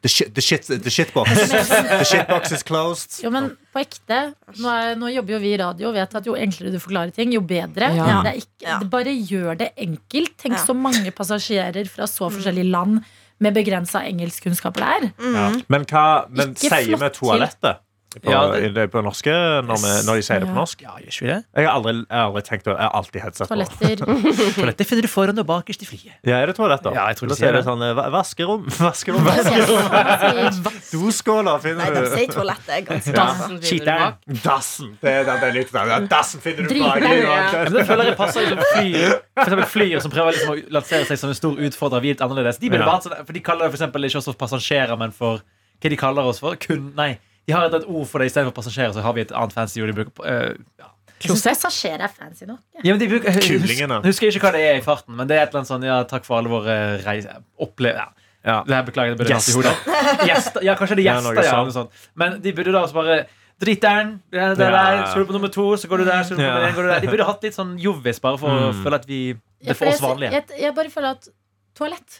The 0.00 0.08
shit, 0.08 0.30
the 0.32 0.40
shit, 0.46 0.70
the 0.86 0.92
shitbox. 0.94 1.34
the 1.90 2.06
shitbox 2.08 2.54
is 2.56 2.64
closed. 2.64 3.18
Jo, 3.20 3.28
men 3.34 3.50
på 3.76 3.82
ekte 3.84 4.22
Nå, 4.56 4.72
er, 4.72 4.96
nå 4.96 5.10
jobber 5.12 5.36
jo 5.36 5.40
vi 5.44 5.52
i 5.52 5.58
radio 5.60 5.90
og 5.90 5.98
vet 5.98 6.16
at 6.22 6.30
jo 6.30 6.38
enklere 6.40 6.72
du 6.72 6.80
forklarer 6.80 7.12
ting, 7.12 7.34
jo 7.36 7.44
bedre. 7.44 7.92
Ja. 7.92 8.08
Det 8.24 8.32
er 8.32 8.40
ikke, 8.40 8.78
det 8.86 8.90
bare 8.96 9.12
gjør 9.20 9.60
det 9.66 9.70
enkelt. 9.84 10.32
Tenk 10.40 10.56
Ja. 10.56 10.64
så 10.64 10.72
mange 10.88 11.12
passasjerer 11.12 11.92
fra 11.92 12.08
så 12.08 12.32
forskjellige 12.32 12.72
land 12.72 13.02
med 13.42 13.52
begrensa 13.52 14.00
engelskkunnskaper 14.08 14.80
det 14.80 14.90
er. 14.96 15.08
Ja. 15.36 15.46
Men 15.68 15.84
hva 15.92 16.06
men 16.32 16.56
sier 16.56 16.96
vi 16.96 17.12
toalettet? 17.20 17.84
På, 18.12 18.28
Ja, 18.30 18.40
det- 18.52 18.90
på 18.92 19.00
norske 19.00 19.32
når, 19.64 19.78
vi, 19.80 19.90
når 20.06 20.18
de 20.20 20.22
sier 20.26 20.40
det 20.42 20.48
på 20.50 20.56
norsk? 20.56 20.82
Ja, 20.84 20.96
gjør 21.00 21.08
ikke 21.14 21.22
vi 21.24 21.28
det? 21.32 21.38
Jeg 21.56 21.64
har 21.66 21.72
aldri, 21.78 21.92
jeg 22.02 22.18
har 22.18 22.26
aldri 22.28 22.42
tenkt 22.48 22.66
å 22.68 22.74
Jeg 22.76 22.82
har 22.84 22.96
alltid 22.98 23.20
headset 23.24 23.48
på. 23.48 23.54
Toaletter. 23.54 24.02
Toaletter 24.58 24.84
finner 24.90 25.02
du 25.02 25.08
foran 25.08 25.38
og 25.42 25.46
bakerst 25.48 25.82
i 25.82 25.88
flyet. 25.88 26.12
Ja, 26.28 26.36
er 26.42 26.46
det 26.52 26.56
toalett, 26.58 26.82
da? 26.84 26.92
Ja, 26.92 27.06
jeg 27.08 27.16
tror 27.22 27.32
de 27.32 27.38
sier 27.40 27.56
det 27.56 27.62
sånn 27.64 27.80
vaskerom, 28.12 28.66
Vaskerom, 28.76 29.24
vaskerom, 29.24 30.60
Doskåler 30.92 31.58
finner 31.64 31.88
du. 31.88 31.96
Nei, 31.96 32.02
de 32.04 32.12
sier 32.12 32.34
toalett 32.36 32.68
er 32.68 32.84
ganske 32.86 33.12
Ja. 33.12 33.24
Dassen 33.24 33.58
finner 33.62 33.84
du 33.86 34.02
bak. 34.02 34.42
Dassen. 34.44 34.92
Det 35.02 35.10
er, 35.12 35.24
det 35.30 35.48
er 35.48 35.56
litt 35.56 35.72
ja, 35.72 35.98
Dassen 36.12 36.40
finner 36.44 36.68
du 36.68 36.76
bak 36.82 37.00
ja. 37.02 37.64
Men 37.64 37.72
det 37.78 37.86
føler 37.88 38.10
jeg 38.10 38.16
passer 38.20 38.46
liksom 38.46 38.62
fly, 38.74 38.92
For 39.32 39.42
eksempel 39.46 39.68
flyer 39.72 40.04
som 40.04 40.12
prøver 40.14 40.36
liksom 40.36 40.52
å 40.52 40.58
lansere 40.76 41.08
seg 41.08 41.20
som 41.20 41.32
en 41.32 41.38
stor 41.38 41.56
utfordrer. 41.68 42.02
Vi 42.04 42.12
er 42.12 42.16
litt 42.16 42.24
annerledes 42.28 42.60
De, 42.62 42.68
Ja. 42.72 42.84
bare, 42.84 43.24
for 43.24 43.32
de 43.32 43.40
kaller 43.40 43.66
det 43.68 43.72
for 43.74 43.80
eksempel 43.80 44.04
ikke 44.08 44.18
oss 44.20 44.28
for 44.30 44.38
passasjerer, 44.44 44.96
men 44.98 45.10
for 45.16 45.40
hva 45.82 45.90
de 45.90 45.96
kaller 45.98 46.28
oss 46.30 46.38
for? 46.42 46.54
Kun, 46.56 46.92
nei, 46.96 47.18
De 47.46 47.52
har 47.56 47.66
et, 47.66 47.74
et 47.74 47.86
ord 47.90 48.06
for 48.06 48.18
det 48.22 48.30
istedenfor 48.30 48.54
passasjerer. 48.54 48.92
Så 48.94 49.02
har 49.02 49.12
vi 49.16 49.20
et 49.24 49.32
annet 49.32 49.52
fancy 49.52 49.80
ord 49.82 49.88
de 49.90 49.96
bruker 49.98 50.14
på. 50.14 50.24
uh, 50.24 50.54
ja. 50.78 50.88
Jeg 51.22 51.30
synes 51.30 51.42
Passasjer 51.46 52.00
er 52.02 52.08
fancy 52.10 52.44
nok. 52.48 52.58
Ja. 52.74 52.80
Ja, 52.84 52.92
men 52.94 52.98
de 53.00 53.06
bruker, 53.08 53.30
jeg 53.30 53.34
hus- 53.36 53.46
Kyllingene. 53.46 54.00
ikke 54.02 54.40
hva 54.42 54.50
det 54.56 54.62
er 54.66 54.78
i 54.80 54.82
farten, 54.82 55.14
men 55.14 55.28
det 55.30 55.36
er 55.36 55.42
et 55.44 55.52
eller 55.52 55.60
annet 55.62 55.70
sånn 55.70 55.84
Ja, 55.86 56.00
takk 56.10 56.24
for 56.26 56.38
alle 56.40 56.50
våre 56.50 56.98
reiser 57.04 57.42
Opple... 57.62 57.92
Ja. 57.94 58.08
Ja. 58.42 58.56
Det 58.66 58.74
her 58.74 58.82
beklager, 58.82 59.14
det 59.14 59.18
burde 59.22 59.36
vært 59.36 59.52
i 59.52 59.54
hodet. 59.54 60.26
Gjester. 60.26 60.64
Ja, 60.66 60.74
kanskje 60.74 60.96
det 60.98 61.04
er 61.06 61.12
gjester. 61.14 61.36
Ja, 61.38 61.52
sånt. 61.52 61.68
noe 61.68 61.74
sånt. 61.76 62.08
Men 62.18 62.40
de 62.42 62.52
burde 62.56 62.72
da 62.74 62.80
også 62.82 62.96
bare 62.98 63.20
Drit 63.62 63.78
der, 63.84 64.08
der, 64.34 64.56
så 65.06 65.12
går 65.14 65.22
du 65.22 65.26
på 65.28 65.34
nummer 65.36 65.50
to, 65.54 65.66
så 65.78 65.86
går 65.86 66.02
du 66.02 66.04
der, 66.08 66.24
så 66.26 66.34
går 66.34 66.42
du 66.42 66.48
nummer 66.48 66.72
går 66.74 66.82
du 66.82 66.88
der. 66.90 67.00
De 67.04 67.10
burde 67.12 67.26
hatt 67.28 67.44
litt 67.46 67.54
sånn 67.54 67.76
jovis, 67.78 68.18
bare 68.24 68.40
for 68.42 68.50
å 68.50 68.72
Mm. 68.72 68.80
føle 68.82 68.98
at 68.98 69.06
vi 69.06 69.20
Det 69.34 69.40
Ja, 69.62 69.70
er 69.70 69.74
for 69.78 69.86
oss 69.86 70.00
jeg- 70.00 70.08
vanlige. 70.08 70.32
Jeg, 70.32 70.44
jeg 70.64 70.74
bare 70.74 70.90
føler 70.90 71.10
at 71.14 71.28
toalett 71.78 72.18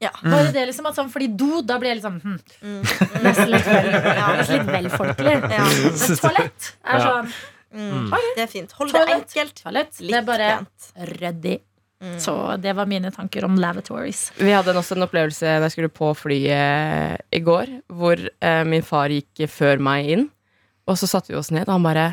Ja. 0.00 0.10
Bare 0.22 0.52
det 0.54 0.62
liksom 0.68 0.86
at 0.86 0.94
sånn, 0.94 1.08
Fordi 1.10 1.26
do, 1.36 1.60
da 1.66 1.74
blir 1.82 1.90
jeg 1.90 1.98
liksom 2.00 2.20
hm, 2.22 2.34
Mm. 2.62 2.82
Nesten 3.24 3.48
litt 3.50 3.66
vel, 3.66 3.88
ja, 3.92 4.26
nesten 4.38 4.60
litt 4.60 4.68
vel 4.76 4.90
folkelig. 4.94 5.36
Ja. 5.56 5.64
Men 5.68 6.18
toalett 6.22 6.68
er 6.84 6.98
Ja. 6.98 7.06
sånn 7.06 7.32
Mm. 7.68 8.06
Det 8.34 8.40
er 8.40 8.46
fint. 8.48 8.70
Hold 8.78 8.92
det 8.94 9.00
Toalett. 9.02 9.26
enkelt. 9.28 9.58
Toalett, 9.62 9.98
det 10.00 10.14
er 10.16 10.22
bare 10.24 10.46
pent. 10.64 10.86
ryddig. 11.20 11.58
Mm. 12.00 12.14
Så 12.18 12.32
det 12.62 12.72
var 12.78 12.86
mine 12.88 13.10
tanker 13.12 13.44
om 13.44 13.58
lavatories. 13.60 14.30
Vi 14.38 14.48
hadde 14.54 14.72
også 14.72 14.96
en 14.96 15.04
opplevelse 15.04 15.42
da 15.60 15.66
jeg 15.66 15.74
skulle 15.74 15.90
på 15.92 16.08
flyet 16.16 17.20
i 17.30 17.40
går, 17.44 17.82
hvor 17.92 18.16
eh, 18.40 18.64
min 18.64 18.80
far 18.80 19.08
gikk 19.12 19.44
før 19.52 19.78
meg 19.84 20.08
inn. 20.14 20.30
Og 20.88 20.96
så 20.96 21.06
satte 21.10 21.28
vi 21.28 21.36
oss 21.36 21.50
ned, 21.52 21.68
og 21.68 21.74
han 21.76 21.82
bare 21.84 22.06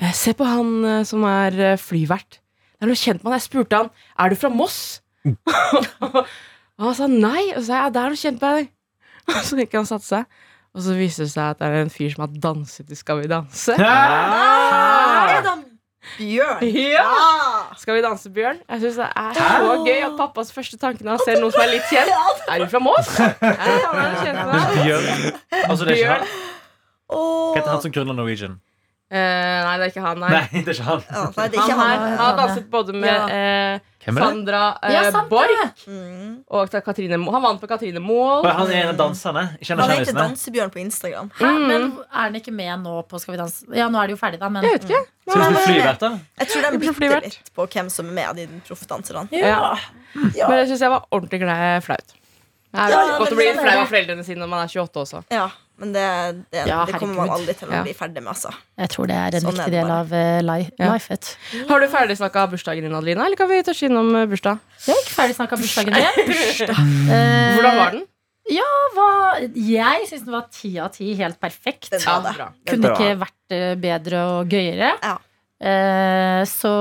eh, 0.00 0.12
Se 0.16 0.32
på 0.32 0.46
han 0.48 0.72
eh, 0.88 1.02
som 1.04 1.22
er 1.28 1.60
eh, 1.60 1.76
flyvert. 1.76 2.38
Det 2.40 2.86
er 2.86 2.86
noe 2.88 2.96
kjent 2.96 3.20
med 3.22 3.28
han. 3.34 3.40
Jeg 3.42 3.48
spurte 3.50 3.76
han 3.76 3.90
Er 4.16 4.30
du 4.32 4.36
fra 4.40 4.48
Moss. 4.48 5.02
og 6.82 6.88
han 6.90 6.96
sa 6.98 7.08
nei. 7.10 7.52
Og 7.54 7.60
så 7.62 7.66
sa 7.68 7.74
jeg 7.78 7.84
ja, 7.86 7.90
det 7.94 8.02
er 8.02 8.14
noe 8.14 8.22
kjent 8.22 8.42
med 8.42 8.56
deg. 8.58 8.72
Og 9.32 9.44
så 9.46 9.56
gikk 9.60 9.76
han 9.78 9.84
og 9.86 9.90
satte 9.92 10.08
seg. 10.08 10.40
Og 10.72 10.82
så 10.82 10.94
viste 10.98 11.22
det 11.22 11.30
seg 11.30 11.52
at 11.52 11.60
det 11.60 11.68
er 11.68 11.84
en 11.84 11.92
fyr 11.92 12.10
som 12.10 12.24
har 12.24 12.32
danset 12.42 12.90
i 12.90 12.96
Skal 12.98 13.20
vi 13.20 13.28
danse. 13.30 13.76
Ah, 13.78 15.28
er 15.30 15.44
det 15.44 15.50
han 15.52 15.62
Bjørn? 16.16 16.64
Ja! 16.66 17.04
Ah. 17.06 17.76
Skal 17.78 17.94
vi 17.94 18.02
danse, 18.02 18.30
Bjørn? 18.34 18.58
Jeg 18.68 18.80
syns 18.82 18.96
det 18.98 19.06
er 19.06 19.36
så 19.38 19.76
gøy 19.86 20.00
at 20.08 20.16
pappas 20.18 20.50
første 20.52 20.78
tanke 20.80 21.06
når 21.06 21.14
han 21.14 21.22
ser 21.22 21.38
noen 21.38 21.54
som 21.54 21.62
er 21.62 21.70
litt 21.76 21.86
kjent 21.86 22.10
Er 22.50 22.58
du 22.58 22.66
fra 22.72 22.80
Mås? 22.82 23.12
Bjørn. 24.82 25.06
Altså, 25.62 25.86
det 25.86 25.94
er 25.94 26.00
ikke 26.00 26.16
han. 26.16 26.26
Hva 27.12 27.54
heter 27.60 27.70
han 27.70 27.84
som 27.84 27.94
grunnla 27.94 28.18
Norwegian? 28.18 28.58
Eh, 29.12 29.62
nei, 29.66 29.72
det 29.76 29.84
er 29.84 29.90
ikke 29.92 30.02
han. 30.06 30.20
Nei. 30.22 30.28
Nei, 30.32 30.60
det 30.64 30.68
er 30.72 30.76
ikke 30.78 30.84
han. 30.88 31.02
Ja, 31.12 31.22
nei, 31.36 31.48
det 31.52 31.58
er 31.58 31.60
Han 31.60 31.70
ikke 31.70 31.78
her 31.78 31.96
han. 31.98 32.04
han 32.08 32.18
har 32.22 32.36
danset 32.38 32.68
både 32.72 32.94
med 32.96 33.10
Ja. 33.12 33.26
eh, 33.28 33.80
er 34.02 34.14
det? 34.16 34.22
Sandra 34.24 34.60
uh, 34.82 34.90
Ja, 34.90 35.02
Borch. 35.30 35.82
Mm. 35.86 36.30
og 36.50 36.70
Katrine 36.86 37.18
Moe. 37.22 37.34
Han 37.36 37.42
vant 37.44 37.60
på 37.62 37.68
Katrine 37.70 38.00
Mohl. 38.02 38.42
Han 38.48 38.70
er 38.72 38.80
en 38.86 38.88
av 38.94 38.96
danserne. 38.98 39.42
Han 39.44 39.58
heter 39.60 39.84
kjendisene. 39.84 40.16
Dansebjørn 40.22 40.72
på 40.74 40.80
Instagram. 40.82 41.28
Hæ, 41.38 41.44
Mm. 41.52 41.66
men 41.68 41.82
er 42.00 42.22
han 42.24 42.34
ikke 42.40 42.52
med 42.56 42.80
nå 42.82 43.02
på 43.06 43.20
Skal 43.20 43.34
vi 43.36 43.38
danse? 43.42 43.66
Ja, 43.76 43.86
nå 43.92 44.00
er 44.02 44.06
det 44.08 44.16
jo 44.16 44.20
ferdig, 44.26 44.40
da, 44.40 44.48
men 44.48 44.64
Jeg 44.64 44.80
vet 44.80 44.88
ikke. 44.90 45.04
Så 45.28 45.36
du 45.36 45.44
skulle 45.44 45.66
flyvert, 45.68 45.98
da? 46.00 46.10
Jeg 46.40 46.48
tror 46.48 46.62
de 46.62 46.70
tror 46.88 46.98
bytter 46.98 47.20
litt 47.28 47.50
på 47.54 47.66
hvem 47.68 47.90
som 47.90 48.08
er 48.08 48.12
med 48.12 48.28
av 48.32 48.34
de 48.36 48.48
proffdanserne. 48.66 49.28
Ja. 49.30 49.76
Ja. 50.34 50.48
Men 50.48 50.58
jeg 50.64 50.68
syns 50.72 50.80
jeg 50.80 50.90
var 50.90 51.04
ordentlig 51.12 51.40
glad 51.44 51.84
flaut. 51.84 52.16
Det 52.72 52.80
er 52.80 52.88
Ja, 52.90 53.18
godt 53.20 53.32
å 53.32 53.36
bli 53.36 53.46
er 53.52 53.60
flau 53.60 53.78
av 53.82 53.86
foreldrene 53.92 54.24
sine 54.24 54.40
når 54.40 54.48
man 54.48 54.64
er 54.64 54.68
28 54.72 54.96
også. 55.04 55.22
Ja, 55.30 55.50
men 55.82 55.92
det, 55.96 56.04
det, 56.54 56.62
Ja, 56.70 56.84
det 56.86 56.94
kommer 57.02 57.18
man 57.24 57.32
aldri 57.34 57.56
til 57.58 57.68
å 57.68 57.74
Ja. 57.74 57.82
bli 57.82 57.94
ferdig 57.98 58.22
med, 58.22 58.30
altså. 58.32 58.52
jeg 58.78 58.92
tror 58.94 59.10
det 59.10 59.18
er 59.18 59.34
en 59.38 59.44
Sånn 59.46 59.56
viktig 59.58 59.74
del 59.74 59.90
av 59.90 60.14
uh, 60.14 60.62
Ja. 60.78 60.92
lifet. 60.94 61.34
Har 61.68 61.82
du 61.82 61.88
ferdigsnakka 61.90 62.46
bursdagen 62.54 62.86
din, 62.86 62.94
Adelina, 62.94 63.26
eller 63.26 63.36
kan 63.40 63.50
vi 63.50 63.60
touche 63.66 63.90
innom 63.90 64.14
eh, 64.16 64.26
bursdag? 64.30 64.62
Jeg 64.86 64.94
har 64.94 65.02
ikke 65.02 65.16
ferdig 65.18 65.36
snakka 65.40 65.60
bursdagen 65.60 65.92
min. 65.98 66.02
Eh, 67.12 67.54
Hvordan 67.58 67.76
var 67.76 67.90
den? 67.98 68.06
var, 68.96 69.42
jeg 69.54 70.06
syns 70.08 70.24
den 70.26 70.34
var 70.34 70.48
ti 70.52 70.72
av 70.82 70.92
ti. 70.94 71.12
Helt 71.18 71.38
perfekt. 71.42 71.90
Det. 71.92 72.00
Kunne 72.04 72.88
Bra. 72.88 72.94
ikke 72.96 73.18
vært 73.22 73.54
eh, 73.56 73.74
bedre 73.80 74.24
og 74.36 74.52
gøyere. 74.52 74.92
Ja. 75.02 75.16
Eh, 75.62 76.42
så, 76.50 76.72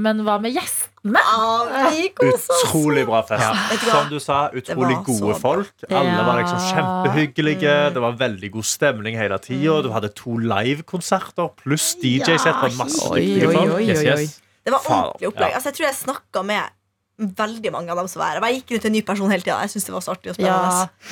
men 0.00 0.22
hva 0.24 0.38
med 0.40 0.54
gjestene? 0.56 1.20
Ah. 1.20 1.92
Utrolig 2.24 3.04
bra 3.08 3.20
fest. 3.28 3.44
Ja. 3.44 3.78
Som 3.84 4.08
du 4.12 4.16
sa, 4.22 4.38
utrolig 4.56 4.96
gode 5.04 5.36
folk. 5.40 5.72
Alle 5.90 6.24
var 6.24 6.40
liksom 6.40 6.60
kjempehyggelige. 6.70 7.76
Det 7.94 8.04
var 8.04 8.16
veldig 8.20 8.52
god 8.56 8.68
stemning 8.68 9.18
hele 9.20 9.38
tida. 9.44 9.80
Du 9.84 9.90
hadde 9.92 10.12
to 10.16 10.38
livekonserter 10.40 11.52
pluss 11.60 11.92
DJ-sett 12.00 12.56
var 12.64 12.76
masse 12.80 13.12
dyktige 13.12 13.52
folk. 13.52 13.80
Yes, 13.84 14.04
yes. 14.08 14.38
Det 14.64 14.72
var 14.74 14.84
ordentlig 14.88 15.32
opplegg. 15.32 15.54
Altså, 15.56 15.70
jeg 15.72 15.78
tror 15.78 15.86
jeg 15.90 15.98
snakka 16.00 16.44
med 16.48 16.76
veldig 17.20 17.70
mange 17.74 17.92
av 17.92 17.98
dem 18.00 18.08
som 18.08 18.20
var 18.22 18.34
her. 18.34 18.44
Jeg 18.48 18.60
gikk 18.62 18.74
rundt 18.76 18.86
en 18.88 18.94
ny 18.96 19.02
person 19.06 19.30
hele 19.32 19.44
tida. 19.44 19.58
Jeg 19.64 19.72
synes 19.74 19.86
det 19.88 19.94
var 19.94 20.04
så 20.06 20.12
artig 20.16 20.32
og 20.32 20.40
Ja, 20.40 20.58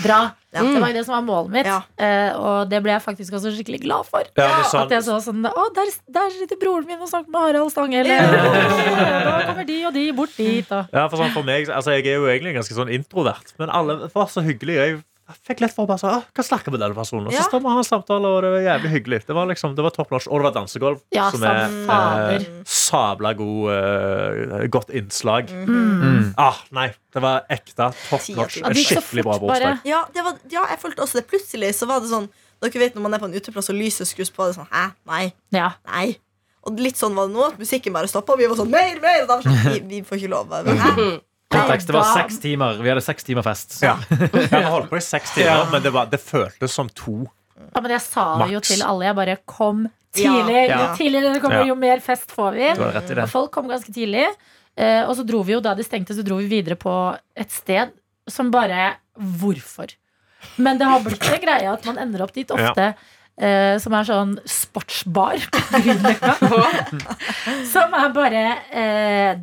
bra. 0.02 0.20
Ja. 0.48 0.62
Det 0.64 0.80
var 0.80 0.88
jo 0.88 0.96
det 0.96 1.04
som 1.04 1.12
var 1.12 1.24
målet 1.26 1.50
mitt. 1.52 1.66
Ja. 1.68 1.82
uh, 2.00 2.38
og 2.40 2.70
det 2.70 2.78
ble 2.82 2.94
jeg 2.94 3.02
faktisk 3.04 3.34
også 3.36 3.50
skikkelig 3.52 3.82
glad 3.84 4.06
for. 4.08 4.24
Ja, 4.40 4.62
sånn- 4.64 4.86
At 4.86 4.94
jeg 4.96 5.04
så 5.04 5.18
sånn 5.20 5.44
Å, 5.44 5.64
der, 5.76 5.90
der 6.08 6.30
sitter 6.32 6.56
broren 6.62 6.86
min 6.88 7.02
og 7.04 7.10
snakker 7.10 7.28
med 7.34 7.40
Harald 7.44 7.72
Stange. 7.74 8.00
Da 8.08 9.42
kommer 9.44 9.66
de 9.68 9.76
og 9.84 9.92
de 9.94 10.06
bort 10.16 10.32
dit. 10.38 10.72
Og. 10.72 10.88
Ja, 10.94 11.04
for 11.10 11.20
sånn 11.20 11.34
for 11.36 11.44
meg, 11.46 11.68
altså 11.68 11.92
Jeg 11.98 12.06
er 12.08 12.16
jo 12.22 12.28
egentlig 12.30 12.54
ganske 12.56 12.76
sånn 12.76 12.92
introvert, 12.94 13.52
men 13.60 13.68
alle 13.70 13.98
var 14.14 14.32
så 14.32 14.40
hyggelige. 14.44 14.86
Jeg 14.88 15.02
fikk 15.48 15.60
lett 15.60 15.74
for 15.74 15.84
å 15.84 15.88
bare 15.90 16.00
sånn, 16.00 16.14
ah, 16.18 16.22
Kan 16.34 16.44
snakke 16.46 16.70
med 16.72 16.80
denne 16.80 16.94
personen. 16.96 17.26
Og 17.26 17.32
så 17.32 17.36
Ja. 17.42 17.46
står 17.48 17.60
vi 17.60 17.66
og 17.66 17.72
har 17.72 17.78
en 17.82 17.84
samtale, 17.84 18.26
og 18.26 18.42
det 18.42 18.50
var 18.54 18.62
jævlig 18.64 18.90
hyggelig. 18.94 19.18
Det 19.26 19.34
var 19.36 19.46
liksom, 19.46 19.74
det 19.76 19.82
var 19.84 19.90
top 19.90 20.10
notch. 20.10 20.26
Og 20.28 20.40
det 20.40 20.44
var 20.48 20.54
dansegulv, 20.62 21.00
Ja, 21.12 21.30
som 21.30 21.40
som 21.40 21.48
er 21.48 22.34
eh, 22.38 22.44
sabla 22.64 23.32
god, 23.36 23.70
eh, 23.72 24.66
godt 24.68 24.90
innslag. 24.90 25.48
Mm. 25.50 26.34
Ah, 26.38 26.56
nei, 26.72 26.88
det 27.12 27.22
var 27.22 27.42
ekte 27.50 27.92
top 28.08 28.28
notch. 28.36 28.56
Ja, 28.62 28.70
skikkelig 28.72 29.24
bra 29.24 29.38
bursdag. 29.38 29.80
Ja, 29.84 30.04
ja, 30.14 30.66
jeg 30.70 30.78
følte 30.80 31.02
også 31.04 31.20
det. 31.20 31.26
Plutselig 31.28 31.74
så 31.74 31.86
var 31.86 32.00
det 32.00 32.08
sånn 32.10 32.28
Dere 32.60 32.72
vet 32.80 32.94
når 32.96 33.02
man 33.02 33.14
er 33.14 33.18
på 33.22 33.26
en 33.28 33.34
uteplass 33.38 33.68
og 33.70 33.76
lyset 33.78 34.08
skrus 34.08 34.30
på, 34.34 34.42
det 34.48 34.56
er 34.56 34.64
sånn 34.64 34.72
Hæ? 34.72 34.92
Nei. 35.06 35.32
Ja. 35.54 35.74
Nei. 35.86 36.16
Og 36.66 36.76
litt 36.82 36.96
sånn 36.98 37.14
var 37.14 37.28
det 37.28 37.34
nå. 37.36 37.44
at 37.52 37.58
Musikken 37.58 37.92
bare 37.94 38.08
stoppa. 38.10 38.34
Vi 38.36 38.48
var 38.50 38.56
sånn 38.56 38.68
Mer, 38.70 38.98
mer! 39.00 39.22
Og 39.22 39.28
da 39.28 39.36
var 39.36 39.42
sånn, 39.46 39.72
vi, 39.72 39.80
vi 39.86 40.02
får 40.02 40.18
ikke 40.18 40.30
lov. 40.32 40.50
Hæ? 40.50 41.20
Kontekst, 41.48 41.88
det 41.88 41.96
var 41.96 42.08
seks 42.12 42.38
timer. 42.42 42.76
Vi 42.84 42.90
hadde 42.92 43.02
seks 43.04 43.24
timer 43.24 43.44
fest. 43.46 43.78
Ja. 43.82 43.94
Jeg 44.34 44.50
har 44.52 44.70
holdt 44.74 44.90
på 44.90 44.98
i 44.98 45.04
seks 45.04 45.32
timer, 45.36 45.68
men 45.72 45.82
det, 45.84 45.92
var, 45.94 46.10
det 46.12 46.20
føltes 46.20 46.74
som 46.76 46.90
to. 46.92 47.22
Ja, 47.72 47.80
men 47.80 47.90
jeg 47.90 48.02
sa 48.04 48.24
det 48.44 48.52
jo 48.52 48.60
til 48.62 48.82
alle. 48.86 49.08
Jeg 49.08 49.16
bare 49.18 49.36
kom 49.48 49.86
tidlig. 50.14 50.60
Ja. 50.68 50.78
Jo 50.78 50.90
tidligere 50.98 51.32
dere 51.32 51.42
kommer, 51.42 51.64
Ja. 51.64 51.70
jo 51.72 51.78
mer 51.80 52.02
fest 52.04 52.30
får 52.36 52.52
vi. 52.54 52.68
Du 52.78 52.84
har 52.84 52.92
rett 53.00 53.10
i 53.10 53.16
det. 53.18 53.24
Og 53.24 53.32
folk 53.32 53.50
kom 53.56 53.66
ganske 53.70 53.92
tidlig. 53.94 54.26
Eh, 54.78 55.02
og 55.08 55.16
så 55.18 55.24
dro 55.26 55.40
vi 55.42 55.56
jo, 55.56 55.60
da 55.64 55.72
de 55.74 55.82
stengte, 55.86 56.14
så 56.14 56.22
dro 56.26 56.36
vi 56.38 56.46
videre 56.52 56.76
på 56.78 56.92
et 57.36 57.50
sted 57.50 57.90
som 58.30 58.52
bare 58.54 58.92
Hvorfor? 59.18 59.90
Men 60.62 60.78
det 60.78 60.86
har 60.86 61.00
blitt 61.02 61.24
en 61.26 61.40
greie 61.42 61.66
at 61.72 61.86
man 61.88 61.96
ender 61.98 62.22
opp 62.22 62.30
dit 62.36 62.50
ofte. 62.54 62.92
Eh, 63.40 63.76
som 63.82 63.94
er 63.94 64.06
sånn 64.08 64.32
sportsbar 64.48 65.38
på 65.54 65.80
Grünerløkka. 65.84 66.34
som 67.72 67.94
er 67.98 68.12
bare 68.14 68.42
eh, 68.72 69.38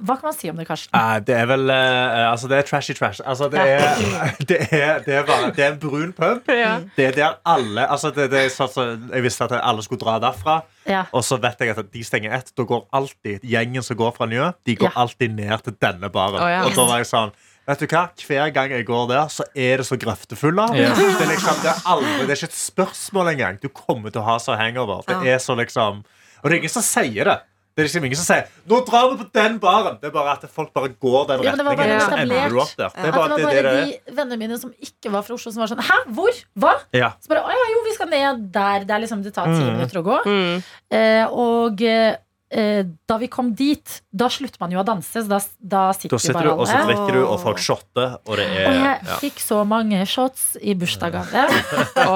Hva 0.00 0.16
kan 0.18 0.28
man 0.30 0.36
si 0.36 0.50
om 0.50 0.58
det, 0.60 0.66
Karsten? 0.68 0.94
Eh, 0.96 1.18
det 1.26 1.36
er 1.36 1.48
vel 1.50 1.70
eh, 1.72 2.24
Altså, 2.30 2.50
det 2.50 2.58
er 2.60 2.68
trashy 2.68 2.94
trash. 2.98 3.22
Altså, 3.24 3.48
det 3.52 3.60
er, 3.60 4.02
det 4.50 4.60
er, 4.70 5.00
det 5.06 5.14
er, 5.20 5.24
bare, 5.28 5.52
det 5.56 5.64
er 5.64 5.72
en 5.74 5.80
brun 5.82 6.12
pub. 6.16 6.48
Ja. 6.52 6.76
Det 6.96 7.10
er 7.10 7.16
der 7.16 7.38
alle 7.48 7.86
altså 7.90 8.10
det, 8.14 8.30
det 8.32 8.44
er 8.46 8.52
så, 8.54 8.68
som 8.70 9.08
Jeg 9.12 9.24
visste 9.26 9.48
at 9.48 9.56
alle 9.62 9.82
skulle 9.86 10.00
dra 10.04 10.18
derfra. 10.22 10.60
Ja. 10.88 11.04
Og 11.12 11.24
så 11.24 11.36
vet 11.40 11.60
jeg 11.60 11.74
at 11.76 11.92
de 11.92 12.04
stenger 12.04 12.34
ett. 12.38 12.52
Da 12.56 12.64
går 12.66 12.86
alltid 12.96 13.44
gjengen 13.46 13.84
som 13.84 13.98
går 14.00 14.14
fra 14.16 14.26
Njø, 14.30 14.50
de 14.66 14.76
går 14.80 14.90
Ja. 14.90 15.00
alltid 15.04 15.34
ned 15.36 15.58
til 15.66 15.76
denne 15.82 16.08
baren. 16.10 16.40
Oh, 16.42 16.50
ja. 16.50 16.64
Og 16.66 16.74
da 16.74 16.86
var 16.88 17.02
jeg 17.02 17.06
sånn 17.10 17.32
Vet 17.70 17.82
du 17.84 17.86
hva? 17.92 18.04
Hver 18.26 18.50
gang 18.54 18.72
jeg 18.74 18.86
går 18.88 19.04
der, 19.12 19.28
så 19.30 19.44
er 19.54 19.78
det 19.82 19.86
så 19.86 19.98
grøftefulle. 20.00 20.64
Ja. 20.74 20.88
Det, 20.96 21.04
er 21.22 21.28
liksom, 21.30 21.60
det, 21.62 21.70
er 21.70 21.84
aldri, 21.92 22.16
det 22.26 22.34
er 22.34 22.40
ikke 22.40 22.50
et 22.50 22.56
spørsmål 22.58 23.30
engang. 23.36 23.60
Du 23.62 23.68
kommer 23.70 24.10
til 24.10 24.22
å 24.24 24.26
ha 24.26 24.38
så 24.42 24.56
hangover. 24.58 25.04
Det 25.06 25.30
er 25.30 25.38
så 25.42 25.54
liksom 25.58 26.02
Og 26.42 26.48
det 26.48 26.56
er 26.56 26.60
ingen 26.64 26.72
som 26.72 26.82
sier 26.82 27.28
det. 27.28 27.38
Det 27.76 27.84
er 27.84 27.86
liksom 27.86 28.04
ingen 28.08 28.18
som 28.18 28.26
sier 28.26 28.48
'Nå 28.66 28.80
drar 28.88 29.10
vi 29.12 29.16
på 29.22 29.26
den 29.32 29.60
baren'. 29.62 30.00
Det 30.00 30.08
er 30.08 30.14
bare 30.16 30.32
at 30.34 30.42
folk 30.50 30.72
bare 30.74 30.88
går 30.88 31.28
den 31.28 31.42
Ja, 31.46 31.52
det 31.54 31.64
var 31.64 31.76
retningen. 31.76 31.76
bare 31.76 31.96
og 31.96 32.10
så 32.10 32.18
ender 32.24 32.48
du 32.50 32.58
opp 32.60 32.72
der. 32.76 32.88
Det 32.88 33.04
er 33.04 33.08
At 33.08 33.14
det 33.14 33.14
var 33.14 33.28
bare 33.28 33.54
det, 33.54 33.62
det, 33.62 34.00
de 34.08 34.16
vennene 34.18 34.38
mine 34.40 34.58
som 34.58 34.72
ikke 34.88 35.12
var 35.12 35.22
fra 35.22 35.34
Oslo, 35.34 35.52
som 35.52 35.60
var 35.62 35.70
sånn 35.70 35.84
Hæ? 35.86 35.98
Hvor? 36.16 36.34
Hva? 36.58 36.72
Ja. 36.92 37.12
Så 37.22 37.28
bare, 37.30 37.44
å 37.46 37.52
ja, 37.54 37.68
jo, 37.74 37.84
vi 37.86 37.94
skal 37.94 38.08
ned 38.10 38.50
der. 38.52 38.84
Det, 38.84 38.90
er 38.96 39.00
liksom, 39.06 39.22
det 39.22 39.32
tar 39.34 39.46
ti 39.46 39.62
Mm. 39.62 39.76
minutter 39.78 40.00
å 40.00 40.04
gå. 40.10 40.18
Mm. 40.26 40.62
Eh, 40.90 41.24
og 41.30 41.82
eh, 41.82 42.16
da 42.50 43.16
vi 43.20 43.28
kom 43.30 43.52
dit, 43.54 43.92
da 44.10 44.26
slutter 44.26 44.58
man 44.58 44.72
jo 44.74 44.80
å 44.80 44.82
danse, 44.82 45.22
så 45.22 45.28
da, 45.30 45.38
da 45.62 45.82
sitter, 45.94 46.16
Da 46.16 46.18
sitter 46.18 46.42
du, 46.42 46.48
bare 46.48 46.54
og 46.58 46.66
så 46.66 46.78
alle. 46.80 46.86
drikker 46.88 47.14
du, 47.14 47.20
og 47.22 47.36
folk 47.38 47.60
shotter, 47.62 48.16
og 48.26 48.40
det 48.40 48.46
er 48.48 48.64
Og 48.66 48.74
jeg 48.74 48.96
ja. 49.06 49.18
fikk 49.22 49.38
så 49.44 49.60
mange 49.70 50.00
shots 50.10 50.56
i 50.58 50.74
bursdagsgave. 50.74 51.52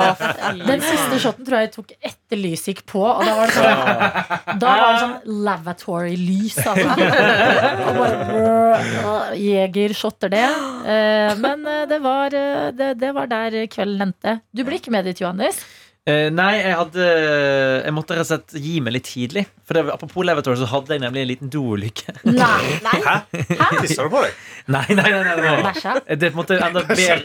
Den 0.73 0.83
siste 0.83 1.21
shoten 1.23 1.47
tror 1.47 1.61
jeg 1.61 1.69
jeg 1.69 1.73
tok 1.77 1.95
etter 2.11 2.41
lyset 2.41 2.73
gikk 2.73 2.83
på. 2.91 3.05
Og 3.07 3.23
da 3.23 3.37
var 3.39 3.53
det 3.53 3.55
sånn, 3.61 4.59
da 4.65 4.75
var 4.75 4.89
det 4.89 5.05
sånn 5.05 5.39
lavatory-lys. 5.47 6.59
Altså. 6.65 6.91
Og 7.89 8.03
bare 8.03 9.39
Jeger 9.39 9.95
shotter 9.97 10.33
det. 10.35 10.45
Eh, 10.45 11.33
men 11.43 11.65
eh, 11.71 11.85
det 11.91 12.01
var, 12.05 12.35
eh, 12.35 12.69
det, 12.77 12.95
det 13.01 13.15
var 13.17 13.31
der 13.31 13.59
kvelden 13.73 14.09
endte. 14.09 14.39
Du 14.55 14.65
blir 14.65 14.81
ikke 14.81 14.95
med 14.95 15.07
dit, 15.09 15.23
Johannes. 15.23 15.63
Eh, 16.05 16.27
nei, 16.29 16.59
jeg 16.61 16.75
hadde 16.77 17.05
Jeg 17.81 17.93
måtte 17.97 18.13
rett 18.13 18.27
og 18.27 18.29
slett 18.29 18.53
gi 18.61 18.75
meg 18.85 18.93
litt 18.99 19.07
tidlig. 19.09 19.47
For 19.65 19.73
det, 19.79 19.87
Apropos 19.95 20.27
Levator, 20.27 20.57
så 20.61 20.69
hadde 20.69 20.93
jeg 20.93 21.01
nemlig 21.01 21.23
en 21.23 21.31
liten 21.31 21.53
doulykke. 21.53 22.13
Nei. 22.29 22.77
Nei. 22.87 22.99
Hæ? 23.07 23.15
Tisser 23.79 24.05
du 24.05 24.13
på 24.13 24.21
deg? 24.27 24.37
Nei, 24.75 24.85
nei, 24.91 25.09
nei, 25.09 25.23
nei, 25.25 25.37
nei. 25.41 25.55
Bæsja. 25.65 25.95
Det 26.21 26.31
måte 26.37 26.59
enda 26.61 26.85
bedre 26.89 27.17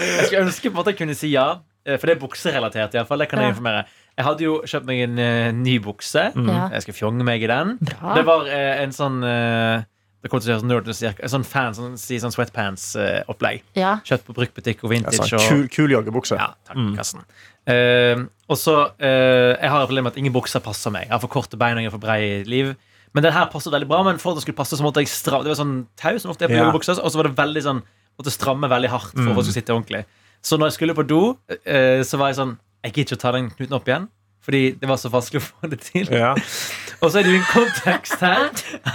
Jeg 0.00 0.26
skulle 0.26 0.42
ønske 0.48 0.66
på 0.66 0.74
en 0.74 0.78
måte 0.80 0.92
jeg 0.92 0.98
kunne 1.00 1.16
si 1.18 1.30
ja, 1.32 1.46
eh, 1.86 1.96
for 1.98 2.10
det 2.10 2.16
er 2.16 2.22
bukserelatert. 2.24 2.94
i 2.94 2.98
hvert 2.98 3.10
fall, 3.10 3.22
det 3.22 3.30
kan 3.30 3.42
jeg 3.42 3.54
informere 3.54 3.84
Jeg 4.18 4.26
hadde 4.26 4.46
jo 4.46 4.58
kjøpt 4.66 4.90
meg 4.90 5.04
en 5.06 5.16
uh, 5.22 5.48
ny 5.54 5.78
bukse. 5.82 6.24
Ja. 6.34 6.66
Jeg 6.74 6.82
skal 6.86 6.98
fjonge 6.98 7.26
meg 7.26 7.46
i 7.46 7.50
den. 7.50 7.76
Bra. 7.78 8.18
Det 8.18 8.26
var 8.26 8.50
uh, 8.50 8.74
en 8.82 8.94
sånn 8.94 9.22
eh, 9.22 9.86
Det 10.20 10.28
kommer 10.28 10.44
til 10.44 10.50
å 10.50 10.52
gjøre 10.52 10.60
sånn 10.60 10.68
nerd 10.68 11.20
En 11.24 11.32
sånn 11.32 11.46
fan 11.48 11.76
sånn, 11.76 11.94
si 12.00 12.18
sånn 12.20 12.34
sweatpants-opplegg. 12.34 13.62
Ja. 13.78 13.94
Kjøpt 14.04 14.26
på 14.26 14.36
bruktbutikk 14.36 14.82
og 14.84 14.90
Ja, 14.90 14.96
vintage. 14.98 15.30
sånn, 15.30 15.46
kul, 15.48 15.68
kul 15.72 15.94
joggebukse. 15.94 16.36
ja, 16.36 16.52
takk, 16.68 16.82
Karsten. 16.98 17.24
Uh, 17.70 18.26
og 18.48 18.56
så 18.56 18.74
uh, 18.88 19.52
Jeg 19.54 19.70
har 19.70 19.82
et 19.82 19.88
problem 19.88 20.04
med 20.04 20.12
at 20.12 20.18
ingen 20.20 20.32
bukser 20.34 20.60
passer 20.64 20.92
meg. 20.92 21.08
Jeg 21.08 21.14
har 21.14 21.22
for 21.22 21.32
korte 21.32 21.56
bein 21.60 21.76
og 21.78 21.84
jeg 21.84 21.90
har 21.90 21.96
for 21.96 22.04
brei 22.04 22.44
liv. 22.44 22.74
Men 23.14 23.24
den 23.26 23.32
her 23.32 23.48
passet 23.50 23.72
veldig 23.72 23.88
bra. 23.88 24.02
Men 24.06 24.20
for 24.22 24.32
at 24.32 24.40
det 24.40 24.44
skulle 24.44 24.60
passe, 24.60 24.76
så 24.76 24.84
måtte 24.84 25.02
jeg 25.02 25.10
stramme 25.10 25.44
Det 25.44 25.54
var 25.54 25.60
sånn 25.64 25.86
tau 25.96 26.18
som 26.18 26.30
ofte 26.34 26.44
er 26.44 26.52
på 26.52 26.58
Ja. 26.58 26.66
joggebukser, 26.68 27.00
og 27.00 27.10
så 27.10 27.16
var 27.16 27.28
det 27.28 27.36
veldig 27.40 27.62
sånn 27.64 27.82
måtte 28.20 28.32
stramme 28.34 28.68
veldig 28.68 28.90
hardt 28.92 29.16
for 29.16 29.32
mm. 29.32 29.38
å 29.40 29.44
sitte 29.48 29.72
ordentlig. 29.72 30.04
Så 30.44 30.58
når 30.58 30.70
jeg 30.70 30.76
skulle 30.76 30.94
på 30.94 31.06
do, 31.08 31.22
uh, 31.48 32.02
så 32.04 32.20
var 32.20 32.28
jeg 32.28 32.40
sånn 32.42 32.58
Jeg 32.84 32.92
gidder 32.94 33.16
ikke 33.16 33.20
å 33.20 33.24
ta 33.24 33.32
den 33.32 33.50
knuten 33.50 33.76
opp 33.76 33.88
igjen. 33.88 34.08
Fordi 34.50 34.72
det 34.80 34.88
var 34.90 34.98
så 34.98 35.06
vanskelig 35.12 35.38
å 35.38 35.46
få 35.46 35.68
det 35.70 35.76
til. 35.84 36.08
Ja. 36.10 36.32
Og 37.00 37.12
så 37.12 37.20
er 37.20 37.26
det 37.26 37.30
jo 37.30 37.38
en 37.38 37.44
kontekst 37.46 38.18
her 38.18 38.48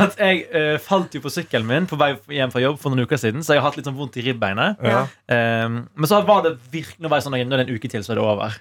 at 0.03 0.17
jeg 0.19 0.41
uh, 0.51 0.73
falt 0.83 1.15
jo 1.15 1.21
på 1.23 1.31
sykkelen 1.31 1.65
min 1.69 1.85
på 1.87 1.95
vei 1.97 2.09
hjem 2.35 2.51
fra 2.51 2.59
jobb 2.59 2.75
for 2.81 2.91
noen 2.91 3.07
uker 3.07 3.21
siden, 3.21 3.39
så 3.45 3.55
jeg 3.55 3.63
har 3.63 3.69
hatt 3.69 3.77
litt 3.79 3.87
sånn 3.87 3.95
vondt 3.95 4.17
i 4.19 4.25
ribbeinet. 4.25 4.83
Ja. 4.83 5.05
Um, 5.31 5.85
men 5.95 6.11
så 6.11 6.19
var 6.27 6.43
det 6.43 6.57
virkelig 6.73 6.99
Nå 6.99 7.07
var 7.07 7.21
jeg 7.21 7.29
sånn, 7.29 7.37
nå 7.39 7.55
er 7.55 7.63
det 7.63 7.69
en 7.69 7.79
uke 7.79 7.91
til, 7.93 8.03
så 8.03 8.11
er 8.11 8.19
det 8.19 8.25
over. 8.27 8.57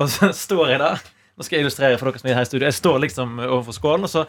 Og 0.00 0.10
så 0.16 0.30
står 0.46 0.72
jeg 0.72 0.80
der. 0.80 1.04
Nå 1.36 1.44
skal 1.44 1.58
jeg 1.58 1.66
illustrere 1.66 2.00
for 2.00 2.08
dere 2.08 2.22
som 2.22 2.30
er 2.32 2.38
her 2.38 2.48
i 2.48 2.50
studio. 2.50 2.64
Jeg 2.70 2.78
står 2.78 3.04
liksom 3.04 3.36
overfor 3.44 3.76
skålen, 3.76 4.08
og 4.08 4.14
så 4.14 4.24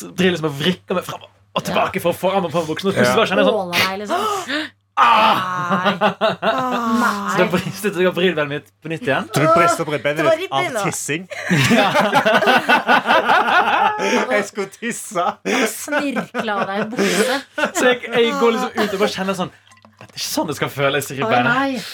driver 0.00 0.30
jeg 0.30 0.36
liksom 0.38 0.48
og 0.48 0.56
vrikker 0.62 0.98
meg 1.02 1.06
fram 1.10 1.28
og 1.28 1.62
tilbake 1.68 2.00
for 2.02 2.14
å 2.14 2.18
få 2.18 2.32
av 2.32 2.46
meg 2.46 2.56
på 2.56 2.64
buksen. 2.70 2.90
Og 2.90 2.96
plutselig 2.96 3.20
bare 3.20 3.28
kjenner 3.28 4.00
jeg 4.00 4.08
sånn 4.08 4.64
Åla 4.94 5.82
Nei. 5.84 5.96
Ah. 5.96 6.00
Så 7.30 7.38
da 7.40 7.44
bristet 7.50 7.96
jeg 7.98 8.06
opp 8.06 8.18
ribbenet 8.20 8.50
mitt 8.50 8.66
på 8.82 8.88
nytt 8.92 9.02
igjen. 9.08 9.24
Så 9.26 9.40
du 9.42 9.46
brister 9.50 9.82
opp 9.82 9.90
ditt 9.94 10.06
av 10.54 10.64
tissing? 10.84 11.22
jeg 14.34 14.44
skulle 14.50 14.70
tisse. 14.76 15.24
Snirkla 15.74 16.54
deg 16.70 16.78
i 16.78 16.80
buksa. 16.94 17.34
Så 17.74 17.82
jeg, 17.90 17.98
jeg 18.06 18.24
går 18.38 18.50
liksom 18.54 18.72
ut 18.78 18.90
og 18.94 18.98
bare 19.02 19.12
kjenner 19.16 19.34
sånn 19.40 19.52
Det 20.14 20.20
er 20.20 20.22
ikke 20.22 20.30
sånn 20.30 20.46
det 20.46 20.54
skal 20.54 20.68
føles 20.70 21.08
i 21.10 21.14
Å 21.14 21.16
ribbeinet. 21.18 21.86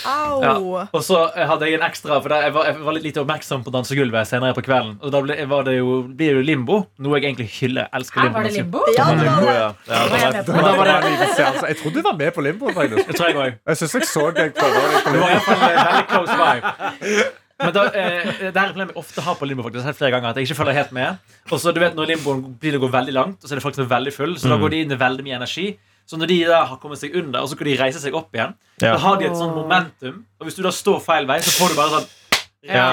Ja. 0.44 0.50
Og 0.92 1.04
så 1.06 1.20
eh, 1.32 1.46
hadde 1.48 1.68
jeg 1.70 1.78
en 1.78 1.84
ekstra, 1.86 2.18
for 2.20 2.34
jeg 2.36 2.52
var, 2.52 2.66
jeg 2.68 2.82
var 2.84 2.96
litt 2.98 3.06
lite 3.06 3.22
oppmerksom 3.22 3.62
på 3.64 3.72
dansegulvet 3.72 4.28
senere 4.28 4.52
på 4.58 4.64
kvelden. 4.66 4.98
Og 5.00 5.14
da 5.14 5.22
ble, 5.24 5.38
var 5.48 5.64
det 5.64 5.78
jo, 5.78 5.94
blir 6.04 6.34
det 6.34 6.42
jo 6.42 6.44
limbo, 6.44 6.76
noe 7.00 7.16
jeg 7.16 7.30
egentlig 7.30 7.48
hyller. 7.54 7.88
Elsker 7.96 8.20
Her 8.20 8.28
limbo. 8.28 8.36
var 8.36 8.44
det 8.44 8.52
limbo? 8.58 8.84
Ja, 8.92 9.06
det 9.16 9.24
var 9.24 9.48
det. 9.48 9.56
Ja, 9.56 10.02
er 10.04 10.20
jeg 10.20 10.44
var 10.60 10.90
det 10.90 11.78
trodde 11.80 11.96
du 11.96 12.08
var 12.10 12.18
med 12.20 12.34
på 12.36 12.44
limbo. 12.44 12.74
faktisk. 12.76 13.06
Jeg 13.08 13.16
tror 13.16 13.40
jeg. 13.40 13.56
Jeg 13.72 13.80
syns 13.80 13.96
jeg 13.96 14.10
så 14.12 14.26
deg 14.36 14.56
prøve 14.60 14.84
Det 15.00 15.20
var 15.20 15.30
i 15.30 15.38
hvert 15.38 15.48
fall 15.48 15.64
en 15.70 15.80
veldig 15.80 16.06
close 16.12 16.36
by. 16.44 17.24
Men 17.60 17.74
da, 17.76 17.82
eh, 17.92 18.28
det 18.40 18.56
er 18.56 18.70
problemet 18.70 18.72
problem 18.72 18.92
jeg 18.92 19.00
ofte 19.00 19.24
har 19.24 19.36
på 19.36 19.48
limbo. 19.48 19.64
faktisk 19.64 19.96
flere 19.98 20.14
ganger 20.14 20.30
At 20.30 20.36
jeg 20.40 20.48
ikke 20.48 20.60
følger 20.62 20.76
helt 20.78 20.92
med 20.96 21.18
Og 21.50 21.60
så 21.60 21.74
du 21.76 21.80
vet 21.80 21.96
Når 21.96 22.06
limboen 22.14 22.42
begynner 22.60 22.80
å 22.80 22.84
gå 22.86 22.90
veldig 22.94 23.12
langt, 23.16 23.42
og 23.42 23.48
så 23.48 23.52
er 23.52 23.60
det 23.60 23.64
folk 23.64 23.76
som 23.76 23.84
er 23.84 23.90
veldig 23.96 24.12
full, 24.16 24.36
så 24.40 24.48
da 24.48 24.56
går 24.60 24.70
de 24.72 24.80
inn 24.84 24.92
med 24.92 25.00
veldig 25.00 25.26
mye 25.26 25.36
energi. 25.40 25.66
Så 26.10 26.18
når 26.18 26.26
de 26.32 26.38
da 26.48 26.64
har 26.66 26.78
kommet 26.82 26.98
seg 26.98 27.14
under, 27.14 27.44
og 27.44 27.48
så 27.52 27.56
kan 27.58 27.68
de 27.70 27.76
reise 27.78 28.00
seg 28.02 28.16
opp 28.18 28.32
igjen, 28.34 28.56
Ja. 28.82 28.94
da 28.96 28.98
har 28.98 29.16
de 29.20 29.26
et 29.28 29.36
sånn 29.38 29.52
momentum. 29.54 30.24
Og 30.40 30.48
hvis 30.48 30.56
du 30.58 30.62
da 30.66 30.72
står 30.74 30.98
feil 31.04 31.26
vei, 31.28 31.38
så 31.38 31.52
får 31.54 31.68
du 31.70 31.76
bare 31.78 32.00
sånn 32.00 32.08
Ja. 32.62 32.88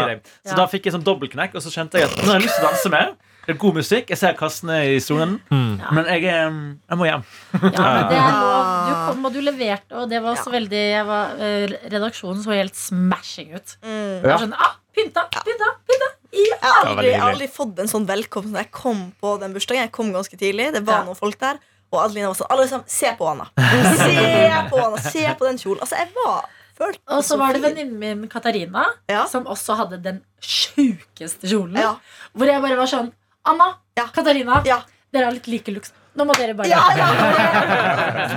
Så 0.46 0.54
Ja. 0.54 0.56
da 0.56 0.66
fikk 0.68 0.86
jeg 0.86 0.94
sånn 0.94 1.04
dobbeltknekk, 1.04 1.56
og 1.56 1.62
så 1.62 1.68
kjente 1.74 1.98
jeg 2.00 2.04
at 2.08 2.16
nå 2.16 2.24
har 2.30 2.38
jeg 2.40 2.44
lyst 2.48 2.56
til 2.56 2.64
å 2.66 2.70
danse 2.72 2.90
mer. 2.94 3.10
Det 3.48 3.56
er 3.56 3.60
god 3.60 3.76
musikk. 3.76 4.10
Jeg 4.10 4.18
ser 4.18 4.34
Karsten 4.34 4.70
er 4.70 4.84
i 4.96 5.00
sonen, 5.00 5.40
men 5.50 6.06
jeg, 6.06 6.24
eh, 6.24 6.52
jeg 6.90 6.98
må 7.00 7.06
hjem. 7.08 7.24
Ja, 7.54 7.60
men 7.62 8.08
det 8.12 8.18
er 8.20 8.32
lov. 8.38 8.88
Du 8.88 8.94
kom 9.14 9.26
og 9.26 9.34
du 9.34 9.42
leverte, 9.42 9.92
og 9.92 10.10
det 10.10 10.22
var 10.24 10.36
også 10.36 10.52
veldig 10.52 10.72
jeg 10.92 11.06
var, 11.08 11.26
eh, 11.40 11.68
Redaksjonen 11.90 12.44
så 12.44 12.52
helt 12.56 12.76
smashing 12.76 13.56
ut. 13.56 13.76
Mm. 13.84 14.22
Jeg 14.24 14.40
skjønner, 14.40 14.58
ah, 14.60 14.76
pynta, 14.96 15.26
pynta, 15.32 15.70
pynta. 15.88 16.10
Jeg 16.32 16.60
har 16.62 16.86
aldri, 16.86 17.08
veldig 17.12 17.22
aldri 17.28 17.48
fått 17.50 17.80
en 17.80 17.88
sånn 17.88 18.06
velkomst 18.08 18.52
når 18.52 18.60
jeg 18.66 18.72
kom 18.72 19.14
på 19.22 19.40
den 19.40 19.54
bursdagen. 19.54 19.82
Jeg 19.88 19.92
kom 19.92 20.12
ganske 20.14 20.38
tidlig. 20.38 20.72
Det 20.74 20.86
var 20.86 21.00
Ja. 21.00 21.04
noen 21.06 21.16
folk 21.18 21.38
der. 21.40 21.58
Og 21.92 22.00
Adelina 22.04 22.28
var 22.32 22.36
sånn 22.36 22.50
Alle 22.52 22.68
sammen, 22.68 22.88
se 22.92 23.12
på 23.18 23.28
Anna. 23.32 23.46
Se 23.56 24.70
på 24.70 24.80
Anna, 24.84 24.98
se 25.02 25.24
på 25.40 25.48
den 25.48 25.60
kjolen. 25.62 25.80
Altså, 25.86 25.96
jeg 26.02 26.10
var 26.18 26.50
følt 26.78 27.00
Og 27.16 27.24
så 27.26 27.38
var 27.40 27.54
det 27.56 27.62
venninnen 27.64 27.98
min 28.02 28.28
Katarina 28.32 28.84
Ja. 29.10 29.26
som 29.32 29.46
også 29.50 29.78
hadde 29.80 30.02
den 30.04 30.20
sjukeste 30.44 31.48
kjolen. 31.48 31.78
Ja. 31.80 31.96
Hvor 32.36 32.50
jeg 32.52 32.62
bare 32.62 32.78
var 32.80 32.92
sånn 32.92 33.14
Anna, 33.48 33.74
Ja. 33.98 34.08
Katarina, 34.14 34.60
dere 34.64 35.24
har 35.26 35.32
litt 35.32 35.48
like 35.48 35.72
looks. 35.72 35.94
Nå 36.18 36.26
må 36.26 36.34
dere 36.38 36.56
bare 36.58 36.70
Ja, 36.72 36.82
ja, 36.98 37.08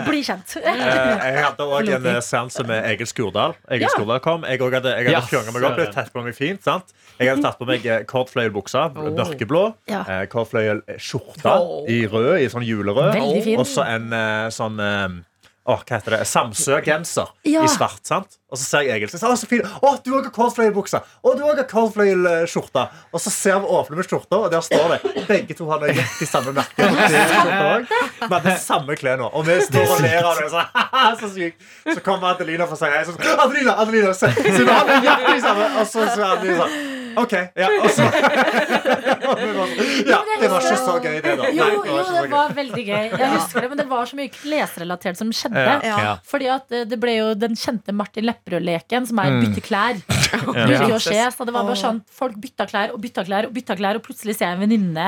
bli 0.08 0.20
kjent. 0.26 0.56
Eh, 0.60 0.80
Jeg 0.80 1.44
hadde 1.44 1.64
òg 1.64 1.88
en 1.96 2.08
eh, 2.12 2.18
seanse 2.24 2.64
med 2.68 2.84
Egil 2.90 3.08
Skurdal. 3.08 3.56
Egil 3.72 3.86
Ja. 3.88 3.92
Skurdal 3.94 4.20
kom 4.24 4.44
Jeg 4.44 4.60
hadde, 4.60 4.92
jeg 4.98 5.08
hadde 5.08 5.16
yes, 5.16 5.54
meg 5.56 5.64
opp 5.64 5.80
litt, 5.80 5.88
søren. 5.88 5.96
tatt 5.96 6.12
på 6.12 6.24
meg 6.26 6.36
fint. 6.36 6.62
sant? 6.66 6.92
Jeg 7.18 7.30
hadde 7.32 7.44
tatt 7.44 7.58
på 7.60 7.68
meg 7.68 7.86
eh, 7.86 8.04
oh. 8.96 9.08
mørkeblå. 9.16 9.64
Ja. 9.90 10.02
Eh, 10.04 10.26
oh. 10.30 11.88
i 11.88 12.02
rød, 12.06 12.34
i 12.44 12.50
sånn 12.52 12.66
julerød. 12.68 13.56
Og 13.56 13.66
så 13.68 13.88
en 13.88 14.12
sånn 14.52 14.80
eh, 14.80 15.08
hva 15.70 15.78
heter 15.86 16.16
det? 16.18 16.24
Samsø-genser 16.26 17.32
Ja. 17.46 17.64
i 17.64 17.68
svart. 17.70 18.04
sant? 18.08 18.39
Og 18.50 18.58
så 18.58 18.64
ser 18.66 18.86
jeg 18.86 18.98
Egil. 18.98 19.10
Så 19.12 19.30
så 19.38 19.48
fin. 19.48 19.62
Å, 19.62 19.92
du 20.02 20.10
òg 20.16 20.26
har 20.26 20.34
cordfløyelbukse! 20.34 21.00
Å, 21.00 21.34
du 21.38 21.42
òg 21.46 21.60
har 21.62 21.68
cordfløyelskjorte! 21.70 22.86
Og 23.14 23.22
så 23.22 23.32
ser 23.32 23.60
vi 23.62 23.70
åpne 23.78 23.98
med 24.00 24.08
skjorta, 24.08 24.40
og 24.42 24.50
der 24.52 24.64
står 24.66 24.96
det 24.96 25.26
Begge 25.30 25.56
to 25.58 25.68
har 25.70 25.82
nøyaktig 25.82 26.28
samme 26.28 26.54
merke. 26.56 26.90
Det 26.90 27.24
er. 27.56 27.86
Vi 27.86 28.30
hadde 28.34 28.56
samme 28.62 28.98
klær 28.98 29.20
nå, 29.20 29.30
og 29.30 29.46
vi 29.46 29.58
står 29.66 29.94
og 29.96 30.04
ler 30.04 30.26
av 30.26 30.40
det. 30.40 30.48
Så, 30.50 30.64
så 31.22 31.32
sykt. 31.34 31.68
Så 31.86 32.00
kommer 32.06 32.34
Adelina 32.34 32.66
for 32.66 32.78
å 32.78 32.82
si 32.82 32.90
hei. 32.90 33.04
Så, 33.06 33.16
Adelina, 33.36 33.76
Adelina, 33.84 34.14
se! 34.16 34.32
Så 34.34 34.64
vi 34.64 34.70
har 34.70 34.88
nøyaktig 34.90 35.44
samme. 35.46 35.70
Og 35.76 35.92
så 35.92 36.08
sier 36.10 36.26
Adelina 36.32 36.66
sånn 36.66 36.98
OK. 37.16 37.32
Ja, 37.54 37.68
og 37.82 37.90
så 37.90 38.04
og 39.30 39.40
sånn, 39.40 39.72
Ja, 40.06 40.20
det 40.40 40.50
var 40.50 40.64
ikke 40.64 40.78
så 40.78 40.96
gøy, 41.02 41.16
det, 41.24 41.34
da. 41.40 41.48
Jo, 41.54 41.66
Nei, 41.66 41.90
jo, 41.90 42.04
det 42.14 42.24
var 42.32 42.54
veldig 42.56 42.84
gøy. 42.86 43.06
Jeg 43.08 43.30
husker 43.34 43.64
det, 43.64 43.70
Men 43.72 43.80
det 43.82 43.86
var 43.90 44.10
så 44.10 44.18
mye 44.20 44.32
klesrelatert 44.34 45.20
som 45.20 45.32
skjedde. 45.34 45.64
Ja. 45.64 45.98
Ja. 46.04 46.14
Fordi 46.26 46.50
at 46.52 46.74
eh, 46.74 46.86
det 46.88 47.00
ble 47.02 47.16
jo 47.16 47.32
den 47.38 47.56
kjente 47.58 47.94
Martin 47.96 48.26
Lepperød-leken, 48.40 49.06
som 49.06 49.20
er 49.22 49.40
bytte 49.40 49.64
klær. 49.64 50.00
Ja. 50.30 50.38
Brylje 50.46 50.94
og 50.94 51.02
skje, 51.02 51.24
så 51.34 51.42
det 51.42 51.50
var 51.50 51.64
bare 51.66 51.78
sånn 51.80 51.96
Folk 52.14 52.36
bytta 52.38 52.62
klær 52.70 52.92
og 52.94 53.00
bytta 53.02 53.24
klær, 53.26 53.48
og 53.48 53.54
bytta 53.56 53.74
klær 53.74 53.98
Og 53.98 54.04
plutselig 54.04 54.36
ser 54.38 54.52
jeg 54.52 54.58
en 54.58 54.62
venninne 54.62 55.06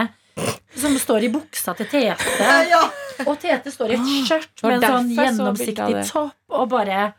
som 0.82 0.94
står 0.98 1.26
i 1.26 1.30
buksa 1.32 1.74
til 1.76 1.86
Tete. 1.92 2.46
Ja. 2.70 2.80
Og 3.26 3.36
Tete 3.38 3.70
står 3.70 3.92
i 3.92 3.98
et 3.98 4.06
skjørt 4.26 4.62
med 4.64 4.78
en 4.78 4.86
sånn 4.86 5.10
gjennomsiktig 5.12 6.04
topp. 6.08 6.32
Og 6.56 6.70
bare 6.72 7.10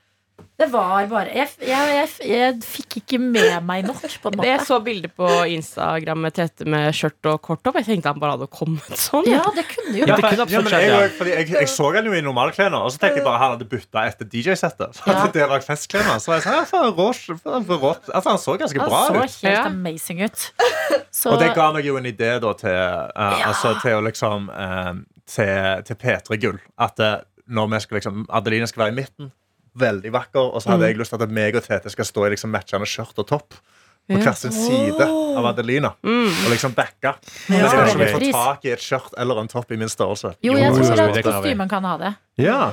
Det 0.53 0.67
var 0.69 1.07
bare 1.09 1.31
Jeg, 1.33 1.49
jeg, 1.65 1.93
jeg, 1.97 2.09
jeg 2.29 2.57
fikk 2.61 2.97
ikke 2.99 3.17
med 3.19 3.55
meg 3.65 3.87
nok, 3.87 4.03
på 4.21 4.29
en 4.29 4.43
Jeg 4.45 4.61
så 4.67 4.77
bilder 4.85 5.09
på 5.17 5.27
Instagram 5.49 6.21
med 6.27 6.35
Tete 6.37 6.67
med 6.69 6.93
skjørt 6.95 7.29
og 7.31 7.39
kort 7.43 7.69
opp. 7.69 7.79
Jeg 7.81 7.87
tenkte 7.87 8.11
han 8.13 8.21
bare 8.21 8.35
hadde 8.37 8.47
kommet 8.53 8.99
sånn. 9.01 9.25
Ja, 9.29 9.41
det 9.55 9.65
kunne 9.71 9.95
jo 9.97 10.05
Ja, 10.05 10.15
det 10.15 10.21
kunne 10.21 10.37
Ja, 10.37 10.45
absolutt 10.45 10.67
men 10.67 10.71
skjedd, 10.75 10.85
jeg, 10.85 10.93
ja. 10.93 11.09
fordi 11.17 11.33
jeg, 11.33 11.49
jeg 11.57 11.71
så 11.73 11.89
han 11.97 12.09
jo 12.09 12.13
i 12.13 12.21
normalklærne, 12.25 12.79
og 12.85 12.93
så 12.93 13.01
tenkte 13.01 13.21
jeg 13.21 13.27
bare 13.27 13.41
han 13.41 13.55
hadde 13.55 13.67
bytta 13.73 14.05
etter 14.11 14.29
DJ-settet. 14.29 14.99
Så 14.99 15.09
Ja. 15.09 15.25
det 15.33 15.49
var 15.55 15.65
festklær. 15.65 16.13
Så 16.23 16.37
jeg 16.37 16.45
sa, 16.45 16.61
for 16.69 16.93
rått, 17.01 17.25
for 17.43 17.77
rått. 17.87 18.09
Altså, 18.13 18.29
han 18.29 18.41
så 18.45 18.57
ganske 18.61 18.79
bra 18.85 19.03
ut. 19.09 19.17
Han 19.17 19.29
så 19.33 19.47
helt 19.49 19.59
ut. 19.59 19.73
amazing 19.73 20.23
ut. 20.23 20.47
Så, 21.09 21.33
Og 21.33 21.39
det 21.41 21.51
ga 21.57 21.69
meg 21.73 21.85
jo 21.89 21.97
en 21.97 22.05
idé 22.09 22.35
da 22.41 22.53
til, 22.61 22.73
uh, 22.73 23.09
Ja. 23.17 23.49
altså, 23.51 23.73
til 23.81 23.97
å 23.97 24.01
liksom 24.05 24.49
uh, 24.53 24.93
til, 25.25 25.83
til 25.89 25.95
P3 25.97 26.39
Gull. 26.41 26.59
At 26.77 26.99
uh, 27.01 27.15
når 27.49 27.73
vi 27.73 27.79
skal 27.87 27.99
liksom 27.99 28.25
Adeline 28.29 28.67
skal 28.69 28.85
være 28.87 28.93
i 28.95 29.01
midten, 29.01 29.31
veldig 29.79 30.11
vakker, 30.13 30.53
og 30.53 30.61
så 30.61 30.67
Mm. 30.69 30.71
hadde 30.73 30.87
jeg 30.87 30.97
lyst 30.97 31.09
til 31.15 31.21
at 31.23 31.29
meg 31.29 31.55
og 31.55 31.63
Tete 31.63 31.89
skal 31.89 32.05
stå 32.05 32.25
i 32.27 32.29
liksom 32.35 32.49
matchende 32.51 32.85
skjørt 32.85 33.17
og 33.17 33.27
topp. 33.27 33.53
På 34.09 34.17
hver 34.19 34.35
sin 34.35 34.51
side 34.51 34.99
av 35.01 35.45
Adelina. 35.45 35.93
Og 36.03 36.49
liksom 36.51 36.73
backa. 36.75 37.15
Ja. 37.49 37.69
jeg 37.87 37.97
vet 37.97 38.09
ikke 38.21 38.33
får 38.33 38.33
tak 38.33 38.65
i 38.65 38.71
et 38.73 38.79
skjørt 38.83 39.13
eller 39.17 39.39
en 39.39 39.47
topp 39.47 39.71
i 39.71 39.77
min 39.77 39.87
størrelse. 39.87 40.35
jo, 40.43 40.53
jeg 40.57 40.73
tror 40.73 40.99
at 41.07 41.23
kostymen 41.23 41.69
kan 41.69 41.83
ha 41.83 41.97
det. 41.97 42.15
Ja. 42.37 42.71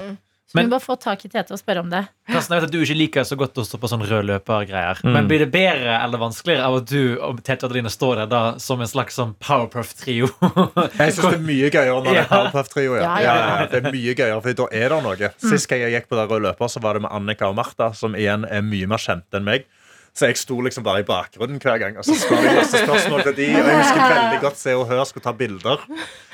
Så 0.50 0.58
vi 0.58 0.64
må 0.66 0.72
bare 0.72 0.82
få 0.82 0.96
tak 0.98 1.20
i 1.22 1.28
Tete 1.30 1.54
og 1.54 1.60
spørre 1.60 1.84
om 1.84 1.90
det. 1.92 2.00
Karsten, 2.26 2.56
jeg 2.56 2.62
vet 2.64 2.64
at 2.66 2.72
du 2.74 2.80
ikke 2.82 2.94
liker 2.98 3.26
så 3.28 3.36
godt 3.38 3.58
å 3.62 3.62
stå 3.62 3.78
på 3.78 3.86
sånn 3.92 4.00
rød 4.02 4.24
løper-greier. 4.26 4.98
Mm. 5.06 5.12
Men 5.14 5.28
blir 5.30 5.44
det 5.44 5.46
bedre 5.54 5.94
eller 6.02 6.18
vanskeligere 6.18 6.64
av 6.66 6.78
at 6.80 6.88
du 6.90 7.20
og 7.22 7.38
Tete 7.46 7.68
og 7.68 7.70
Adeline 7.70 7.92
står 7.94 8.24
der 8.24 8.32
da 8.32 8.40
som 8.58 8.82
en 8.82 8.90
slags 8.90 9.14
sånn 9.20 9.36
Powerpuff-trio? 9.38 10.26
Jeg 10.98 11.14
syns 11.14 11.20
det 11.22 11.36
er 11.36 11.44
mye 11.46 11.70
gøyere 11.70 11.94
når 12.00 12.08
det 12.10 12.24
er 12.24 12.30
Powerpuff-trio. 12.32 12.96
Ja. 12.98 13.04
Ja, 13.04 13.12
Ja, 13.14 13.20
ja, 13.22 13.36
ja, 13.38 13.60
ja. 13.60 13.68
Det 13.70 13.78
er 13.78 13.94
mye 13.94 14.16
gøyere, 14.18 14.40
for 14.42 14.58
da 14.64 14.66
er 14.80 14.96
det 14.96 15.00
noe. 15.06 15.30
Sist 15.52 15.70
gang 15.70 15.84
jeg 15.86 15.94
gikk 15.94 16.10
på 16.10 16.18
der 16.18 16.26
røde 16.34 16.48
løper, 16.48 16.72
så 16.74 16.82
var 16.82 16.98
det 16.98 17.04
med 17.06 17.14
Annika 17.14 17.52
og 17.52 17.54
Martha, 17.60 17.92
som 17.94 18.18
igjen 18.18 18.48
er 18.50 18.66
mye 18.66 18.90
mer 18.90 19.06
kjente 19.06 19.38
enn 19.38 19.46
meg. 19.46 19.70
Så 20.18 20.26
jeg 20.26 20.40
sto 20.42 20.58
liksom 20.66 20.82
bare 20.82 21.04
i 21.04 21.06
bakgrunnen 21.06 21.62
hver 21.62 21.78
gang. 21.78 21.94
Og 22.02 22.10
så 22.10 22.18
skulle 22.18 22.42
jeg 22.42 22.58
masse 22.58 22.82
spørsmål 22.82 23.22
til 23.28 23.38
de 23.38 23.48
Og 23.54 23.70
jeg 23.70 23.78
husker 23.84 24.02
veldig 24.02 24.42
godt 24.42 24.58
Se 24.58 24.74
og 24.74 24.88
Hør 24.90 25.06
skulle 25.06 25.22
ta 25.30 25.36
bilder. 25.38 25.86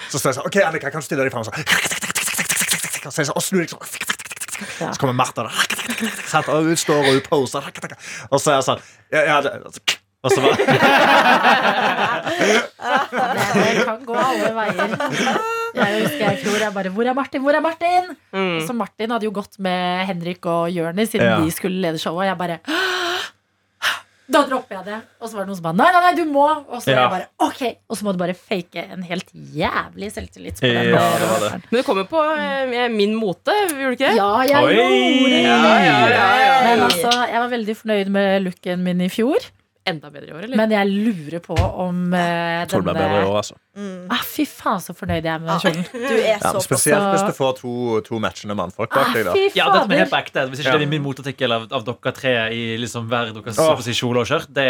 Så 0.09 0.17
sa 0.17 0.33
jeg 0.33 0.41
sånn 0.41 0.49
OK, 0.49 0.61
Annika, 0.65 0.89
kan 0.89 1.05
du 1.05 1.11
stille 1.11 1.29
deg 1.29 1.37
fram? 1.37 1.45
Så, 3.07 3.13
så 3.15 3.25
sånn, 3.31 3.37
og 3.39 3.45
snur 3.47 3.63
deg 3.63 3.71
sånn. 3.71 3.87
Så 4.57 4.97
kommer 5.01 5.15
Martha 5.15 5.45
der. 5.47 5.53
Og 6.51 6.65
hun 6.71 6.79
står 6.81 7.03
og 7.05 7.13
hun 7.13 7.23
poser. 7.27 7.67
Og 8.31 8.41
så 8.41 8.51
er 8.51 8.57
jeg 8.59 8.67
sånn 8.67 8.81
ja, 9.13 9.21
ja, 9.29 9.37
det, 9.45 9.53
Og 10.25 10.33
så 10.33 10.41
bare 10.43 10.57
Det, 12.37 13.85
kan 13.85 14.01
gå 14.09 14.17
alle 14.17 14.51
veier. 14.57 14.97
Jeg 15.77 16.01
husker 16.01 16.23
jeg 16.23 16.33
i 16.33 16.41
fjor 16.41 16.59
jeg 16.65 16.73
bare 16.73 16.91
'Hvor 16.91 17.07
er 17.11 17.15
Martin? 17.15 17.43
Hvor 17.45 17.55
er 17.55 17.61
Martin?' 17.61 18.17
Mm. 18.33 18.67
Så 18.67 18.73
Martin 18.75 19.11
hadde 19.11 19.29
jo 19.29 19.31
gått 19.31 19.59
med 19.59 20.07
Henrik 20.09 20.47
og 20.47 20.71
Jørni 20.73 21.07
siden 21.07 21.27
Ja. 21.29 21.37
de 21.41 21.51
skulle 21.51 21.81
lede 21.81 21.99
showet. 21.99 22.25
Og 22.25 22.27
jeg 22.27 22.39
bare 22.39 22.59
Da 24.29 24.41
dropper 24.49 24.75
jeg 24.81 24.85
det. 24.89 24.97
Og 25.23 25.29
så 25.31 25.37
var 25.37 25.45
det 25.45 25.51
noen 25.53 25.57
som 25.61 25.67
bare 25.69 25.77
Nei, 25.79 25.89
nei, 25.95 26.01
nei, 26.07 26.15
du 26.19 26.25
må. 26.31 26.47
Og 26.67 26.81
så 26.83 26.91
Ja. 26.91 27.03
jeg 27.05 27.11
bare 27.13 27.27
ok 27.47 27.61
Og 27.89 27.97
så 27.97 28.03
må 28.07 28.13
du 28.13 28.19
bare 28.19 28.35
fake 28.35 28.83
en 28.93 29.03
helt 29.07 29.29
jævlig 29.33 30.09
selvtillit. 30.13 30.59
på 30.59 30.67
den 30.67 30.91
Ja, 30.91 31.05
det 31.21 31.29
var 31.31 31.41
det. 31.45 31.51
Men 31.71 31.79
det 31.79 31.85
kommer 31.87 32.05
på 32.11 32.23
eh, 32.39 32.89
min 32.91 33.15
mote, 33.15 33.55
gjorde 33.71 33.93
du 33.93 33.97
ikke 33.97 34.09
det? 34.11 34.17
Ja, 34.17 34.31
jeg 34.43 34.65
Oi. 34.65 34.75
gjorde 34.75 35.31
det. 35.31 35.43
Ja, 35.45 35.59
ja, 35.63 36.09
ja, 36.11 36.31
ja. 36.43 36.57
Men 36.67 36.83
altså, 36.89 37.11
jeg 37.31 37.41
var 37.41 37.49
veldig 37.55 37.77
fornøyd 37.77 38.09
med 38.19 38.43
looken 38.43 38.83
min 38.83 39.01
i 39.01 39.09
fjor. 39.09 39.39
Enda 39.87 40.11
bedre 40.11 40.27
i 40.27 40.33
år, 40.35 40.45
eller? 40.49 40.59
Men 40.59 40.73
jeg 40.75 40.89
lurer 40.91 41.43
på 41.45 41.55
om 41.57 42.01
uh, 42.11 42.65
tror 42.67 42.83
det 42.83 42.89
blir 42.89 42.97
bedre 42.99 43.21
i 43.23 43.27
år, 43.29 43.37
altså. 43.39 43.55
Mm. 43.79 44.09
ah, 44.11 44.23
Fy 44.27 44.47
faen, 44.51 44.81
så 44.83 44.95
fornøyd 44.99 45.23
jeg 45.23 45.31
er 45.31 45.39
med 45.45 45.53
den 45.53 45.61
kjolen. 45.63 45.87
du 45.93 46.17
er 46.17 46.25
Ja, 46.27 46.39
så 46.43 46.53
men 46.57 46.65
spesielt 46.67 47.03
Så- 47.05 47.13
hvis 47.15 47.27
du 47.29 47.37
får 47.39 47.53
to, 47.61 47.73
to 48.09 48.19
matchende 48.19 48.57
mannfolk 48.59 48.91
bak 48.91 49.07
Ah, 49.07 49.13
deg. 49.15 49.25
da 49.31 49.35
Ja, 49.55 49.71
dette 49.73 49.89
med 49.89 49.99
helt 50.03 50.11
på 50.11 50.19
ekte. 50.19 50.47
Hvis 50.51 50.61
ikke 50.65 50.73
Ja. 50.75 50.79
det 50.79 50.89
er 50.89 50.95
min 50.97 51.03
motartikkel 51.07 51.53
av, 51.53 51.69
av 51.71 51.85
dere 51.87 52.13
tre 52.13 52.35
i 52.51 52.77
liksom 52.83 53.07
hver 53.09 53.33
deres 53.33 53.59
oh. 53.63 53.79
si, 53.81 53.93
kjole 53.93 54.25
og 54.25 54.27
skjørt, 54.27 54.51
det 54.53 54.69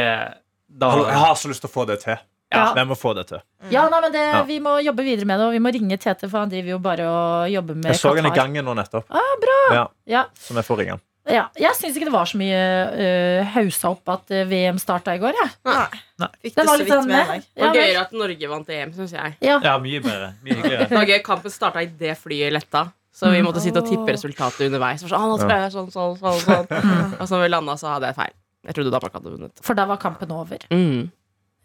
da, 0.69 0.91
Jeg 1.07 1.21
har 1.25 1.35
så 1.35 1.49
lyst 1.49 1.62
til 1.64 1.71
å 1.71 1.73
få 1.73 1.87
det 1.87 2.01
til. 2.05 2.19
Ja. 2.53 2.73
Vi 2.75 2.85
må 2.87 2.95
få 2.95 3.14
det 3.17 3.27
til. 3.27 3.41
Ja, 3.71 3.89
nei, 3.89 4.01
men 4.01 4.12
det, 4.12 4.21
Ja. 4.23 4.43
Vi 4.47 4.61
må 4.61 4.77
jobbe 4.85 5.03
videre 5.03 5.27
med 5.27 5.41
det, 5.41 5.47
og 5.49 5.53
vi 5.53 5.59
må 5.59 5.73
ringe 5.73 5.97
Tete, 5.99 6.29
for 6.31 6.39
han 6.45 6.51
driver 6.51 6.77
jo 6.77 6.79
bare 6.79 7.07
og 7.09 7.51
jobber 7.51 7.75
med 7.75 7.91
Jeg 7.91 8.01
så 8.01 8.14
henne 8.14 8.31
i 8.31 8.37
gangen 8.37 8.64
nå 8.64 8.75
nettopp. 8.77 9.05
Ah, 9.11 9.35
bra. 9.43 9.59
Ja, 9.75 9.87
Ja, 10.07 10.25
så 10.39 10.55
vi 10.55 10.62
får 10.62 10.79
ringe 10.79 10.91
han. 10.91 11.01
Ja. 11.31 11.45
Jeg 11.59 11.77
syns 11.79 11.97
ikke 11.99 12.09
det 12.09 12.14
var 12.14 12.29
så 12.31 12.39
mye 12.41 12.61
uh, 12.97 13.55
haussa 13.57 13.91
opp 13.95 14.12
at 14.14 14.35
eh, 14.35 14.45
VM 14.49 14.79
starta 14.83 15.16
i 15.16 15.22
går. 15.22 15.39
Jeg. 15.41 15.55
Nei. 15.68 16.03
Nei. 16.22 16.29
Fikk 16.45 16.55
Det 16.55 16.62
det 16.62 16.66
var 16.66 16.72
så 16.72 16.79
litt 16.81 16.89
vidt 16.89 16.95
sånn 16.95 17.11
med 17.11 17.33
eh. 17.35 17.47
Det 17.47 17.64
var 17.64 17.74
ja, 17.74 17.83
gøyere 17.83 18.05
at 18.05 18.14
Norge 18.22 18.51
vant 18.53 18.70
EM, 18.77 18.95
syns 18.97 19.16
jeg. 19.16 19.35
ja. 19.45 19.59
Ja, 19.64 19.74
mye 19.83 20.05
bedre. 20.05 20.31
Mye 20.45 20.55
hyggeligere. 20.61 20.89
Det 20.91 21.01
var 21.01 21.11
gøy, 21.11 21.18
Kampen 21.27 21.55
starta 21.55 21.85
idet 21.87 22.16
flyet 22.20 22.55
letta. 22.55 22.87
Så 23.16 23.31
vi 23.33 23.41
måtte 23.41 23.62
sitte 23.64 23.81
og 23.81 23.89
tippe 23.89 24.12
resultatet 24.12 24.66
underveis. 24.66 25.01
Så, 25.01 25.09
sånn, 25.09 25.22
ah, 25.41 25.61
jeg 25.64 25.72
sånn, 25.72 25.87
sånn, 25.93 26.18
sånn, 26.20 26.43
sånn. 26.45 26.66
Og 27.20 27.22
så 27.24 27.39
når 27.39 27.47
vi 27.47 27.53
landa, 27.55 27.77
så 27.81 27.95
hadde 27.95 28.11
jeg 28.11 28.18
feil. 28.18 28.35
Jeg 28.66 28.77
trodde 28.77 28.93
Danmark 28.93 29.14
hadde 29.16 29.33
vunnet. 29.33 29.62
For 29.64 29.79
da 29.79 29.87
var 29.89 30.01
kampen 30.03 30.35
over. 30.37 30.66
Mm. 30.68 31.07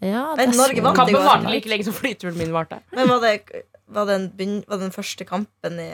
Ja, 0.01 0.32
det 0.38 0.47
er 0.47 0.55
Norge 0.55 0.82
vant 0.86 0.97
Kampen 0.97 1.20
varte 1.22 1.51
like 1.51 1.70
lenge 1.70 1.86
som 1.86 1.93
flyturen 1.93 2.39
min 2.39 2.53
varte. 2.55 2.80
Men 2.95 3.12
var 3.12 3.20
det, 3.26 3.36
var, 3.91 4.07
det 4.09 4.16
en 4.18 4.55
var 4.64 4.80
det 4.80 4.88
den 4.88 4.95
første 4.95 5.28
kampen 5.30 5.78
i 5.84 5.91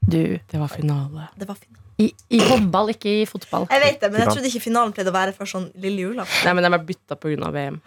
Du, 0.00 0.40
Det 0.40 0.58
var 0.58 0.72
finale. 0.72 1.28
Det 1.36 1.46
var 1.46 1.60
finalen. 1.60 1.79
I, 2.00 2.10
I 2.32 2.42
håndball, 2.48 2.92
ikke 2.94 3.12
i 3.22 3.24
fotball. 3.28 3.66
Jeg 3.70 3.82
vet 3.84 4.00
det, 4.04 4.10
men 4.12 4.22
jeg 4.24 4.32
trodde 4.34 4.48
ikke 4.52 4.62
finalen 4.66 4.92
pleide 4.96 5.12
å 5.12 5.16
være 5.16 5.34
for 5.36 5.48
sånn 5.50 5.68
lille 5.80 6.06
julaften. 6.08 6.46
Nei, 6.48 6.54
men 6.56 6.64
den 6.66 6.74
ble 6.78 6.84
bytta 6.94 7.18
pga. 7.20 7.50
VM. 7.54 7.80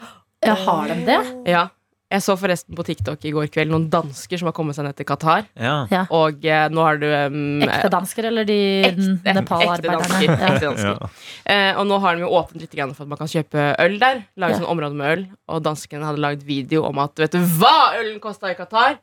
Ja, 0.44 0.58
har 0.68 0.92
de 0.92 1.00
det? 1.08 1.22
Ja. 1.50 1.70
Jeg 2.14 2.22
så 2.22 2.36
forresten 2.38 2.76
på 2.78 2.84
TikTok 2.86 3.24
i 3.26 3.32
går 3.34 3.48
kveld 3.50 3.72
noen 3.74 3.88
dansker 3.90 4.38
som 4.38 4.46
har 4.46 4.54
kommet 4.54 4.76
seg 4.78 4.86
ned 4.86 4.94
til 5.00 5.08
Qatar. 5.10 5.48
Ja. 5.58 6.04
Og 6.14 6.44
eh, 6.46 6.68
nå 6.70 6.84
har 6.86 7.00
du 7.02 7.08
um, 7.10 7.64
Ekte 7.66 7.90
dansker 7.90 8.28
eller 8.30 8.46
de 8.46 8.58
Ekte- 8.86 9.16
ekte 9.24 9.34
Nepal-arbeiderne? 9.40 10.04
dansker. 10.04 10.28
Ja. 10.30 10.52
Ekte 10.52 10.68
dansker. 10.68 11.24
Eh, 11.56 11.72
og 11.82 11.88
nå 11.90 11.98
har 12.04 12.14
de 12.20 12.22
jo 12.22 12.30
åpnet 12.38 12.68
litt 12.68 12.76
grann 12.78 12.94
for 12.94 13.08
at 13.08 13.14
man 13.16 13.18
kan 13.24 13.32
kjøpe 13.34 13.66
øl 13.82 13.98
der. 14.04 14.22
Lage 14.38 14.54
Ja. 14.54 14.60
sånn 14.62 14.70
område 14.76 15.00
med 15.00 15.16
øl. 15.16 15.26
Og 15.50 15.64
danskene 15.66 16.06
hadde 16.06 16.22
lagd 16.22 16.46
video 16.46 16.84
om 16.86 17.02
at 17.02 17.18
vet 17.24 17.34
du 17.34 17.40
hva 17.58 17.74
ølen 17.98 18.20
kosta 18.22 18.52
i 18.54 18.60
Qatar? 18.62 19.00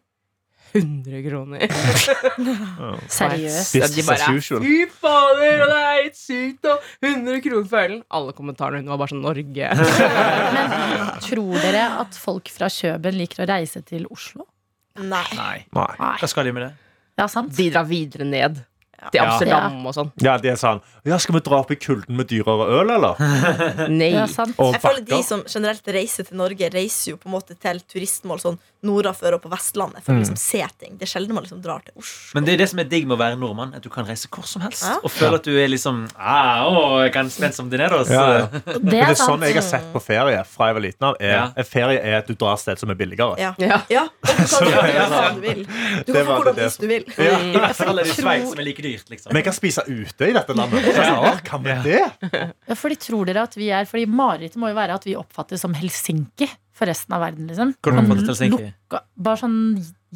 100 0.73 1.23
kroner. 1.27 1.65
Seriøst. 3.19 3.75
De 3.97 4.05
bare. 4.07 4.29
Fy 4.41 4.77
fader, 5.01 5.65
det 5.67 5.79
er 5.81 5.91
helt 5.99 6.19
sykt! 6.19 6.69
Og 6.71 6.87
100 7.03 7.41
kroner 7.47 7.67
for 7.73 7.83
ølen. 7.87 8.03
Alle 8.21 8.35
kommentarene 8.37 8.85
hun 8.85 8.93
var 8.93 9.03
bare 9.03 9.15
sånn 9.15 9.25
Norge. 9.25 9.73
Men 10.57 10.77
tror 11.27 11.59
dere 11.65 11.87
at 12.05 12.19
folk 12.19 12.53
fra 12.55 12.71
Kjøben 12.73 13.19
liker 13.19 13.45
å 13.45 13.51
reise 13.51 13.83
til 13.87 14.07
Oslo? 14.13 14.47
Nei. 15.01 15.27
Nei. 15.37 15.59
Nei. 15.75 15.91
Hva 15.99 16.29
skal 16.31 16.49
de 16.49 16.55
med 16.57 16.69
det? 16.69 16.73
Ja, 17.21 17.27
sant? 17.29 17.53
De 17.57 17.67
drar 17.73 17.87
videre 17.89 18.25
ned. 18.29 18.63
Til 19.11 19.19
Ja. 19.21 19.27
Amsterdam 19.33 19.87
og 19.87 19.95
sånn. 19.97 20.11
Ja, 20.23 20.37
de 20.39 20.49
er 20.53 20.57
sånn 20.61 20.81
Ja, 21.05 21.17
skal 21.19 21.35
vi 21.35 21.41
dra 21.41 21.59
opp 21.63 21.71
i 21.73 21.77
kulden 21.81 22.17
med 22.17 22.29
dyrere 22.29 22.67
øl, 22.81 22.91
eller? 22.91 23.17
Nei. 23.89 24.11
Ja, 24.15 24.27
sant. 24.31 24.55
Og 24.61 24.75
Jeg 24.77 24.83
føler 24.85 25.07
De 25.09 25.23
som 25.27 25.43
generelt 25.49 25.87
reiser 25.89 26.27
til 26.29 26.37
Norge, 26.37 26.69
reiser 26.75 27.15
jo 27.15 27.17
på 27.21 27.27
en 27.31 27.35
måte 27.39 27.57
til 27.59 27.81
turistmål 27.91 28.41
sånn 28.43 28.59
nordafor 28.83 29.35
og 29.37 29.43
på 29.45 29.51
Vestlandet 29.53 30.01
for 30.07 30.15
å 30.15 30.21
liksom 30.23 30.39
se 30.41 30.63
ting. 30.81 30.95
Det 30.97 31.05
er 31.05 31.11
sjelden 31.13 31.35
man 31.37 31.45
liksom 31.45 31.59
drar 31.61 31.83
til 31.85 31.93
Oslo. 32.01 32.31
Men 32.39 32.47
det 32.47 32.55
er 32.55 32.61
det 32.63 32.69
som 32.71 32.79
er 32.81 32.87
digg 32.89 33.05
med 33.09 33.19
å 33.19 33.21
være 33.21 33.37
nordmann. 33.37 33.75
At 33.77 33.85
du 33.85 33.91
kan 33.93 34.07
reise 34.09 34.29
hvor 34.33 34.47
som 34.49 34.63
helst. 34.65 34.87
Ja. 34.87 34.95
Og 35.05 35.13
føle 35.13 35.37
at 35.37 35.45
du 35.45 35.53
er 35.61 35.69
liksom 35.69 36.07
ah, 36.17 36.63
å, 36.65 37.03
jeg 37.05 37.13
kan 37.13 37.29
spenne 37.33 37.53
som 37.57 37.69
Dineros. 37.69 38.09
Ja, 38.09 38.23
ja. 38.39 38.47
Det 38.65 38.79
Men 38.81 38.89
det 38.95 39.03
er 39.03 39.11
er 39.13 39.19
sånn 39.21 39.45
jeg 39.45 39.59
har 39.59 39.67
sett 39.67 39.91
på 39.93 40.01
ferie 40.01 40.41
fra 40.49 40.71
jeg 40.71 40.79
var 40.79 40.85
liten 40.87 41.09
av. 41.11 41.19
Er, 41.21 41.35
Ja. 41.59 41.65
Ferie 41.69 42.01
er 42.01 42.17
at 42.23 42.31
du 42.31 42.35
drar 42.41 42.57
et 42.57 42.63
sted 42.65 42.81
som 42.81 42.93
er 42.95 42.97
billigere. 43.01 43.37
Ja. 43.41 43.53
Ja. 43.61 43.83
ja. 43.93 44.07
Og 44.09 44.31
du 44.31 44.33
kan 44.33 44.47
Så- 44.55 44.65
hva 44.65 45.35
du 45.35 45.41
vil. 45.45 45.61
Du 45.67 46.13
Det 46.13 46.15
kan 46.15 46.25
få 46.25 46.25
var 46.31 46.41
hvordan 46.41 46.57
det 46.57 46.71
du 46.81 46.87
vil. 46.89 47.05
Ja. 47.21 47.37
I 47.37 47.61
hvert 47.61 47.77
fall 47.83 47.99
er 48.01 48.09
det 48.09 48.17
Sveits 48.17 48.49
som 48.55 48.65
er 48.65 48.69
like 48.71 48.83
dyrt, 49.01 49.11
liksom. 49.17 49.33
Vi 49.35 49.43
kan 49.43 49.53
spise 49.57 49.83
ute 49.89 50.29
i 50.29 50.33
dette 50.37 50.55
landet. 50.57 50.85
Så 50.85 51.05
jeg 51.05 51.43
kan 51.45 51.63
vi 51.65 51.77
det? 51.89 52.01
Ja, 52.69 52.75
fordi 52.79 52.97
tror 53.01 53.27
dere 53.27 53.43
at 53.49 53.57
vi 53.57 53.71
er 53.75 53.85
Fordi 53.91 54.07
marerittet 54.07 54.57
må 54.61 54.69
jo 54.71 54.77
være 54.79 54.95
at 55.01 55.05
vi 55.09 55.17
oppfattes 55.19 55.61
som 55.65 55.75
Helsinki 55.75 56.49
for 56.77 56.87
resten 56.89 57.13
av 57.17 57.21
verden, 57.25 57.49
liksom. 57.51 57.75
Hvordan 57.83 58.07
Sånn 58.07 58.13
oppfattes 58.15 58.31
Helsinki? 58.41 58.71
lukka- 58.89 59.03
Bare 59.17 59.37
sånn 59.43 59.59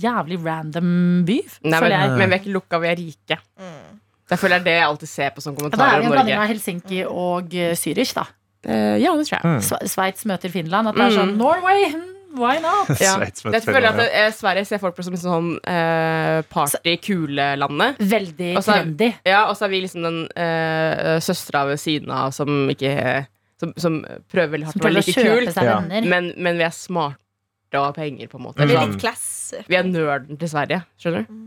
jævlig 0.01 0.39
random 0.45 1.25
by, 1.29 1.41
Nei, 1.65 1.81
men, 1.81 1.91
jeg. 1.93 2.15
men 2.19 2.29
vi 2.31 2.35
er 2.35 2.41
ikke 2.41 2.55
lukka, 2.55 2.81
vi 2.81 2.89
er 2.89 2.97
rike. 2.97 3.39
Mm. 3.61 4.01
Jeg 4.31 4.39
føler 4.41 4.57
det 4.57 4.61
er 4.61 4.65
det 4.65 4.77
jeg 4.79 4.87
alltid 4.89 5.09
ser 5.09 5.31
på 5.37 5.43
som 5.45 5.53
Ja, 5.53 5.59
om 5.59 5.69
Norge. 5.69 5.77
kommentarer 5.77 6.01
vi 6.01 6.07
om 6.07 6.13
en 6.13 6.17
blanding 6.17 6.39
av 6.41 6.49
Helsinki 6.49 7.03
og 7.05 7.53
uh, 7.55 7.75
Zürich, 7.77 8.15
da. 8.17 8.25
Uh, 8.65 8.97
ja, 8.97 9.13
det 9.19 9.27
tror 9.29 9.37
jeg. 9.37 9.45
Mm. 9.45 9.89
Sveits 9.93 10.25
møter 10.25 10.51
Finland. 10.51 10.89
At 10.89 10.95
det 10.97 11.05
er 11.11 11.19
sånn 11.19 11.35
Mm. 11.35 11.39
Norway, 11.43 11.91
hmm, 11.93 12.14
why 12.37 12.59
not? 12.63 12.89
Ja. 13.01 13.15
Jeg 13.23 13.63
føler 13.65 13.89
at 13.91 14.01
eh, 14.05 14.31
Sverige 14.35 14.65
ser 14.69 14.79
folk 14.83 14.97
på 14.97 15.05
som 15.07 15.15
liksom 15.15 15.31
sånn 15.31 15.51
eh, 15.71 16.43
party-kule-landet. 16.53 17.99
Veldig 18.01 18.51
Og 18.59 18.63
så 18.65 18.75
er- 18.75 18.83
trendy. 18.85 19.11
Ja, 19.27 19.45
og 19.49 19.57
så 19.59 19.67
er 19.67 19.73
vi 19.75 19.81
liksom 19.85 20.03
den 20.07 20.19
eh, 20.37 21.19
søstera 21.25 21.65
ved 21.69 21.79
siden 21.83 22.11
av 22.11 22.31
som 22.37 22.69
ikke 22.73 23.27
som, 23.61 23.73
som 23.79 24.01
prøver 24.33 24.51
veldig 24.57 24.67
hardt 24.67 24.75
Som 24.77 24.83
å 24.83 24.89
være 24.89 24.99
å 24.99 25.03
like 25.05 25.15
kjøpe 25.15 25.35
kul, 25.45 25.53
seg 25.55 25.65
Ja. 25.69 25.77
venner. 25.81 26.09
men, 26.11 26.33
men 26.37 26.59
vi 26.59 26.65
er 26.67 26.75
smarte 26.75 27.79
og 27.79 27.85
har 27.89 27.93
penger, 27.97 28.29
på 28.31 28.39
en 28.39 28.45
måte. 28.45 28.59
Det 28.61 28.67
blir 28.71 28.79
Sånn, 28.79 28.93
litt 28.93 29.01
classy. 29.03 29.61
vi 29.71 29.77
er 29.79 29.87
nerden 29.89 30.39
til 30.39 30.49
Sverige, 30.51 30.83
skjønner 31.01 31.25
du? 31.27 31.39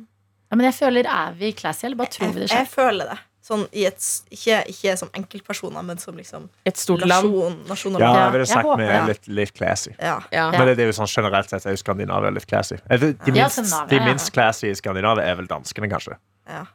Ja, 0.48 0.56
men 0.56 0.66
jeg 0.70 0.76
føler 0.80 1.08
er 1.12 1.34
vi 1.40 1.52
classy, 1.56 1.86
eller 1.88 2.00
bare 2.00 2.12
tror 2.16 2.32
vi 2.34 2.40
det 2.42 2.50
Jeg, 2.50 2.58
jeg 2.58 2.68
selv? 2.68 2.76
føler 2.80 3.12
det. 3.12 3.18
Sånn 3.48 3.64
i 3.72 3.86
et, 3.88 4.04
ikke, 4.36 4.58
ikke 4.74 4.94
som 5.00 5.12
enkeltpersoner, 5.16 5.84
men 5.88 6.00
som 6.02 6.18
liksom 6.20 6.50
Et 6.68 6.76
stort 6.76 7.06
land. 7.06 7.30
nasjon. 7.30 7.54
nasjon 7.70 7.96
og 7.96 8.02
Ja, 8.04 8.10
jeg 8.26 8.34
ville 8.34 8.48
sagt 8.50 8.72
vi 8.82 8.88
er 8.92 9.06
litt, 9.08 9.30
litt 9.32 9.54
classy. 9.56 9.94
Ja. 10.02 10.18
Ja. 10.36 10.50
Men 10.52 10.68
det, 10.68 10.74
det 10.80 10.84
er 10.84 10.92
jo 10.92 10.98
sånn 10.98 11.08
generelt 11.08 11.54
sett 11.54 11.64
er 11.66 11.78
jo 11.78 11.80
Skandinavia 11.80 12.34
litt 12.36 12.48
classy. 12.50 12.76
De, 12.92 13.14
minst, 13.32 13.78
de 13.88 14.02
minst 14.04 14.34
classy 14.36 14.68
i 14.68 14.76
Skandinavia 14.76 15.24
er 15.32 15.40
vel 15.40 15.48
danskene, 15.48 15.88
kanskje. 15.94 16.18
Ja. 16.52 16.66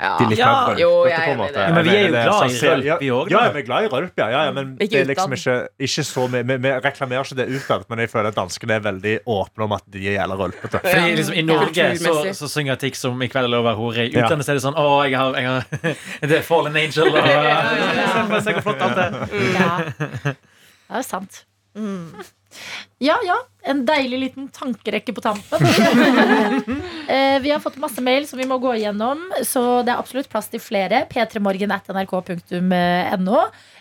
Ja. 0.00 0.10
De 0.16 0.24
liker 0.24 0.30
litt 0.30 0.38
Ja. 0.40 0.52
mer 0.70 0.78
Jo, 0.80 0.90
jeg 1.04 1.12
er 1.12 1.26
enig 1.34 1.48
i 1.50 1.52
det. 1.52 1.60
Ja, 1.60 1.72
men 1.74 1.84
vi 1.84 1.90
er 1.90 2.00
jo 2.00 2.12
glad 2.14 2.26
i 2.26 2.54
sånn 2.56 2.70
rølp, 2.70 2.84
ja, 2.88 2.96
vi 3.00 3.08
òg. 3.12 3.30
Ja, 3.30 3.40
ja, 3.44 3.50
vi 3.52 3.58
er 3.60 3.66
glad 3.66 3.84
i 3.84 3.88
rølp, 3.92 4.12
ja. 4.16 4.28
ja, 4.32 4.44
ja 4.46 4.52
men 4.56 4.70
Ikke 4.80 4.90
det 4.90 5.00
er 5.00 5.08
liksom 5.10 5.32
ikke, 5.36 5.56
ikke 5.88 6.04
så 6.08 6.24
vi, 6.32 6.42
vi, 6.48 6.56
vi 6.64 6.70
reklamerer 6.86 7.24
ikke 7.28 7.36
det 7.36 7.46
utad, 7.58 7.84
men 7.90 7.98
jeg 8.04 8.10
føler 8.14 8.28
at 8.32 8.38
danskene 8.40 8.72
er 8.78 8.80
veldig 8.86 9.14
åpne 9.26 9.66
om 9.66 9.72
at 9.76 9.84
de 9.92 10.06
er 10.08 10.16
jævla 10.16 10.38
rølpete. 10.40 10.80
Fordi 10.80 11.04
Ja. 11.10 11.16
liksom 11.20 11.36
I 11.36 11.42
Norge 11.42 11.86
så, 12.00 12.14
så 12.40 12.48
synger 12.48 12.76
Tix 12.80 13.04
om 13.04 13.20
'I 13.22 13.28
kveld 13.28 13.44
er 13.44 13.52
lov 13.52 13.64
å 13.64 13.68
være 13.68 13.76
hore'. 13.82 14.08
I 14.08 14.12
Ja. 14.16 14.24
utlandet 14.24 14.48
er 14.48 14.54
det 14.54 14.62
sånn 14.64 14.74
'Å, 14.80 14.88
jeg 15.10 15.18
har, 15.18 15.34
jeg 15.36 15.46
har 15.46 16.36
er 16.38 16.42
Fallen 16.42 16.76
Angel'. 16.76 17.12
Og, 17.12 18.42
Se 18.42 18.52
hvor 18.56 18.62
flott 18.62 18.80
alt 18.82 18.98
er. 18.98 19.12
Ja. 19.54 19.78
Det 20.90 20.98
er 20.98 21.02
sant. 21.02 21.44
Mm. 21.76 22.14
Ja, 23.00 23.16
ja. 23.24 23.38
En 23.62 23.86
deilig 23.88 24.18
liten 24.20 24.48
tankerekke 24.52 25.12
på 25.16 25.20
tampen. 25.24 25.60
Eh, 27.10 27.40
vi 27.42 27.50
har 27.50 27.58
fått 27.58 27.74
masse 27.82 27.98
mail 28.06 28.22
som 28.28 28.38
vi 28.38 28.44
må 28.46 28.54
gå 28.62 28.70
igjennom, 28.78 29.18
så 29.42 29.82
det 29.82 29.90
er 29.90 29.98
absolutt 29.98 30.28
plass 30.30 30.46
til 30.52 30.60
flere. 30.62 31.00
p3morgen.nrk.no. 31.10 33.40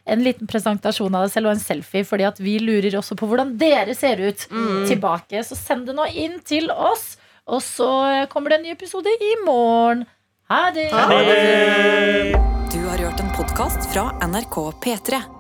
En 0.10 0.24
liten 0.26 0.50
presentasjon 0.50 1.14
av 1.14 1.28
deg 1.28 1.32
selv 1.36 1.52
og 1.52 1.54
en 1.54 1.62
selfie, 1.62 2.02
fordi 2.10 2.26
at 2.26 2.42
vi 2.42 2.58
lurer 2.64 2.98
også 2.98 3.14
på 3.20 3.30
hvordan 3.30 3.54
dere 3.62 3.94
ser 3.94 4.18
ut 4.24 4.48
tilbake. 4.90 5.44
Så 5.46 5.54
send 5.60 5.86
det 5.92 5.96
nå 6.00 6.10
inn 6.10 6.42
til 6.42 6.74
oss, 6.74 7.20
og 7.46 7.62
så 7.62 8.26
kommer 8.34 8.50
det 8.50 8.58
en 8.64 8.68
ny 8.72 8.74
episode 8.74 9.14
i 9.14 9.36
morgen. 9.46 10.08
Ha 10.50 10.72
det! 10.74 10.90
Du 12.74 12.82
har 12.90 12.98
hørt 12.98 13.22
en 13.22 13.30
podkast 13.38 13.86
fra 13.94 14.10
NRK 14.26 14.58
P3. 14.82 15.39